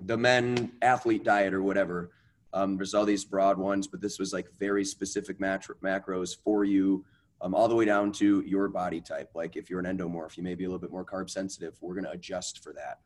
the 0.00 0.16
men 0.16 0.72
athlete 0.80 1.24
diet 1.24 1.52
or 1.52 1.62
whatever. 1.62 2.12
Um, 2.52 2.76
there's 2.76 2.94
all 2.94 3.04
these 3.04 3.24
broad 3.24 3.58
ones, 3.58 3.86
but 3.86 4.00
this 4.00 4.18
was 4.18 4.32
like 4.32 4.46
very 4.58 4.84
specific 4.84 5.38
macros 5.38 6.36
for 6.42 6.64
you, 6.64 7.04
um, 7.42 7.54
all 7.54 7.68
the 7.68 7.74
way 7.74 7.84
down 7.84 8.12
to 8.12 8.42
your 8.46 8.68
body 8.68 9.00
type. 9.00 9.30
Like 9.34 9.56
if 9.56 9.68
you're 9.68 9.80
an 9.80 9.98
endomorph, 9.98 10.36
you 10.38 10.42
may 10.42 10.54
be 10.54 10.64
a 10.64 10.68
little 10.68 10.78
bit 10.78 10.92
more 10.92 11.04
carb 11.04 11.28
sensitive. 11.28 11.76
We're 11.82 11.94
going 11.94 12.04
to 12.04 12.12
adjust 12.12 12.62
for 12.62 12.72
that. 12.72 13.00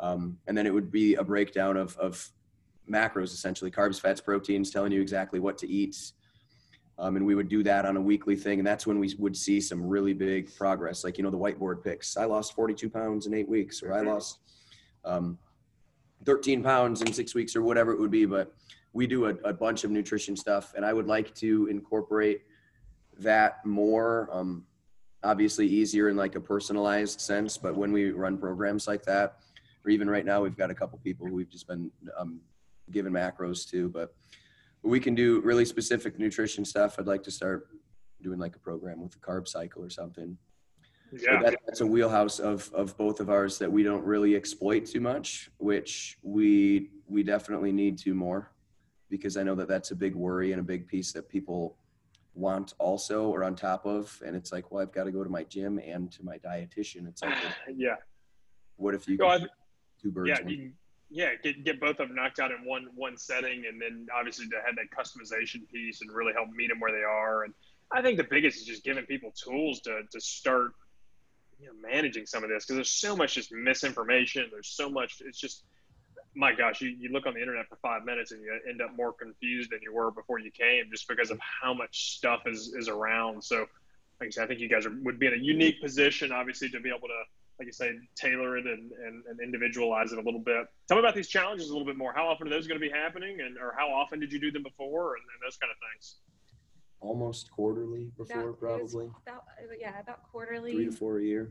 Um, 0.00 0.36
and 0.46 0.58
then 0.58 0.66
it 0.66 0.74
would 0.74 0.90
be 0.90 1.14
a 1.14 1.24
breakdown 1.24 1.76
of, 1.76 1.96
of 1.96 2.30
macros, 2.90 3.32
essentially 3.32 3.70
carbs, 3.70 4.00
fats, 4.00 4.20
proteins, 4.20 4.70
telling 4.70 4.92
you 4.92 5.00
exactly 5.00 5.38
what 5.38 5.56
to 5.58 5.68
eat. 5.68 6.12
Um, 6.98 7.16
and 7.16 7.26
we 7.26 7.34
would 7.34 7.48
do 7.48 7.62
that 7.62 7.86
on 7.86 7.96
a 7.96 8.00
weekly 8.00 8.36
thing. 8.36 8.58
And 8.60 8.66
that's 8.66 8.86
when 8.86 8.98
we 8.98 9.14
would 9.18 9.36
see 9.36 9.60
some 9.60 9.86
really 9.86 10.12
big 10.12 10.54
progress. 10.54 11.04
Like, 11.04 11.16
you 11.16 11.24
know, 11.24 11.30
the 11.30 11.38
whiteboard 11.38 11.82
picks. 11.82 12.16
I 12.16 12.24
lost 12.26 12.54
42 12.54 12.90
pounds 12.90 13.26
in 13.26 13.34
eight 13.34 13.48
weeks, 13.48 13.82
or 13.82 13.92
I 13.92 14.02
lost 14.02 14.38
um, 15.04 15.38
13 16.24 16.62
pounds 16.62 17.00
in 17.02 17.12
six 17.12 17.34
weeks, 17.34 17.56
or 17.56 17.62
whatever 17.62 17.92
it 17.92 17.98
would 17.98 18.10
be. 18.10 18.26
But 18.26 18.54
we 18.92 19.06
do 19.06 19.26
a, 19.26 19.30
a 19.44 19.52
bunch 19.52 19.84
of 19.84 19.90
nutrition 19.90 20.36
stuff. 20.36 20.74
And 20.76 20.84
I 20.84 20.92
would 20.92 21.06
like 21.06 21.34
to 21.36 21.66
incorporate 21.68 22.42
that 23.18 23.64
more. 23.64 24.28
Um, 24.30 24.64
obviously, 25.24 25.66
easier 25.66 26.08
in 26.08 26.16
like 26.16 26.34
a 26.34 26.40
personalized 26.40 27.20
sense. 27.20 27.56
But 27.56 27.74
when 27.76 27.92
we 27.92 28.10
run 28.10 28.36
programs 28.36 28.86
like 28.86 29.02
that, 29.04 29.38
or 29.84 29.90
even 29.90 30.08
right 30.08 30.24
now, 30.24 30.42
we've 30.42 30.56
got 30.56 30.70
a 30.70 30.74
couple 30.74 30.98
people 31.02 31.26
who 31.26 31.34
we've 31.34 31.50
just 31.50 31.66
been 31.66 31.90
um, 32.16 32.40
giving 32.90 33.12
macros 33.12 33.68
to. 33.70 33.88
But 33.88 34.14
we 34.82 35.00
can 35.00 35.14
do 35.14 35.40
really 35.40 35.64
specific 35.64 36.18
nutrition 36.18 36.64
stuff. 36.64 36.98
I'd 36.98 37.06
like 37.06 37.22
to 37.24 37.30
start 37.30 37.68
doing 38.20 38.38
like 38.38 38.56
a 38.56 38.58
program 38.58 39.02
with 39.02 39.14
a 39.14 39.18
carb 39.18 39.48
cycle 39.48 39.84
or 39.84 39.90
something. 39.90 40.36
Yeah. 41.12 41.38
So 41.38 41.44
that, 41.44 41.58
that's 41.66 41.80
a 41.82 41.86
wheelhouse 41.86 42.38
of, 42.38 42.70
of 42.72 42.96
both 42.96 43.20
of 43.20 43.28
ours 43.28 43.58
that 43.58 43.70
we 43.70 43.82
don't 43.82 44.04
really 44.04 44.34
exploit 44.34 44.86
too 44.86 45.00
much, 45.00 45.50
which 45.58 46.18
we 46.22 46.90
we 47.06 47.22
definitely 47.22 47.72
need 47.72 47.98
to 47.98 48.14
more, 48.14 48.50
because 49.10 49.36
I 49.36 49.42
know 49.42 49.54
that 49.56 49.68
that's 49.68 49.90
a 49.90 49.94
big 49.94 50.14
worry 50.14 50.52
and 50.52 50.60
a 50.60 50.64
big 50.64 50.88
piece 50.88 51.12
that 51.12 51.28
people 51.28 51.76
want 52.34 52.72
also 52.78 53.26
or 53.26 53.44
on 53.44 53.54
top 53.54 53.84
of 53.84 54.22
and 54.24 54.34
it's 54.34 54.52
like 54.52 54.70
well 54.70 54.82
i've 54.82 54.90
got 54.92 55.04
to 55.04 55.12
go 55.12 55.22
to 55.22 55.28
my 55.28 55.44
gym 55.44 55.78
and 55.78 56.10
to 56.10 56.24
my 56.24 56.38
dietitian 56.38 57.06
it's 57.06 57.22
like 57.22 57.34
yeah 57.76 57.96
what 58.76 58.94
if 58.94 59.06
you 59.06 59.18
Go 59.18 59.38
could 59.38 59.50
two 60.00 60.10
birds 60.10 60.30
yeah 60.30 60.42
one 60.42 60.48
you, 60.48 60.56
can- 60.56 60.74
yeah 61.12 61.30
get, 61.42 61.62
get 61.64 61.80
both 61.80 62.00
of 62.00 62.08
them 62.08 62.14
knocked 62.14 62.40
out 62.40 62.50
in 62.50 62.64
one 62.64 62.88
one 62.94 63.16
setting 63.16 63.64
and 63.68 63.80
then 63.80 64.06
obviously 64.16 64.48
to 64.48 64.56
have 64.64 64.74
that 64.76 64.90
customization 64.96 65.68
piece 65.70 66.00
and 66.00 66.10
really 66.10 66.32
help 66.32 66.48
meet 66.50 66.68
them 66.68 66.80
where 66.80 66.92
they 66.92 67.04
are. 67.04 67.44
And 67.44 67.54
i 67.90 68.00
think 68.00 68.16
the 68.16 68.24
biggest 68.24 68.58
is 68.58 68.64
just 68.64 68.84
giving 68.84 69.04
people 69.04 69.32
tools 69.32 69.80
to, 69.80 70.02
to 70.10 70.20
start 70.20 70.72
you 71.60 71.66
know 71.66 71.74
managing 71.88 72.26
some 72.26 72.42
of 72.42 72.50
this 72.50 72.64
because 72.64 72.76
there's 72.76 72.90
so 72.90 73.14
much 73.14 73.34
just 73.34 73.52
misinformation. 73.52 74.48
There's 74.50 74.68
so 74.68 74.88
much 74.90 75.22
it's 75.24 75.38
just 75.38 75.64
my 76.34 76.54
gosh 76.54 76.80
you, 76.80 76.88
you 76.88 77.10
look 77.12 77.26
on 77.26 77.34
the 77.34 77.40
internet 77.40 77.68
for 77.68 77.76
five 77.76 78.04
minutes 78.04 78.32
and 78.32 78.42
you 78.42 78.58
end 78.68 78.80
up 78.80 78.96
more 78.96 79.12
confused 79.12 79.70
than 79.70 79.80
you 79.82 79.94
were 79.94 80.10
before 80.10 80.38
you 80.38 80.50
came 80.50 80.84
just 80.90 81.06
because 81.06 81.30
of 81.30 81.38
how 81.40 81.74
much 81.74 82.16
stuff 82.16 82.42
is, 82.46 82.74
is 82.74 82.88
around. 82.88 83.44
So 83.44 83.66
like 84.22 84.28
I 84.28 84.30
said, 84.30 84.44
I 84.44 84.46
think 84.46 84.60
you 84.60 84.68
guys 84.68 84.86
are, 84.86 84.94
would 85.02 85.18
be 85.18 85.26
in 85.26 85.34
a 85.34 85.42
unique 85.42 85.80
position, 85.82 86.30
obviously, 86.30 86.68
to 86.70 86.80
be 86.80 86.90
able 86.90 87.08
to, 87.08 87.22
like 87.62 87.66
you 87.66 87.72
say, 87.72 87.92
tailor 88.16 88.58
it 88.58 88.66
and, 88.66 88.90
and, 88.90 89.24
and 89.26 89.40
individualize 89.40 90.12
it 90.12 90.18
a 90.18 90.22
little 90.22 90.40
bit. 90.40 90.66
Tell 90.88 90.96
me 90.96 91.00
about 91.00 91.14
these 91.14 91.28
challenges 91.28 91.68
a 91.68 91.72
little 91.72 91.86
bit 91.86 91.96
more. 91.96 92.12
How 92.12 92.26
often 92.26 92.48
are 92.48 92.50
those 92.50 92.66
going 92.66 92.80
to 92.80 92.84
be 92.84 92.92
happening, 92.92 93.40
and 93.40 93.56
or 93.56 93.74
how 93.78 93.88
often 93.88 94.18
did 94.18 94.32
you 94.32 94.40
do 94.40 94.50
them 94.50 94.64
before, 94.64 95.14
and, 95.14 95.22
and 95.22 95.46
those 95.46 95.56
kind 95.56 95.70
of 95.70 95.76
things? 95.92 96.16
almost 97.00 97.50
quarterly 97.50 98.12
before 98.16 98.42
it 98.42 98.46
was 98.46 98.92
probably 98.92 99.10
About, 99.26 99.42
uh, 99.60 99.74
yeah, 99.76 99.98
about 99.98 100.22
quarterly. 100.30 100.72
three 100.72 100.84
to 100.84 100.92
four 100.92 101.18
a 101.18 101.24
year 101.24 101.50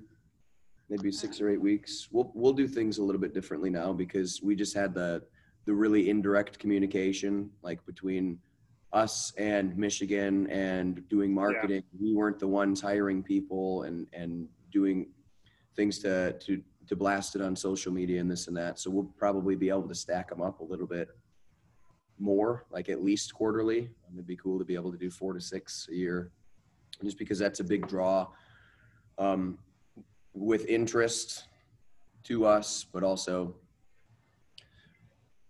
maybe 0.88 1.12
six 1.12 1.42
or 1.42 1.50
eight 1.50 1.60
weeks 1.60 2.08
we'll 2.10 2.32
we'll 2.34 2.54
do 2.54 2.70
things 2.70 3.00
a 3.00 3.04
little 3.04 3.20
bit 3.20 3.34
differently 3.34 3.70
now 3.70 3.92
because 3.92 4.42
we 4.42 4.56
just 4.56 4.74
had 4.74 4.94
the 4.94 5.22
the 5.66 5.74
really 5.74 6.10
indirect 6.10 6.58
communication 6.58 7.50
like 7.64 7.86
between 7.86 8.40
us 8.94 9.34
and 9.38 9.76
michigan 9.78 10.50
and 10.50 11.06
doing 11.10 11.34
marketing 11.34 11.84
we 12.00 12.14
weren't 12.14 12.40
the 12.40 12.48
ones 12.48 12.80
hiring 12.80 13.22
people 13.22 13.84
and 13.84 14.08
and 14.14 14.48
doing 14.72 15.06
things 15.76 16.00
to 16.00 16.34
to 16.40 16.62
to 16.88 16.96
blast 16.96 17.36
it 17.36 17.42
on 17.42 17.56
social 17.56 17.92
media 17.92 18.20
and 18.20 18.30
this 18.30 18.48
and 18.48 18.58
that 18.58 18.78
so 18.80 18.90
we'll 18.90 19.12
probably 19.18 19.56
be 19.56 19.70
able 19.70 19.88
to 19.88 19.96
stack 19.96 20.30
them 20.30 20.42
up 20.42 20.60
a 20.60 20.64
little 20.64 20.88
bit 20.88 21.10
more 22.20 22.66
like 22.70 22.90
at 22.90 23.04
least 23.04 23.34
quarterly 23.34 23.82
Um, 24.08 24.14
it'd 24.16 24.28
be 24.28 24.36
cool 24.36 24.60
to 24.60 24.66
be 24.66 24.76
able 24.76 24.92
to 24.92 24.98
do 24.98 25.10
four 25.10 25.34
to 25.34 25.42
six 25.42 25.88
a 25.92 25.96
year 25.96 26.32
just 27.04 27.18
because 27.18 27.40
that's 27.40 27.60
a 27.60 27.64
big 27.64 27.88
draw 27.88 28.28
um, 29.18 29.58
with 30.34 30.66
interest 30.68 31.46
to 32.24 32.46
us, 32.46 32.86
but 32.94 33.04
also, 33.04 33.56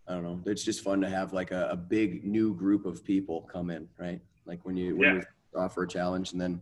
I 0.08 0.14
don't 0.14 0.24
know, 0.24 0.42
it's 0.46 0.64
just 0.64 0.82
fun 0.82 1.02
to 1.02 1.10
have 1.10 1.34
like 1.34 1.52
a, 1.52 1.70
a 1.72 1.76
big 1.76 2.26
new 2.26 2.54
group 2.56 2.86
of 2.86 3.04
people 3.04 3.42
come 3.52 3.70
in, 3.70 3.88
right? 4.00 4.22
Like 4.46 4.64
when 4.66 4.78
you, 4.78 4.96
when 4.96 5.16
Yeah. 5.16 5.22
we 5.54 5.60
offer 5.60 5.84
a 5.84 5.88
challenge 5.88 6.32
and 6.32 6.40
then, 6.42 6.62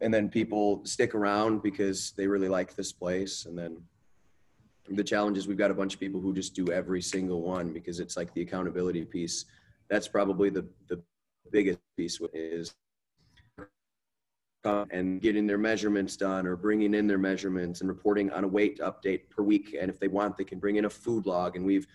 and 0.00 0.12
then 0.12 0.28
people 0.28 0.84
stick 0.84 1.14
around 1.14 1.62
because 1.62 2.12
they 2.16 2.26
really 2.26 2.48
like 2.48 2.74
this 2.74 2.92
place. 2.92 3.46
And 3.46 3.58
then 3.58 3.82
the 4.90 5.04
challenge 5.04 5.36
is 5.36 5.48
we've 5.48 5.58
got 5.58 5.70
a 5.70 5.74
bunch 5.74 5.94
of 5.94 6.00
people 6.00 6.20
who 6.20 6.32
just 6.32 6.54
do 6.54 6.70
every 6.70 7.02
single 7.02 7.42
one 7.42 7.72
because 7.72 8.00
it's 8.00 8.16
like 8.16 8.32
the 8.34 8.42
accountability 8.42 9.04
piece. 9.04 9.44
That's 9.88 10.08
probably 10.08 10.50
the, 10.50 10.66
the 10.88 11.02
biggest 11.50 11.80
piece 11.96 12.20
is 12.32 12.74
and 14.64 15.22
getting 15.22 15.46
their 15.46 15.58
measurements 15.58 16.16
done 16.16 16.46
or 16.46 16.56
bringing 16.56 16.94
in 16.94 17.06
their 17.06 17.18
measurements 17.18 17.80
and 17.80 17.88
reporting 17.88 18.30
on 18.32 18.44
a 18.44 18.48
weight 18.48 18.80
update 18.80 19.30
per 19.30 19.42
week. 19.42 19.76
And 19.80 19.90
if 19.90 19.98
they 19.98 20.08
want, 20.08 20.36
they 20.36 20.44
can 20.44 20.58
bring 20.58 20.76
in 20.76 20.84
a 20.84 20.90
food 20.90 21.26
log. 21.26 21.56
And 21.56 21.64
we've 21.64 21.86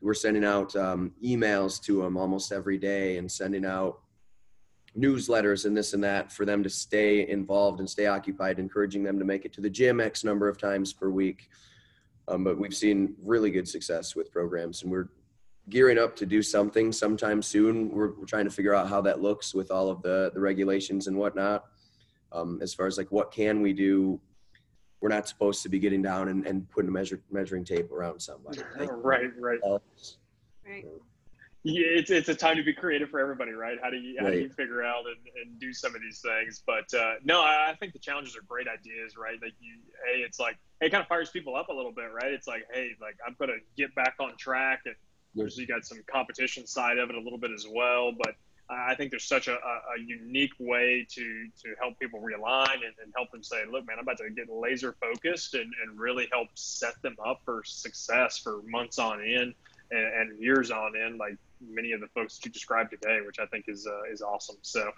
we're 0.00 0.14
sending 0.14 0.44
out 0.44 0.76
um, 0.76 1.12
emails 1.24 1.82
to 1.82 2.02
them 2.02 2.16
almost 2.16 2.52
every 2.52 2.78
day 2.78 3.16
and 3.16 3.30
sending 3.30 3.64
out 3.64 3.98
newsletters 4.98 5.64
and 5.64 5.76
this 5.76 5.94
and 5.94 6.02
that 6.02 6.32
for 6.32 6.44
them 6.44 6.62
to 6.62 6.70
stay 6.70 7.28
involved 7.28 7.80
and 7.80 7.88
stay 7.88 8.06
occupied, 8.06 8.58
encouraging 8.58 9.02
them 9.02 9.18
to 9.18 9.24
make 9.24 9.44
it 9.44 9.52
to 9.52 9.60
the 9.60 9.70
gym 9.70 10.00
X 10.00 10.24
number 10.24 10.48
of 10.48 10.58
times 10.58 10.92
per 10.92 11.08
week. 11.08 11.48
Um, 12.26 12.44
but 12.44 12.58
we've 12.58 12.74
seen 12.74 13.14
really 13.22 13.50
good 13.50 13.68
success 13.68 14.14
with 14.14 14.30
programs, 14.30 14.82
and 14.82 14.90
we're 14.92 15.08
gearing 15.70 15.98
up 15.98 16.16
to 16.16 16.26
do 16.26 16.42
something 16.42 16.92
sometime 16.92 17.40
soon. 17.42 17.90
We're, 17.90 18.12
we're 18.12 18.26
trying 18.26 18.44
to 18.44 18.50
figure 18.50 18.74
out 18.74 18.88
how 18.88 19.00
that 19.02 19.22
looks 19.22 19.54
with 19.54 19.70
all 19.70 19.88
of 19.88 20.02
the 20.02 20.30
the 20.34 20.40
regulations 20.40 21.06
and 21.06 21.16
whatnot. 21.16 21.64
Um, 22.32 22.58
as 22.60 22.74
far 22.74 22.86
as 22.86 22.98
like 22.98 23.10
what 23.10 23.30
can 23.30 23.62
we 23.62 23.72
do, 23.72 24.20
we're 25.00 25.08
not 25.08 25.28
supposed 25.28 25.62
to 25.62 25.68
be 25.68 25.78
getting 25.78 26.02
down 26.02 26.28
and, 26.28 26.46
and 26.46 26.68
putting 26.68 26.88
a 26.88 26.92
measure, 26.92 27.20
measuring 27.30 27.64
tape 27.64 27.90
around 27.90 28.20
somebody. 28.20 28.60
Like, 28.78 28.90
right, 28.92 29.30
right. 29.38 29.60
Right. 30.66 30.84
Yeah, 31.64 31.86
it's 31.86 32.10
it's 32.10 32.28
a 32.28 32.34
time 32.34 32.56
to 32.56 32.62
be 32.62 32.72
creative 32.72 33.10
for 33.10 33.18
everybody, 33.18 33.50
right? 33.50 33.78
How 33.82 33.90
do 33.90 33.96
you 33.96 34.16
how 34.20 34.30
do 34.30 34.38
you 34.38 34.48
figure 34.48 34.84
out 34.84 35.04
and, 35.06 35.16
and 35.42 35.58
do 35.58 35.72
some 35.72 35.94
of 35.94 36.00
these 36.00 36.20
things? 36.20 36.62
But 36.64 36.92
uh, 36.94 37.14
no, 37.24 37.40
I, 37.40 37.70
I 37.70 37.74
think 37.74 37.92
the 37.92 37.98
challenges 37.98 38.36
are 38.36 38.42
great 38.42 38.68
ideas, 38.68 39.16
right? 39.16 39.38
Like 39.42 39.54
you, 39.58 39.74
hey, 40.06 40.20
it's 40.20 40.38
like 40.38 40.56
hey, 40.80 40.86
it 40.86 40.90
kind 40.90 41.02
of 41.02 41.08
fires 41.08 41.30
people 41.30 41.56
up 41.56 41.68
a 41.68 41.72
little 41.72 41.90
bit, 41.90 42.10
right? 42.14 42.32
It's 42.32 42.46
like 42.46 42.62
hey, 42.72 42.90
like 43.00 43.16
I'm 43.26 43.34
gonna 43.40 43.58
get 43.76 43.92
back 43.96 44.14
on 44.20 44.36
track, 44.36 44.82
and 44.86 44.94
there's 45.34 45.58
you 45.58 45.66
got 45.66 45.84
some 45.84 45.98
competition 46.10 46.64
side 46.66 46.98
of 46.98 47.10
it 47.10 47.16
a 47.16 47.20
little 47.20 47.38
bit 47.38 47.50
as 47.52 47.66
well, 47.68 48.12
but. 48.12 48.34
I 48.70 48.94
think 48.96 49.08
there's 49.08 49.24
such 49.24 49.48
a, 49.48 49.54
a, 49.54 49.54
a 49.54 49.98
unique 50.06 50.52
way 50.60 51.06
to 51.12 51.22
to 51.22 51.74
help 51.80 51.98
people 51.98 52.20
realign 52.20 52.74
and, 52.74 52.92
and 53.02 53.10
help 53.16 53.30
them 53.30 53.42
say, 53.42 53.62
look, 53.64 53.86
man, 53.86 53.96
I'm 53.98 54.02
about 54.02 54.18
to 54.18 54.28
get 54.28 54.50
laser 54.50 54.94
focused 55.00 55.54
and, 55.54 55.72
and 55.82 55.98
really 55.98 56.28
help 56.30 56.48
set 56.52 57.00
them 57.00 57.16
up 57.26 57.40
for 57.46 57.62
success 57.64 58.36
for 58.36 58.60
months 58.66 58.98
on 58.98 59.22
end 59.22 59.54
and, 59.90 60.00
and 60.00 60.38
years 60.38 60.70
on 60.70 60.92
end, 61.02 61.16
like 61.18 61.38
many 61.60 61.92
of 61.92 62.00
the 62.00 62.08
folks 62.08 62.38
that 62.38 62.46
you 62.46 62.52
described 62.52 62.90
today, 62.90 63.18
which 63.24 63.38
I 63.38 63.46
think 63.46 63.66
is 63.68 63.86
uh, 63.86 64.12
is 64.12 64.22
awesome. 64.22 64.56
So 64.62 64.90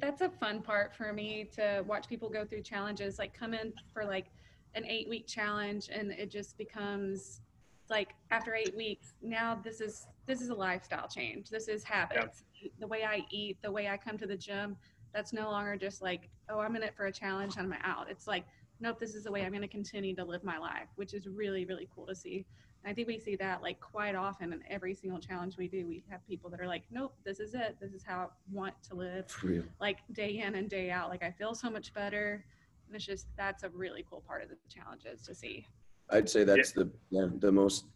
that's 0.00 0.20
a 0.20 0.28
fun 0.28 0.62
part 0.62 0.94
for 0.94 1.12
me 1.12 1.48
to 1.54 1.84
watch 1.86 2.08
people 2.08 2.28
go 2.28 2.44
through 2.44 2.62
challenges, 2.62 3.18
like 3.18 3.32
come 3.32 3.54
in 3.54 3.72
for 3.92 4.04
like 4.04 4.26
an 4.74 4.84
eight 4.84 5.08
week 5.08 5.26
challenge 5.26 5.88
and 5.92 6.10
it 6.10 6.30
just 6.30 6.58
becomes 6.58 7.40
like 7.88 8.14
after 8.30 8.54
eight 8.54 8.74
weeks, 8.76 9.14
now 9.22 9.60
this 9.62 9.80
is 9.80 10.06
this 10.26 10.40
is 10.40 10.48
a 10.48 10.54
lifestyle 10.54 11.08
change. 11.08 11.48
This 11.50 11.68
is 11.68 11.84
habits. 11.84 12.42
The 12.80 12.86
way 12.86 13.04
I 13.04 13.24
eat, 13.30 13.58
the 13.62 13.70
way 13.70 13.88
I 13.88 13.96
come 13.96 14.18
to 14.18 14.26
the 14.26 14.36
gym, 14.36 14.76
that's 15.14 15.32
no 15.32 15.50
longer 15.50 15.76
just 15.76 16.02
like, 16.02 16.28
oh, 16.48 16.58
I'm 16.58 16.74
in 16.74 16.82
it 16.82 16.96
for 16.96 17.06
a 17.06 17.12
challenge 17.12 17.56
and 17.56 17.72
I'm 17.72 17.80
out. 17.84 18.10
It's 18.10 18.26
like, 18.26 18.44
nope, 18.80 18.98
this 18.98 19.14
is 19.14 19.22
the 19.24 19.30
way 19.30 19.44
I'm 19.44 19.52
gonna 19.52 19.68
continue 19.68 20.16
to 20.16 20.24
live 20.24 20.42
my 20.42 20.58
life, 20.58 20.88
which 20.96 21.14
is 21.14 21.28
really, 21.28 21.64
really 21.64 21.88
cool 21.94 22.06
to 22.06 22.14
see. 22.14 22.44
And 22.86 22.92
I 22.92 22.94
think 22.94 23.08
we 23.08 23.18
see 23.18 23.34
that 23.36 23.62
like 23.62 23.80
quite 23.80 24.14
often 24.14 24.52
in 24.52 24.62
every 24.70 24.94
single 24.94 25.18
challenge 25.18 25.56
we 25.56 25.66
do. 25.66 25.88
We 25.88 26.04
have 26.08 26.24
people 26.24 26.48
that 26.50 26.60
are 26.60 26.68
like, 26.68 26.84
nope, 26.92 27.14
this 27.24 27.40
is 27.40 27.52
it. 27.52 27.76
This 27.80 27.92
is 27.92 28.04
how 28.04 28.18
I 28.18 28.26
want 28.52 28.74
to 28.90 28.94
live 28.94 29.24
real. 29.42 29.64
like 29.80 29.98
day 30.12 30.38
in 30.38 30.54
and 30.54 30.70
day 30.70 30.92
out. 30.92 31.08
Like 31.08 31.24
I 31.24 31.32
feel 31.32 31.52
so 31.56 31.68
much 31.68 31.92
better. 31.92 32.44
And 32.86 32.94
it's 32.94 33.04
just 33.04 33.26
that's 33.36 33.64
a 33.64 33.70
really 33.70 34.06
cool 34.08 34.22
part 34.24 34.44
of 34.44 34.50
the 34.50 34.56
challenges 34.72 35.22
to 35.22 35.34
see. 35.34 35.66
I'd 36.10 36.30
say 36.30 36.44
that's 36.44 36.70
the 36.70 36.88
yeah, 37.10 37.26
the 37.40 37.50
most 37.50 37.86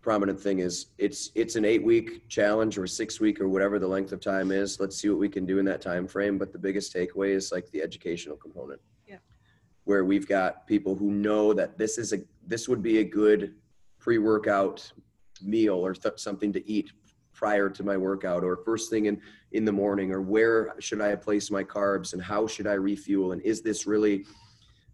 prominent 0.00 0.38
thing 0.38 0.60
is 0.60 0.86
it's 0.96 1.32
it's 1.34 1.56
an 1.56 1.64
eight 1.64 1.82
week 1.82 2.28
challenge 2.28 2.78
or 2.78 2.86
six 2.86 3.18
week 3.18 3.40
or 3.40 3.48
whatever 3.48 3.80
the 3.80 3.88
length 3.88 4.12
of 4.12 4.20
time 4.20 4.52
is. 4.52 4.78
Let's 4.78 4.96
see 4.96 5.08
what 5.08 5.18
we 5.18 5.28
can 5.28 5.44
do 5.44 5.58
in 5.58 5.64
that 5.64 5.80
time 5.80 6.06
frame. 6.06 6.38
But 6.38 6.52
the 6.52 6.58
biggest 6.60 6.94
takeaway 6.94 7.30
is 7.30 7.50
like 7.50 7.68
the 7.72 7.82
educational 7.82 8.36
component. 8.36 8.80
Yeah. 9.08 9.16
Where 9.82 10.04
we've 10.04 10.28
got 10.28 10.68
people 10.68 10.94
who 10.94 11.10
know 11.10 11.52
that 11.52 11.76
this 11.78 11.98
is 11.98 12.12
a 12.12 12.20
this 12.46 12.68
would 12.68 12.80
be 12.80 12.98
a 12.98 13.04
good 13.04 13.54
pre 14.04 14.18
workout 14.18 14.92
meal 15.42 15.76
or 15.76 15.94
th- 15.94 16.18
something 16.18 16.52
to 16.52 16.70
eat 16.70 16.92
prior 17.32 17.70
to 17.70 17.82
my 17.82 17.96
workout 17.96 18.44
or 18.44 18.58
first 18.58 18.90
thing 18.90 19.06
in 19.06 19.18
in 19.52 19.64
the 19.64 19.72
morning 19.72 20.12
or 20.12 20.20
where 20.20 20.74
should 20.78 21.00
I 21.00 21.16
place 21.16 21.50
my 21.50 21.64
carbs 21.64 22.12
and 22.12 22.22
how 22.22 22.46
should 22.46 22.66
I 22.66 22.74
refuel 22.74 23.32
and 23.32 23.40
is 23.40 23.62
this 23.62 23.86
really 23.86 24.26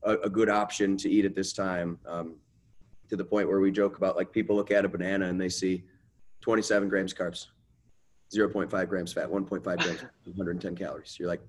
a, 0.05 0.13
a 0.19 0.31
good 0.31 0.49
option 0.49 0.97
to 0.99 1.11
eat 1.11 1.25
at 1.25 1.35
this 1.35 1.53
time? 1.53 1.99
Um, 2.07 2.37
to 3.09 3.17
the 3.17 3.25
point 3.25 3.49
where 3.49 3.59
we 3.59 3.73
joke 3.73 3.97
about 3.97 4.15
like 4.15 4.31
people 4.31 4.55
look 4.55 4.71
at 4.71 4.85
a 4.85 4.89
banana 4.89 5.27
and 5.27 5.41
they 5.41 5.49
see 5.49 5.83
27 6.43 6.89
grams 6.89 7.13
carbs 7.13 7.49
0.5 8.33 8.89
grams 8.89 9.13
fat 9.13 9.29
1.5 9.29 9.63
grams 9.63 10.05
110 10.25 10.77
calories. 10.77 11.17
You're 11.19 11.29
like 11.29 11.43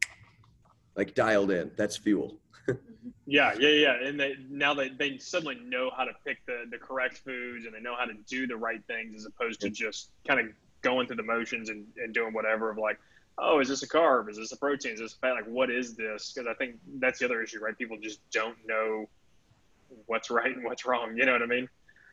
like 0.96 1.14
dialed 1.14 1.52
in. 1.52 1.70
That's 1.78 1.96
fuel 1.96 2.40
yeah, 3.26 3.54
yeah, 3.60 3.70
yeah. 3.70 4.08
And 4.08 4.20
they 4.20 4.36
now 4.50 4.74
they, 4.74 4.90
they 4.90 5.18
suddenly 5.18 5.58
know 5.64 5.90
how 5.96 6.04
to 6.04 6.12
pick 6.26 6.46
the, 6.46 6.66
the 6.70 6.78
correct 6.78 7.20
foods 7.20 7.66
and 7.66 7.74
they 7.74 7.80
know 7.80 7.96
how 7.98 8.06
to 8.06 8.14
do 8.28 8.48
the 8.48 8.56
right 8.56 8.82
things 8.88 9.16
as 9.16 9.26
opposed 9.26 9.62
to 9.62 9.70
just 9.70 10.10
kind 10.28 10.40
of 10.40 10.48
going 10.82 11.08
through 11.08 11.18
the 11.18 11.24
motions 11.24 11.70
and, 11.70 11.86
and 11.98 12.14
doing 12.14 12.34
whatever 12.34 12.70
of 12.70 12.78
like, 12.78 13.00
oh, 13.38 13.60
is 13.60 13.68
this 13.68 13.84
a 13.84 13.88
carb? 13.88 14.30
Is 14.30 14.38
this 14.38 14.52
a 14.52 14.58
protein? 14.58 14.94
Is 14.94 15.00
this 15.00 15.14
a 15.14 15.18
fat? 15.18 15.34
Like, 15.34 15.46
what 15.46 15.70
is 15.70 15.96
this? 15.96 16.32
Because 16.32 16.48
I 16.50 16.54
think 16.56 16.76
that's 17.00 17.20
the 17.20 17.26
other 17.26 17.42
issue, 17.42 17.60
right? 17.60 17.78
People 17.78 17.98
just 18.02 18.20
don't 18.32 18.58
know 18.66 19.10
what's 20.06 20.30
right 20.30 20.56
and 20.56 20.64
what's 20.64 20.86
wrong. 20.86 21.16
You 21.18 21.26
know 21.26 21.34
what 21.34 21.42
I 21.42 21.48
mean? 21.48 21.68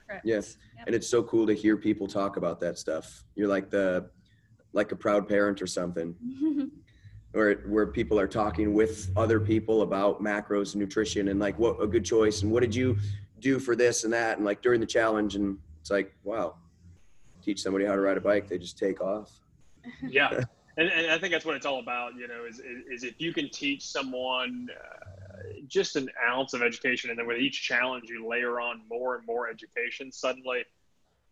Correct. 0.09 0.25
Yes. 0.27 0.57
Yep. 0.77 0.87
and 0.87 0.97
it's 0.97 1.09
so 1.09 1.23
cool 1.23 1.47
to 1.47 1.55
hear 1.55 1.77
people 1.77 2.07
talk 2.07 2.37
about 2.37 2.61
that 2.61 2.79
stuff 2.79 3.25
you're 3.35 3.49
like 3.49 3.71
the 3.71 4.09
like 4.73 4.93
a 4.93 4.97
proud 4.97 5.29
parent 5.29 5.61
or 5.61 5.67
something 5.67 6.15
where 7.39 7.55
where 7.69 7.87
people 7.87 8.19
are 8.19 8.27
talking 8.27 8.75
with 8.75 9.13
other 9.17 9.39
people 9.39 9.83
about 9.83 10.21
macros 10.21 10.73
and 10.73 10.81
nutrition 10.81 11.29
and 11.29 11.39
like 11.39 11.57
what 11.57 11.81
a 11.81 11.87
good 11.87 12.05
choice 12.05 12.43
and 12.43 12.51
what 12.51 12.63
did 12.65 12.75
you 12.75 12.97
do 13.39 13.61
for 13.61 13.77
this 13.77 14.03
and 14.03 14.13
that 14.13 14.39
and 14.39 14.45
like 14.45 14.61
during 14.61 14.81
the 14.81 14.87
challenge 14.87 15.37
and 15.37 15.57
it's 15.81 15.89
like 15.89 16.13
wow 16.25 16.57
teach 17.41 17.63
somebody 17.63 17.85
how 17.85 17.95
to 17.95 18.01
ride 18.01 18.17
a 18.17 18.21
bike 18.21 18.49
they 18.49 18.59
just 18.59 18.77
take 18.77 19.01
off 19.01 19.41
Yeah. 20.03 20.41
And, 20.81 20.89
and 20.91 21.11
I 21.11 21.19
think 21.19 21.33
that's 21.33 21.45
what 21.45 21.57
it's 21.57 21.67
all 21.67 21.81
about, 21.81 22.15
you 22.15 22.29
know, 22.29 22.45
is, 22.49 22.61
is 22.89 23.03
if 23.03 23.21
you 23.21 23.33
can 23.33 23.51
teach 23.51 23.85
someone 23.85 24.69
uh, 24.71 25.49
just 25.67 25.97
an 25.97 26.09
ounce 26.25 26.55
of 26.55 26.63
education, 26.63 27.11
and 27.11 27.19
then 27.19 27.27
with 27.27 27.39
each 27.39 27.65
challenge 27.65 28.05
you 28.09 28.25
layer 28.25 28.61
on 28.61 28.83
more 28.89 29.17
and 29.17 29.27
more 29.27 29.49
education, 29.49 30.13
suddenly, 30.13 30.65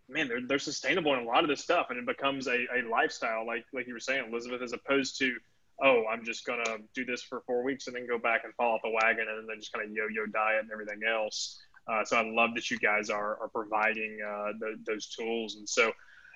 man, 0.09 0.27
they're, 0.27 0.41
they're 0.45 0.59
sustainable 0.59 1.15
in 1.15 1.21
a 1.21 1.23
lot 1.23 1.45
of 1.45 1.49
this 1.49 1.61
stuff, 1.61 1.91
and 1.91 1.99
it 2.01 2.05
becomes 2.05 2.49
a, 2.49 2.67
a 2.77 2.83
lifestyle, 2.91 3.47
like 3.47 3.65
like 3.73 3.87
you 3.87 3.93
were 3.93 4.01
saying, 4.01 4.25
Elizabeth, 4.33 4.63
as 4.63 4.73
opposed 4.73 5.17
to, 5.21 5.37
oh, 5.83 6.05
I'm 6.11 6.25
just 6.25 6.47
gonna 6.47 6.79
do 6.95 7.05
this 7.05 7.23
for 7.23 7.43
four 7.47 7.63
weeks 7.63 7.87
and 7.87 7.97
then 7.97 8.07
go 8.07 8.19
back 8.19 8.43
and 8.45 8.55
fall 8.55 8.75
off 8.75 8.81
the 8.83 8.91
wagon, 8.91 9.27
and 9.29 9.49
then 9.49 9.59
just 9.59 9.73
kind 9.73 9.85
of 9.85 9.93
yo-yo 9.95 10.27
diet 10.27 10.63
and 10.63 10.73
everything 10.73 11.01
else. 11.09 11.59
Uh, 11.89 12.05
so 12.05 12.17
I 12.17 12.23
love 12.23 12.51
that 12.55 12.71
you 12.71 12.79
guys 12.79 13.11
are 13.11 13.39
are 13.41 13.49
providing 13.49 14.19
uh, 14.27 14.53
the, 14.59 14.77
those 14.87 15.09
tools, 15.09 15.57
and 15.57 15.69
so 15.69 15.93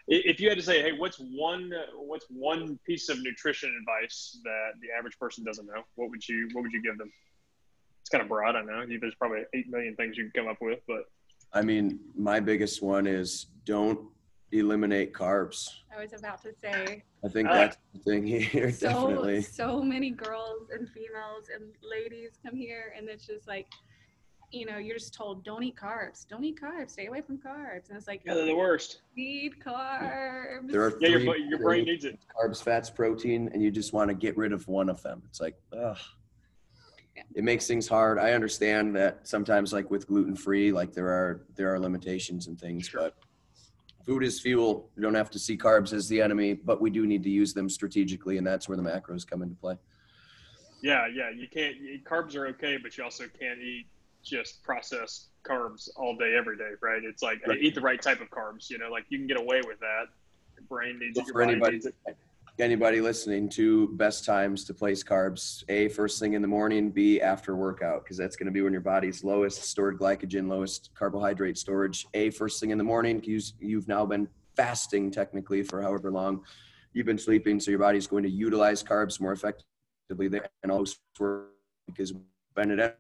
if 0.09 0.41
you 0.41 0.49
had 0.49 0.59
to 0.59 0.65
say, 0.65 0.83
hey, 0.83 0.93
what's 0.93 1.19
one 1.19 1.73
what's 1.95 2.27
one 2.29 2.79
piece 2.87 3.09
of 3.09 3.23
nutrition 3.23 3.75
advice 3.81 4.39
that 4.45 4.73
the 4.81 4.89
average 4.97 5.19
person 5.19 5.45
doesn't 5.45 5.67
know? 5.67 5.83
What 5.95 6.11
would 6.11 6.27
you 6.29 6.49
what 6.53 6.63
would 6.63 6.73
you 6.73 6.83
give 6.83 6.99
them? 6.99 7.11
It's 8.01 8.11
kind 8.11 8.23
of 8.23 8.29
broad, 8.29 8.57
I 8.57 8.63
know. 8.63 8.85
There's 8.87 9.15
probably 9.15 9.43
eight 9.55 9.69
million 9.69 9.95
things 9.97 10.17
you 10.17 10.31
can 10.31 10.45
come 10.45 10.51
up 10.51 10.59
with, 10.61 10.81
but 10.89 11.05
I 11.53 11.63
mean, 11.63 12.01
my 12.17 12.41
biggest 12.41 12.83
one 12.83 13.07
is 13.07 13.47
don't 13.65 14.01
eliminate 14.53 15.13
carbs. 15.13 15.69
I 15.95 16.01
was 16.01 16.13
about 16.13 16.43
to 16.43 16.53
say. 16.53 17.05
I 17.25 17.29
think 17.29 17.49
that's 17.49 17.77
the 17.93 18.01
thing 18.01 18.27
here, 18.27 18.71
so, 18.73 18.89
definitely. 18.89 19.43
So 19.43 19.83
many 19.83 20.11
girls 20.11 20.71
and 20.71 20.89
females 20.89 21.51
and 21.55 21.73
ladies 21.83 22.39
come 22.45 22.57
here, 22.57 22.95
and 22.97 23.09
it's 23.09 23.27
just 23.27 23.47
like 23.47 23.67
you 24.53 24.67
know, 24.67 24.79
you're 24.79 24.97
just 24.97 25.15
told 25.15 25.45
don't 25.45 25.63
eat 25.63 25.77
carbs, 25.77 26.27
don't 26.27 26.43
eat 26.43 26.61
carbs, 26.61 26.91
stay 26.91 27.07
away 27.07 27.21
from 27.21 27.39
carbs, 27.39 27.89
and 27.89 27.97
it's 27.97 28.09
like 28.09 28.23
yeah, 28.25 28.35
they're 28.35 28.47
the 28.47 28.55
worst. 28.55 29.03
Eat 29.17 29.55
carbs. 29.65 30.71
There 30.71 30.83
are 30.83 30.93
yeah, 31.01 31.09
your, 31.09 31.37
your 31.37 31.59
brain 31.59 31.85
needs 31.85 32.05
it. 32.05 32.19
Carbs, 32.37 32.63
fats, 32.63 32.91
protein, 32.91 33.51
and 33.53 33.63
you 33.63 33.71
just 33.71 33.93
want 33.93 34.09
to 34.09 34.15
get 34.15 34.37
rid 34.37 34.53
of 34.53 34.67
one 34.67 34.89
of 34.89 35.03
them. 35.03 35.23
It's 35.29 35.41
like, 35.41 35.57
ugh. 35.73 35.99
Yeah. 37.17 37.23
It 37.35 37.45
makes 37.45 37.67
things 37.67 37.89
hard. 37.89 38.19
I 38.19 38.33
understand 38.33 38.95
that 38.97 39.27
sometimes, 39.27 39.73
like 39.73 39.91
with 39.91 40.07
gluten 40.07 40.37
free, 40.37 40.73
like 40.73 40.93
there 40.93 41.09
are 41.09 41.43
there 41.55 41.73
are 41.73 41.79
limitations 41.79 42.47
and 42.47 42.59
things, 42.59 42.87
sure. 42.87 43.01
but 43.01 43.17
food 44.05 44.25
is 44.25 44.41
fuel. 44.41 44.89
You 44.97 45.03
don't 45.03 45.15
have 45.15 45.31
to 45.31 45.39
see 45.39 45.57
carbs 45.57 45.93
as 45.93 46.09
the 46.09 46.21
enemy, 46.21 46.55
but 46.55 46.81
we 46.81 46.91
do 46.91 47.07
need 47.07 47.23
to 47.25 47.31
use 47.31 47.55
them 47.55 47.69
strategically, 47.69 48.39
and 48.39 48.47
that's 48.47 48.69
where 48.69 48.77
the 48.77 48.83
macros 48.83 49.27
come 49.27 49.43
into 49.43 49.55
play. 49.55 49.77
Yeah, 50.83 51.07
yeah. 51.13 51.31
You 51.31 51.47
can't. 51.49 51.77
Carbs 52.05 52.35
are 52.37 52.47
okay, 52.49 52.79
but 52.83 52.97
you 52.97 53.05
also 53.05 53.25
can't 53.39 53.61
eat 53.61 53.87
just 54.23 54.63
processed 54.63 55.29
carbs 55.45 55.89
all 55.97 56.17
day, 56.17 56.35
every 56.37 56.57
day, 56.57 56.71
right? 56.81 57.03
It's 57.05 57.23
like 57.23 57.47
right. 57.47 57.61
eat 57.61 57.75
the 57.75 57.81
right 57.81 58.01
type 58.01 58.21
of 58.21 58.31
carbs. 58.31 58.71
You 58.71 58.79
know, 58.79 58.91
like 58.91 59.05
you 59.09 59.19
can 59.19 59.27
get 59.27 59.39
away 59.39 59.61
with 59.67 59.81
that. 59.81 60.07
Your 60.57 60.65
brain 60.69 60.99
needs 60.99 61.19
it. 61.19 61.27
For 61.33 61.43
anybody, 61.43 61.73
needs 61.75 61.87
it. 61.87 61.95
Anybody 62.61 63.01
listening 63.01 63.49
to 63.51 63.89
best 63.97 64.25
times 64.25 64.65
to 64.65 64.75
place 64.75 65.03
carbs: 65.03 65.65
a 65.69 65.89
first 65.89 66.21
thing 66.21 66.35
in 66.35 66.43
the 66.43 66.49
morning, 66.49 66.91
b 66.91 67.21
after 67.21 67.57
workout, 67.57 68.05
because 68.05 68.17
that's 68.17 68.37
going 68.37 68.47
to 68.47 68.53
be 68.53 68.63
when 68.63 68.73
your 68.73 68.83
body's 68.83 69.25
lowest 69.25 69.63
stored 69.63 69.99
glycogen, 69.99 70.49
lowest 70.49 70.91
carbohydrate 70.95 71.59
storage. 71.59 72.07
A 72.15 72.31
first 72.31 72.61
thing 72.61 72.71
in 72.71 72.79
the 72.79 72.85
morning, 72.85 73.19
because 73.21 73.55
you've 73.61 73.89
now 73.89 74.05
been 74.07 74.29
fasting 74.57 75.11
technically 75.11 75.63
for 75.63 75.81
however 75.83 76.11
long 76.11 76.43
you've 76.93 77.07
been 77.07 77.19
sleeping, 77.19 77.61
so 77.61 77.71
your 77.71 77.81
body's 77.81 78.07
going 78.07 78.23
to 78.23 78.31
utilize 78.31 78.83
carbs 78.83 79.21
more 79.21 79.33
effectively 79.33 80.29
there, 80.29 80.49
and 80.63 80.73
also 80.73 80.97
because 81.87 82.13
Benedict 82.55 82.99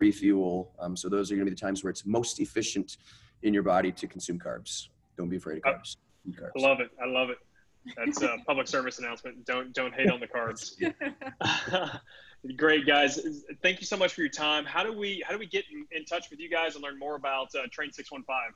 refuel. 0.00 0.74
Um, 0.78 0.96
so 0.96 1.08
those 1.08 1.30
are 1.30 1.34
going 1.34 1.46
to 1.46 1.50
be 1.50 1.54
the 1.54 1.60
times 1.60 1.82
where 1.82 1.90
it's 1.90 2.06
most 2.06 2.40
efficient 2.40 2.98
in 3.42 3.52
your 3.52 3.62
body 3.62 3.92
to 3.92 4.06
consume 4.06 4.38
carbs. 4.38 4.88
Don't 5.16 5.28
be 5.28 5.36
afraid 5.36 5.58
of 5.58 5.64
carbs. 5.64 5.96
carbs. 6.30 6.50
I 6.56 6.60
love 6.60 6.80
it. 6.80 6.90
I 7.02 7.06
love 7.06 7.30
it. 7.30 7.38
That's 7.96 8.22
a 8.22 8.36
public 8.46 8.68
service 8.68 8.98
announcement. 8.98 9.44
Don't 9.44 9.72
don't 9.72 9.94
hate 9.94 10.10
on 10.10 10.20
the 10.20 10.26
carbs. 10.26 10.74
Great 12.56 12.86
guys. 12.86 13.42
Thank 13.62 13.80
you 13.80 13.86
so 13.86 13.96
much 13.96 14.12
for 14.14 14.20
your 14.20 14.30
time. 14.30 14.64
How 14.64 14.82
do 14.82 14.92
we 14.92 15.22
how 15.26 15.32
do 15.32 15.38
we 15.38 15.46
get 15.46 15.64
in, 15.72 15.86
in 15.90 16.04
touch 16.04 16.28
with 16.30 16.38
you 16.40 16.50
guys 16.50 16.74
and 16.74 16.84
learn 16.84 16.98
more 16.98 17.14
about 17.16 17.54
uh, 17.54 17.60
Train 17.70 17.90
Six 17.92 18.12
One 18.12 18.22
Five? 18.22 18.52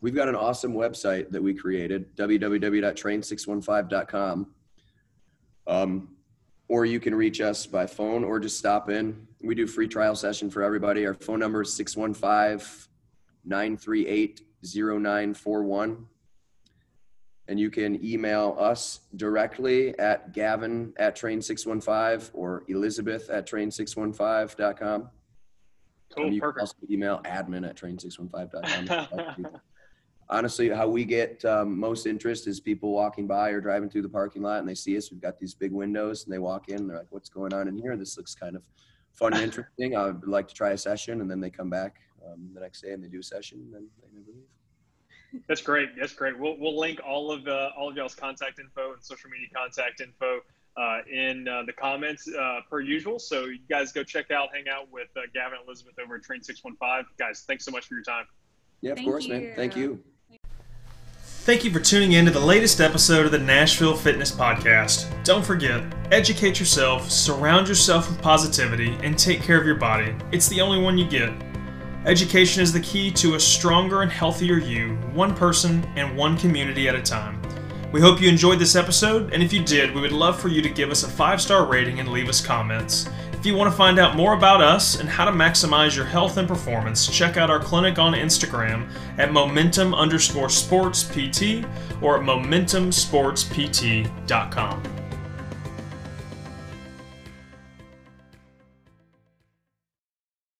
We've 0.00 0.14
got 0.14 0.28
an 0.28 0.34
awesome 0.34 0.72
website 0.74 1.30
that 1.30 1.42
we 1.42 1.54
created 1.54 2.14
www.train615.com. 2.16 4.46
Um, 5.66 6.08
or 6.68 6.84
you 6.84 7.00
can 7.00 7.14
reach 7.14 7.40
us 7.40 7.64
by 7.66 7.86
phone 7.86 8.22
or 8.24 8.38
just 8.38 8.58
stop 8.58 8.90
in. 8.90 9.26
We 9.40 9.54
do 9.54 9.66
free 9.66 9.88
trial 9.88 10.14
session 10.14 10.50
for 10.50 10.62
everybody. 10.62 11.06
Our 11.06 11.14
phone 11.14 11.38
number 11.38 11.62
is 11.62 11.72
615 11.74 12.90
938 13.44 14.42
0941. 14.62 16.06
And 17.48 17.60
you 17.60 17.70
can 17.70 18.04
email 18.04 18.56
us 18.58 19.00
directly 19.14 19.96
at 19.98 20.32
Gavin 20.32 20.92
at 20.98 21.16
train615 21.16 22.30
or 22.34 22.64
Elizabeth 22.68 23.30
at 23.30 23.48
train615.com. 23.48 25.10
Cool, 26.14 26.24
and 26.24 26.34
you 26.34 26.40
perfect. 26.40 26.56
can 26.56 26.60
also 26.60 26.76
email 26.90 27.20
admin 27.24 27.68
at 27.68 27.76
train615.com. 27.76 29.46
honestly 30.28 30.68
how 30.68 30.88
we 30.88 31.04
get 31.04 31.44
um, 31.44 31.78
most 31.78 32.06
interest 32.06 32.46
is 32.46 32.60
people 32.60 32.90
walking 32.90 33.26
by 33.26 33.50
or 33.50 33.60
driving 33.60 33.88
through 33.88 34.02
the 34.02 34.08
parking 34.08 34.42
lot 34.42 34.58
and 34.58 34.68
they 34.68 34.74
see 34.74 34.96
us 34.96 35.10
we've 35.10 35.20
got 35.20 35.38
these 35.38 35.54
big 35.54 35.72
windows 35.72 36.24
and 36.24 36.32
they 36.32 36.38
walk 36.38 36.68
in 36.68 36.76
and 36.76 36.90
they're 36.90 36.98
like 36.98 37.06
what's 37.10 37.28
going 37.28 37.52
on 37.52 37.68
in 37.68 37.76
here 37.76 37.96
this 37.96 38.16
looks 38.16 38.34
kind 38.34 38.56
of 38.56 38.62
fun 39.12 39.32
and 39.34 39.42
interesting 39.44 39.96
i 39.96 40.06
would 40.06 40.26
like 40.26 40.48
to 40.48 40.54
try 40.54 40.70
a 40.70 40.78
session 40.78 41.20
and 41.20 41.30
then 41.30 41.40
they 41.40 41.50
come 41.50 41.70
back 41.70 41.96
um, 42.26 42.50
the 42.54 42.60
next 42.60 42.82
day 42.82 42.92
and 42.92 43.02
they 43.02 43.08
do 43.08 43.20
a 43.20 43.22
session 43.22 43.58
and 43.58 43.72
then 43.72 43.88
they 44.02 44.08
never 44.12 44.26
leave 44.26 44.44
that's 45.46 45.62
great 45.62 45.90
that's 45.98 46.12
great 46.12 46.38
we'll, 46.38 46.56
we'll 46.58 46.78
link 46.78 47.00
all 47.06 47.30
of 47.30 47.46
uh, 47.46 47.70
all 47.76 47.88
of 47.88 47.96
y'all's 47.96 48.14
contact 48.14 48.58
info 48.58 48.92
and 48.92 49.02
social 49.02 49.30
media 49.30 49.48
contact 49.54 50.00
info 50.00 50.40
uh, 50.76 50.98
in 51.10 51.48
uh, 51.48 51.62
the 51.64 51.72
comments 51.72 52.28
uh, 52.28 52.60
per 52.68 52.80
usual. 52.80 53.18
So 53.18 53.46
you 53.46 53.58
guys 53.68 53.92
go 53.92 54.02
check 54.02 54.30
out, 54.30 54.50
hang 54.54 54.64
out 54.68 54.90
with 54.92 55.08
uh, 55.16 55.22
Gavin 55.32 55.58
and 55.58 55.66
Elizabeth 55.66 55.94
over 56.02 56.16
at 56.16 56.22
Train 56.22 56.42
615. 56.42 57.06
Guys, 57.18 57.44
thanks 57.46 57.64
so 57.64 57.70
much 57.70 57.86
for 57.86 57.94
your 57.94 58.02
time. 58.02 58.26
Yeah, 58.82 58.92
of 58.92 58.98
Thank 58.98 59.08
course, 59.08 59.24
you. 59.24 59.32
man. 59.32 59.52
Thank 59.56 59.76
you. 59.76 60.02
Thank 61.46 61.64
you 61.64 61.70
for 61.70 61.78
tuning 61.78 62.12
in 62.12 62.24
to 62.24 62.32
the 62.32 62.40
latest 62.40 62.80
episode 62.80 63.24
of 63.24 63.30
the 63.30 63.38
Nashville 63.38 63.96
Fitness 63.96 64.32
Podcast. 64.32 65.06
Don't 65.22 65.44
forget, 65.44 65.84
educate 66.10 66.58
yourself, 66.58 67.08
surround 67.08 67.68
yourself 67.68 68.10
with 68.10 68.20
positivity, 68.20 68.98
and 69.02 69.16
take 69.16 69.42
care 69.42 69.58
of 69.58 69.64
your 69.64 69.76
body. 69.76 70.12
It's 70.32 70.48
the 70.48 70.60
only 70.60 70.82
one 70.82 70.98
you 70.98 71.08
get. 71.08 71.32
Education 72.06 72.62
is 72.62 72.72
the 72.72 72.80
key 72.80 73.10
to 73.10 73.34
a 73.34 73.40
stronger 73.40 74.02
and 74.02 74.12
healthier 74.12 74.58
you, 74.58 74.94
one 75.12 75.34
person 75.34 75.84
and 75.96 76.16
one 76.16 76.36
community 76.36 76.88
at 76.88 76.94
a 76.94 77.02
time. 77.02 77.42
We 77.90 78.00
hope 78.00 78.20
you 78.20 78.28
enjoyed 78.28 78.60
this 78.60 78.76
episode, 78.76 79.32
and 79.32 79.42
if 79.42 79.52
you 79.52 79.64
did, 79.64 79.92
we 79.92 80.00
would 80.00 80.12
love 80.12 80.40
for 80.40 80.46
you 80.46 80.62
to 80.62 80.68
give 80.68 80.92
us 80.92 81.02
a 81.02 81.08
five 81.08 81.42
star 81.42 81.66
rating 81.66 81.98
and 81.98 82.10
leave 82.10 82.28
us 82.28 82.40
comments. 82.40 83.08
If 83.32 83.44
you 83.44 83.56
want 83.56 83.72
to 83.72 83.76
find 83.76 83.98
out 83.98 84.14
more 84.14 84.34
about 84.34 84.62
us 84.62 85.00
and 85.00 85.08
how 85.08 85.24
to 85.24 85.32
maximize 85.32 85.96
your 85.96 86.04
health 86.04 86.36
and 86.36 86.46
performance, 86.46 87.08
check 87.08 87.36
out 87.36 87.50
our 87.50 87.58
clinic 87.58 87.98
on 87.98 88.12
Instagram 88.12 88.88
at 89.18 89.32
momentum 89.32 89.92
underscore 89.92 90.48
sports 90.48 91.02
PT 91.02 91.64
or 92.00 92.18
at 92.18 92.22
momentumsportspt.com. 92.22 94.95